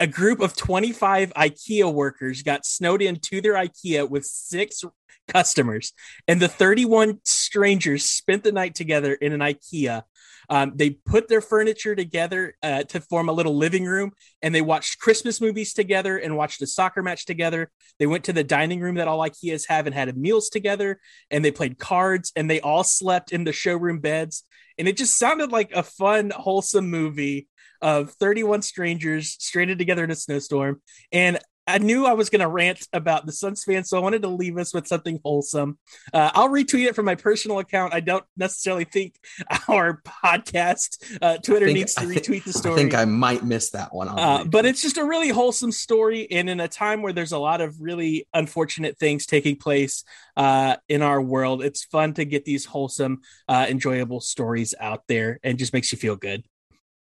a 0.00 0.06
group 0.06 0.40
of 0.40 0.56
25 0.56 1.32
IKEA 1.34 1.92
workers 1.92 2.42
got 2.42 2.64
snowed 2.64 3.02
into 3.02 3.40
their 3.40 3.54
IKEA 3.54 4.08
with 4.08 4.24
six 4.24 4.84
customers. 5.28 5.92
And 6.26 6.40
the 6.40 6.48
31 6.48 7.18
strangers 7.24 8.04
spent 8.04 8.44
the 8.44 8.52
night 8.52 8.74
together 8.74 9.12
in 9.12 9.32
an 9.32 9.40
IKEA. 9.40 10.02
Um, 10.50 10.72
they 10.74 10.90
put 10.90 11.28
their 11.28 11.42
furniture 11.42 11.94
together 11.94 12.54
uh, 12.62 12.84
to 12.84 13.00
form 13.00 13.28
a 13.28 13.32
little 13.32 13.54
living 13.54 13.84
room 13.84 14.12
and 14.40 14.54
they 14.54 14.62
watched 14.62 14.98
Christmas 14.98 15.42
movies 15.42 15.74
together 15.74 16.16
and 16.16 16.38
watched 16.38 16.62
a 16.62 16.66
soccer 16.66 17.02
match 17.02 17.26
together. 17.26 17.70
They 17.98 18.06
went 18.06 18.24
to 18.24 18.32
the 18.32 18.44
dining 18.44 18.80
room 18.80 18.94
that 18.94 19.08
all 19.08 19.18
IKEAs 19.18 19.68
have 19.68 19.86
and 19.86 19.94
had 19.94 20.16
meals 20.16 20.48
together 20.48 21.00
and 21.30 21.44
they 21.44 21.50
played 21.50 21.78
cards 21.78 22.32
and 22.34 22.50
they 22.50 22.60
all 22.60 22.82
slept 22.82 23.30
in 23.30 23.44
the 23.44 23.52
showroom 23.52 23.98
beds. 23.98 24.44
And 24.78 24.88
it 24.88 24.96
just 24.96 25.18
sounded 25.18 25.52
like 25.52 25.72
a 25.72 25.82
fun, 25.82 26.30
wholesome 26.34 26.88
movie 26.88 27.48
of 27.80 28.10
31 28.12 28.62
strangers 28.62 29.36
stranded 29.38 29.78
together 29.78 30.04
in 30.04 30.10
a 30.10 30.16
snowstorm. 30.16 30.80
And 31.12 31.38
I 31.68 31.76
knew 31.76 32.06
I 32.06 32.14
was 32.14 32.30
going 32.30 32.40
to 32.40 32.48
rant 32.48 32.88
about 32.94 33.26
the 33.26 33.32
Suns 33.32 33.62
fans, 33.62 33.90
so 33.90 33.98
I 33.98 34.00
wanted 34.00 34.22
to 34.22 34.28
leave 34.28 34.56
us 34.56 34.72
with 34.72 34.86
something 34.86 35.20
wholesome. 35.22 35.78
Uh, 36.14 36.30
I'll 36.32 36.48
retweet 36.48 36.86
it 36.86 36.94
from 36.94 37.04
my 37.04 37.14
personal 37.14 37.58
account. 37.58 37.92
I 37.92 38.00
don't 38.00 38.24
necessarily 38.38 38.84
think 38.84 39.16
our 39.68 40.00
podcast 40.24 41.18
uh, 41.20 41.36
Twitter 41.36 41.66
think- 41.66 41.78
needs 41.78 41.94
to 41.96 42.06
retweet 42.06 42.44
the 42.44 42.54
story. 42.54 42.74
I 42.74 42.78
think 42.78 42.94
I 42.94 43.04
might 43.04 43.44
miss 43.44 43.70
that 43.72 43.94
one. 43.94 44.08
Uh, 44.08 44.44
but 44.44 44.64
it's 44.64 44.80
just 44.80 44.96
a 44.96 45.04
really 45.04 45.28
wholesome 45.28 45.70
story, 45.70 46.26
and 46.30 46.48
in 46.48 46.58
a 46.58 46.68
time 46.68 47.02
where 47.02 47.12
there's 47.12 47.32
a 47.32 47.38
lot 47.38 47.60
of 47.60 47.78
really 47.82 48.26
unfortunate 48.32 48.98
things 48.98 49.26
taking 49.26 49.56
place 49.56 50.04
uh, 50.38 50.76
in 50.88 51.02
our 51.02 51.20
world, 51.20 51.62
it's 51.62 51.84
fun 51.84 52.14
to 52.14 52.24
get 52.24 52.46
these 52.46 52.64
wholesome, 52.64 53.20
uh, 53.46 53.66
enjoyable 53.68 54.20
stories 54.20 54.74
out 54.80 55.02
there, 55.06 55.38
and 55.42 55.58
just 55.58 55.74
makes 55.74 55.92
you 55.92 55.98
feel 55.98 56.16
good. 56.16 56.44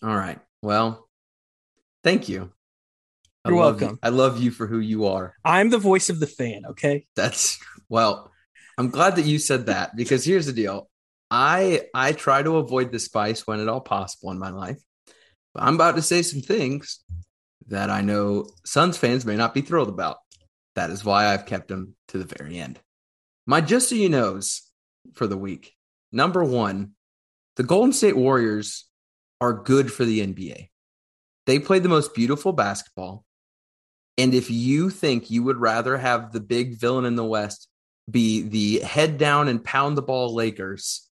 all 0.03 0.14
right. 0.14 0.38
Well, 0.62 1.09
thank 2.05 2.29
you. 2.29 2.53
I 3.44 3.48
You're 3.51 3.59
love 3.59 3.81
you- 3.81 3.87
welcome. 3.87 3.98
I 4.03 4.09
love 4.11 4.40
you 4.40 4.51
for 4.51 4.66
who 4.66 4.79
you 4.79 5.07
are. 5.07 5.35
I'm 5.44 5.70
the 5.70 5.79
voice 5.79 6.09
of 6.11 6.20
the 6.20 6.27
fan. 6.27 6.62
Okay, 6.70 7.07
That's 7.16 7.59
well, 7.88 8.31
I'm 8.79 8.90
glad 8.90 9.16
that 9.16 9.25
you 9.25 9.38
said 9.38 9.66
that 9.66 9.96
because 9.96 10.25
here's 10.25 10.46
the 10.46 10.53
deal. 10.53 10.88
I 11.30 11.86
I 11.95 12.12
try 12.12 12.43
to 12.43 12.57
avoid 12.59 12.93
the 12.93 12.99
spice 12.99 13.47
when 13.47 13.61
at 13.61 13.68
all 13.68 13.80
possible 13.80 14.30
in 14.30 14.39
my 14.39 14.51
life. 14.51 14.78
But 15.55 15.64
I'm 15.64 15.74
about 15.74 15.97
to 15.97 16.03
say 16.03 16.22
some 16.22 16.41
things 16.41 17.01
that 17.68 17.91
I 17.91 18.01
know 18.01 18.47
Suns 18.64 18.97
fans 18.97 19.26
may 19.26 19.36
not 19.36 19.55
be 19.55 19.61
thrilled 19.61 19.89
about. 19.89 20.18
That 20.76 20.91
is 20.91 21.05
why 21.05 21.26
I've 21.26 21.47
kept 21.47 21.68
them 21.68 21.95
to 22.09 22.18
the 22.18 22.24
very 22.39 22.59
end. 22.59 22.80
My 23.47 23.61
just 23.61 23.89
so 23.89 23.95
you 23.95 24.09
knows 24.09 24.62
for 25.14 25.26
the 25.26 25.36
week. 25.36 25.74
Number 26.12 26.45
one, 26.45 26.93
the 27.57 27.62
Golden 27.64 27.93
State 27.93 28.16
Warriors 28.16 28.86
are 29.43 29.53
good 29.53 29.93
for 29.93 30.05
the 30.05 30.20
NBA. 30.20 30.68
They 31.47 31.59
play 31.59 31.80
the 31.80 31.88
most 31.88 32.14
beautiful 32.14 32.53
basketball. 32.53 33.24
And 34.16 34.34
if 34.34 34.53
you 34.53 34.88
think 34.88 35.32
you 35.32 35.43
would 35.43 35.57
rather 35.57 35.99
have 35.99 36.30
the 36.30 36.38
big 36.38 36.78
villain 36.78 37.05
in 37.05 37.16
the 37.16 37.24
West 37.24 37.66
be 38.09 38.43
the 38.43 38.86
head 38.86 39.18
down 39.18 39.49
and 39.49 39.64
pound 39.64 39.99
the 39.99 40.03
ball 40.03 40.32
Lakers 40.32 41.09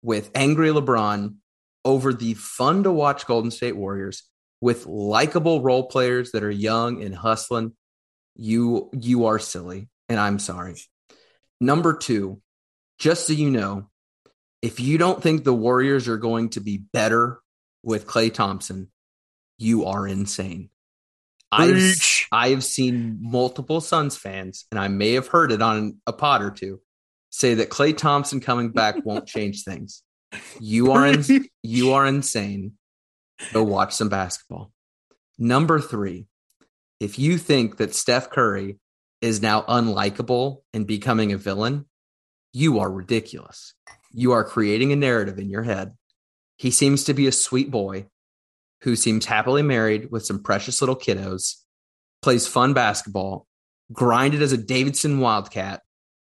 with 0.00 0.30
angry 0.34 0.70
LeBron 0.70 1.34
over 1.84 2.14
the 2.14 2.32
fun 2.32 2.84
to 2.84 2.92
watch 2.92 3.26
Golden 3.26 3.50
State 3.50 3.76
Warriors 3.76 4.22
with 4.62 4.86
likable 4.86 5.60
role 5.60 5.86
players 5.86 6.32
that 6.32 6.44
are 6.44 6.50
young 6.50 7.02
and 7.02 7.14
hustling, 7.14 7.74
you 8.36 8.88
you 8.94 9.26
are 9.26 9.38
silly, 9.38 9.90
and 10.08 10.18
I'm 10.18 10.38
sorry. 10.38 10.76
Number 11.60 11.94
two, 11.94 12.40
just 12.98 13.26
so 13.26 13.34
you 13.34 13.50
know, 13.50 13.90
if 14.62 14.80
you 14.80 14.96
don't 14.96 15.22
think 15.22 15.44
the 15.44 15.52
Warriors 15.52 16.08
are 16.08 16.16
going 16.16 16.48
to 16.50 16.60
be 16.60 16.78
better 16.78 17.40
with 17.86 18.06
Klay 18.06 18.34
Thompson, 18.34 18.88
you 19.58 19.84
are 19.84 20.08
insane. 20.08 20.70
I've, 21.52 21.96
I've 22.32 22.64
seen 22.64 23.18
multiple 23.20 23.80
Suns 23.80 24.16
fans, 24.16 24.66
and 24.72 24.80
I 24.80 24.88
may 24.88 25.12
have 25.12 25.28
heard 25.28 25.52
it 25.52 25.62
on 25.62 25.98
a 26.04 26.12
pod 26.12 26.42
or 26.42 26.50
two, 26.50 26.80
say 27.30 27.54
that 27.54 27.70
Klay 27.70 27.96
Thompson 27.96 28.40
coming 28.40 28.70
back 28.70 28.96
won't 29.06 29.26
change 29.26 29.62
things. 29.62 30.02
You 30.58 30.90
are 30.90 31.06
in, 31.06 31.24
you 31.62 31.92
are 31.92 32.04
insane. 32.04 32.72
Go 33.52 33.62
watch 33.62 33.94
some 33.94 34.08
basketball. 34.08 34.72
Number 35.38 35.78
three, 35.78 36.26
if 36.98 37.20
you 37.20 37.38
think 37.38 37.76
that 37.76 37.94
Steph 37.94 38.30
Curry 38.30 38.80
is 39.20 39.40
now 39.40 39.62
unlikable 39.62 40.62
and 40.74 40.88
becoming 40.88 41.32
a 41.32 41.38
villain, 41.38 41.86
you 42.52 42.80
are 42.80 42.90
ridiculous. 42.90 43.74
You 44.12 44.32
are 44.32 44.42
creating 44.42 44.92
a 44.92 44.96
narrative 44.96 45.38
in 45.38 45.48
your 45.48 45.62
head. 45.62 45.92
He 46.56 46.70
seems 46.70 47.04
to 47.04 47.14
be 47.14 47.26
a 47.26 47.32
sweet 47.32 47.70
boy 47.70 48.06
who 48.82 48.96
seems 48.96 49.26
happily 49.26 49.62
married 49.62 50.10
with 50.10 50.24
some 50.24 50.42
precious 50.42 50.80
little 50.80 50.96
kiddos, 50.96 51.56
plays 52.22 52.46
fun 52.46 52.72
basketball, 52.72 53.46
grinded 53.92 54.42
as 54.42 54.52
a 54.52 54.58
Davidson 54.58 55.20
Wildcat, 55.20 55.82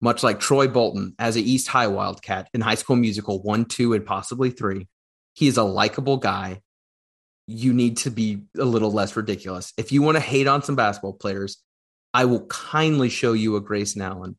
much 0.01 0.23
like 0.23 0.41
Troy 0.41 0.69
Bolton 0.69 1.15
as 1.19 1.37
a 1.37 1.41
East 1.41 1.69
High 1.69 1.87
Wildcat 1.87 2.49
in 2.55 2.61
High 2.61 2.75
School 2.75 2.97
Musical 2.97 3.43
1, 3.43 3.67
2, 3.67 3.95
and 3.95 4.07
possibly 4.07 4.51
3. 4.51 4.87
He 5.35 5.47
is 5.47 5.57
a 5.57 5.63
likable 5.63 6.17
guy. 6.17 6.61
You 7.47 7.73
need 7.73 7.99
to 7.99 8.11
be 8.11 8.43
a 8.59 8.65
little 8.65 8.93
less 8.93 9.17
ridiculous. 9.17 9.73
If 9.77 9.93
you 9.93 10.03
want 10.03 10.17
to 10.17 10.21
hate 10.21 10.47
on 10.47 10.63
some 10.63 10.77
basketball 10.77 11.15
players, 11.15 11.63
I 12.13 12.25
will 12.25 12.47
kindly 12.47 13.09
show 13.09 13.33
you 13.33 13.57
a 13.57 13.61
Grayson 13.61 14.03
Allen 14.03 14.37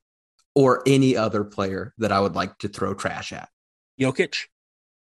or 0.55 0.83
any 0.85 1.15
other 1.15 1.43
player 1.43 1.93
that 1.97 2.11
I 2.11 2.19
would 2.19 2.35
like 2.35 2.57
to 2.59 2.67
throw 2.67 2.93
trash 2.93 3.31
at. 3.31 3.49
Jokic? 3.99 4.47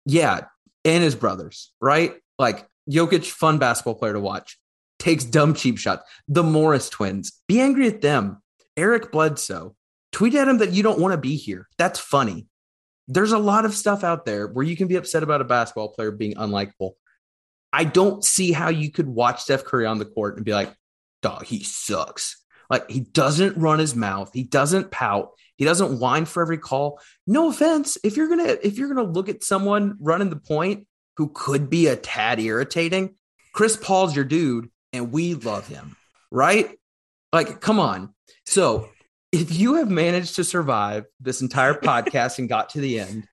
Yeah, 0.06 0.46
and 0.88 1.04
his 1.04 1.16
brothers, 1.16 1.72
right? 1.82 2.16
Like 2.40 2.68
Jokic, 2.90 3.26
fun 3.30 3.58
basketball 3.60 3.96
player 3.96 4.14
to 4.14 4.20
watch, 4.20 4.58
takes 5.00 5.24
dumb 5.24 5.54
cheap 5.54 5.78
shots. 5.78 6.10
The 6.28 6.44
Morris 6.44 6.90
twins, 6.90 7.34
be 7.48 7.60
angry 7.60 7.88
at 7.88 8.02
them. 8.02 8.42
Eric 8.76 9.12
Bledsoe, 9.12 9.76
tweet 10.12 10.36
at 10.36 10.48
him 10.48 10.60
that 10.60 10.72
you 10.72 10.84
don't 10.84 11.00
want 11.00 11.14
to 11.14 11.18
be 11.18 11.36
here. 11.36 11.68
That's 11.78 12.00
funny. 12.00 12.48
There's 13.08 13.32
a 13.32 13.40
lot 13.40 13.66
of 13.66 13.74
stuff 13.74 14.04
out 14.04 14.26
there 14.26 14.48
where 14.48 14.66
you 14.66 14.76
can 14.76 14.88
be 14.88 14.96
upset 14.96 15.24
about 15.24 15.42
a 15.42 15.46
basketball 15.46 15.90
player 15.90 16.12
being 16.12 16.36
unlikable. 16.36 16.92
I 17.74 17.84
don't 17.84 18.24
see 18.24 18.52
how 18.52 18.70
you 18.70 18.92
could 18.92 19.08
watch 19.08 19.42
Steph 19.42 19.64
Curry 19.64 19.86
on 19.86 19.98
the 19.98 20.06
court 20.06 20.36
and 20.36 20.46
be 20.46 20.54
like, 20.54 20.74
dog, 21.22 21.46
he 21.46 21.64
sucks. 21.64 22.44
Like 22.70 22.90
he 22.90 23.02
doesn't 23.02 23.58
run 23.58 23.80
his 23.80 23.96
mouth, 23.96 24.32
he 24.34 24.44
doesn't 24.44 24.92
pout, 24.92 25.32
he 25.58 25.66
doesn't 25.66 26.00
whine 26.00 26.26
for 26.26 26.42
every 26.42 26.58
call. 26.58 27.00
No 27.26 27.50
offense, 27.50 27.98
if 28.04 28.16
you're 28.16 28.30
gonna 28.30 28.58
if 28.64 28.78
you're 28.78 28.94
gonna 28.94 29.10
look 29.10 29.30
at 29.30 29.44
someone 29.44 29.98
running 30.00 30.30
the 30.30 30.36
point 30.38 30.88
who 31.18 31.32
could 31.34 31.70
be 31.70 31.88
a 31.88 31.96
tad 31.96 32.40
irritating, 32.40 33.16
Chris 33.54 33.76
Paul's 33.76 34.16
your 34.16 34.26
dude, 34.26 34.70
and 34.94 35.12
we 35.12 35.34
love 35.34 35.68
him, 35.68 35.96
right? 36.32 36.78
Like, 37.34 37.60
come 37.60 37.80
on. 37.80 38.14
So 38.46 38.90
if 39.32 39.58
you 39.58 39.76
have 39.76 39.90
managed 39.90 40.36
to 40.36 40.44
survive 40.44 41.06
this 41.20 41.42
entire 41.42 41.74
podcast 41.82 42.40
and 42.40 42.48
got 42.48 42.70
to 42.70 42.80
the 42.80 43.00
end, 43.00 43.28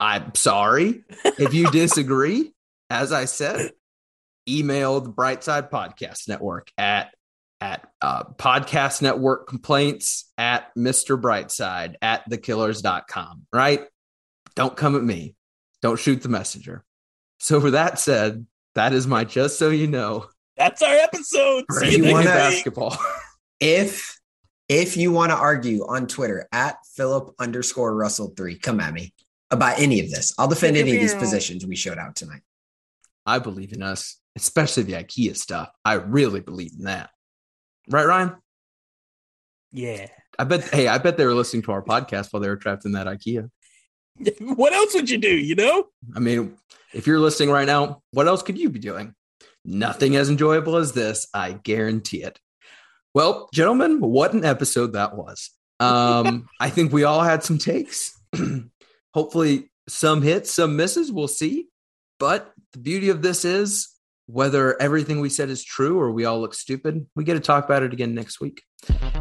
I'm 0.00 0.34
sorry. 0.34 1.02
If 1.24 1.54
you 1.54 1.70
disagree, 1.70 2.52
as 2.88 3.12
I 3.12 3.24
said, 3.24 3.72
email 4.48 5.00
the 5.00 5.10
Brightside 5.10 5.70
Podcast 5.70 6.28
Network 6.28 6.70
at 6.78 7.12
at 7.60 7.88
uh, 8.00 8.24
podcast 8.24 9.02
network 9.02 9.48
complaints 9.48 10.30
at 10.38 10.74
Mr. 10.76 11.20
Brightside 11.20 11.94
at 12.00 12.28
thekillers.com, 12.28 13.46
right? 13.52 13.86
Don't 14.54 14.76
come 14.76 14.96
at 14.96 15.02
me. 15.02 15.34
Don't 15.82 15.98
shoot 15.98 16.22
the 16.22 16.28
messenger. 16.28 16.84
So, 17.38 17.60
with 17.60 17.74
that 17.74 17.98
said, 17.98 18.46
that 18.74 18.92
is 18.92 19.06
my 19.06 19.24
just 19.24 19.58
so 19.58 19.70
you 19.70 19.86
know. 19.86 20.26
That's 20.56 20.82
our 20.82 20.94
episode. 20.94 21.64
See 21.70 21.98
you 21.98 22.12
wanna, 22.12 22.26
basketball. 22.26 22.96
If 23.60 24.20
if 24.68 24.96
you 24.96 25.10
want 25.10 25.32
to 25.32 25.36
argue 25.36 25.84
on 25.84 26.06
Twitter 26.06 26.46
at 26.52 26.76
Philip 26.94 27.34
underscore 27.40 27.92
Russell 27.92 28.32
three, 28.36 28.56
come 28.56 28.78
at 28.78 28.92
me 28.92 29.12
about 29.50 29.80
any 29.80 29.98
of 29.98 30.10
this. 30.10 30.32
I'll 30.38 30.46
defend 30.46 30.76
any 30.76 30.94
of 30.94 31.00
these 31.00 31.14
positions 31.14 31.66
we 31.66 31.74
showed 31.74 31.98
out 31.98 32.14
tonight. 32.14 32.42
I 33.26 33.40
believe 33.40 33.72
in 33.72 33.82
us, 33.82 34.16
especially 34.36 34.84
the 34.84 34.92
IKEA 34.92 35.36
stuff. 35.36 35.70
I 35.84 35.94
really 35.94 36.40
believe 36.40 36.72
in 36.78 36.84
that. 36.84 37.10
Right, 37.88 38.06
Ryan? 38.06 38.36
Yeah. 39.72 40.06
I 40.38 40.44
bet. 40.44 40.68
Hey, 40.68 40.88
I 40.88 40.98
bet 40.98 41.16
they 41.16 41.26
were 41.26 41.34
listening 41.34 41.62
to 41.62 41.72
our 41.72 41.82
podcast 41.82 42.32
while 42.32 42.40
they 42.40 42.48
were 42.48 42.56
trapped 42.56 42.84
in 42.84 42.92
that 42.92 43.06
IKEA. 43.06 43.50
what 44.40 44.72
else 44.72 44.94
would 44.94 45.10
you 45.10 45.18
do? 45.18 45.34
You 45.36 45.54
know. 45.54 45.86
I 46.14 46.20
mean, 46.20 46.56
if 46.92 47.06
you're 47.06 47.20
listening 47.20 47.50
right 47.50 47.66
now, 47.66 48.02
what 48.12 48.28
else 48.28 48.42
could 48.42 48.58
you 48.58 48.70
be 48.70 48.78
doing? 48.78 49.14
Nothing 49.64 50.16
as 50.16 50.30
enjoyable 50.30 50.76
as 50.76 50.92
this. 50.92 51.28
I 51.34 51.52
guarantee 51.52 52.22
it. 52.22 52.38
Well, 53.14 53.48
gentlemen, 53.52 54.00
what 54.00 54.32
an 54.32 54.44
episode 54.44 54.92
that 54.92 55.16
was. 55.16 55.50
Um, 55.80 56.48
I 56.60 56.70
think 56.70 56.92
we 56.92 57.04
all 57.04 57.22
had 57.22 57.42
some 57.42 57.58
takes. 57.58 58.18
Hopefully, 59.14 59.70
some 59.88 60.22
hits, 60.22 60.52
some 60.52 60.76
misses. 60.76 61.10
We'll 61.10 61.28
see. 61.28 61.68
But 62.18 62.52
the 62.72 62.78
beauty 62.78 63.08
of 63.08 63.22
this 63.22 63.44
is 63.44 63.88
whether 64.28 64.80
everything 64.80 65.20
we 65.20 65.30
said 65.30 65.48
is 65.48 65.64
true 65.64 65.98
or 65.98 66.12
we 66.12 66.26
all 66.26 66.40
look 66.40 66.52
stupid, 66.52 67.06
we 67.16 67.24
get 67.24 67.34
to 67.34 67.40
talk 67.40 67.64
about 67.64 67.82
it 67.82 67.94
again 67.94 68.14
next 68.14 68.40
week. 68.40 68.62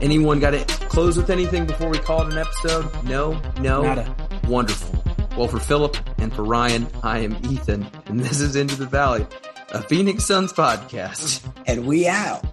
Anyone 0.02 0.40
got 0.40 0.52
to 0.52 0.66
close 0.88 1.18
with 1.18 1.30
anything 1.30 1.66
before 1.66 1.90
we 1.90 1.98
call 1.98 2.28
it 2.28 2.34
an 2.34 2.38
episode? 2.38 3.04
No, 3.06 3.42
no. 3.60 3.84
Nada. 3.84 4.16
Wonderful. 4.48 5.04
Well, 5.38 5.48
for 5.48 5.60
Philip 5.60 5.96
and 6.18 6.34
for 6.34 6.44
Ryan, 6.44 6.88
I 7.04 7.20
am 7.20 7.38
Ethan, 7.50 7.88
and 8.08 8.20
this 8.20 8.42
is 8.42 8.56
Into 8.56 8.76
the 8.76 8.86
Valley, 8.86 9.26
a 9.70 9.82
Phoenix 9.82 10.26
Suns 10.26 10.52
podcast. 10.52 11.48
And 11.66 11.88
we 11.88 12.08
out. 12.08 12.44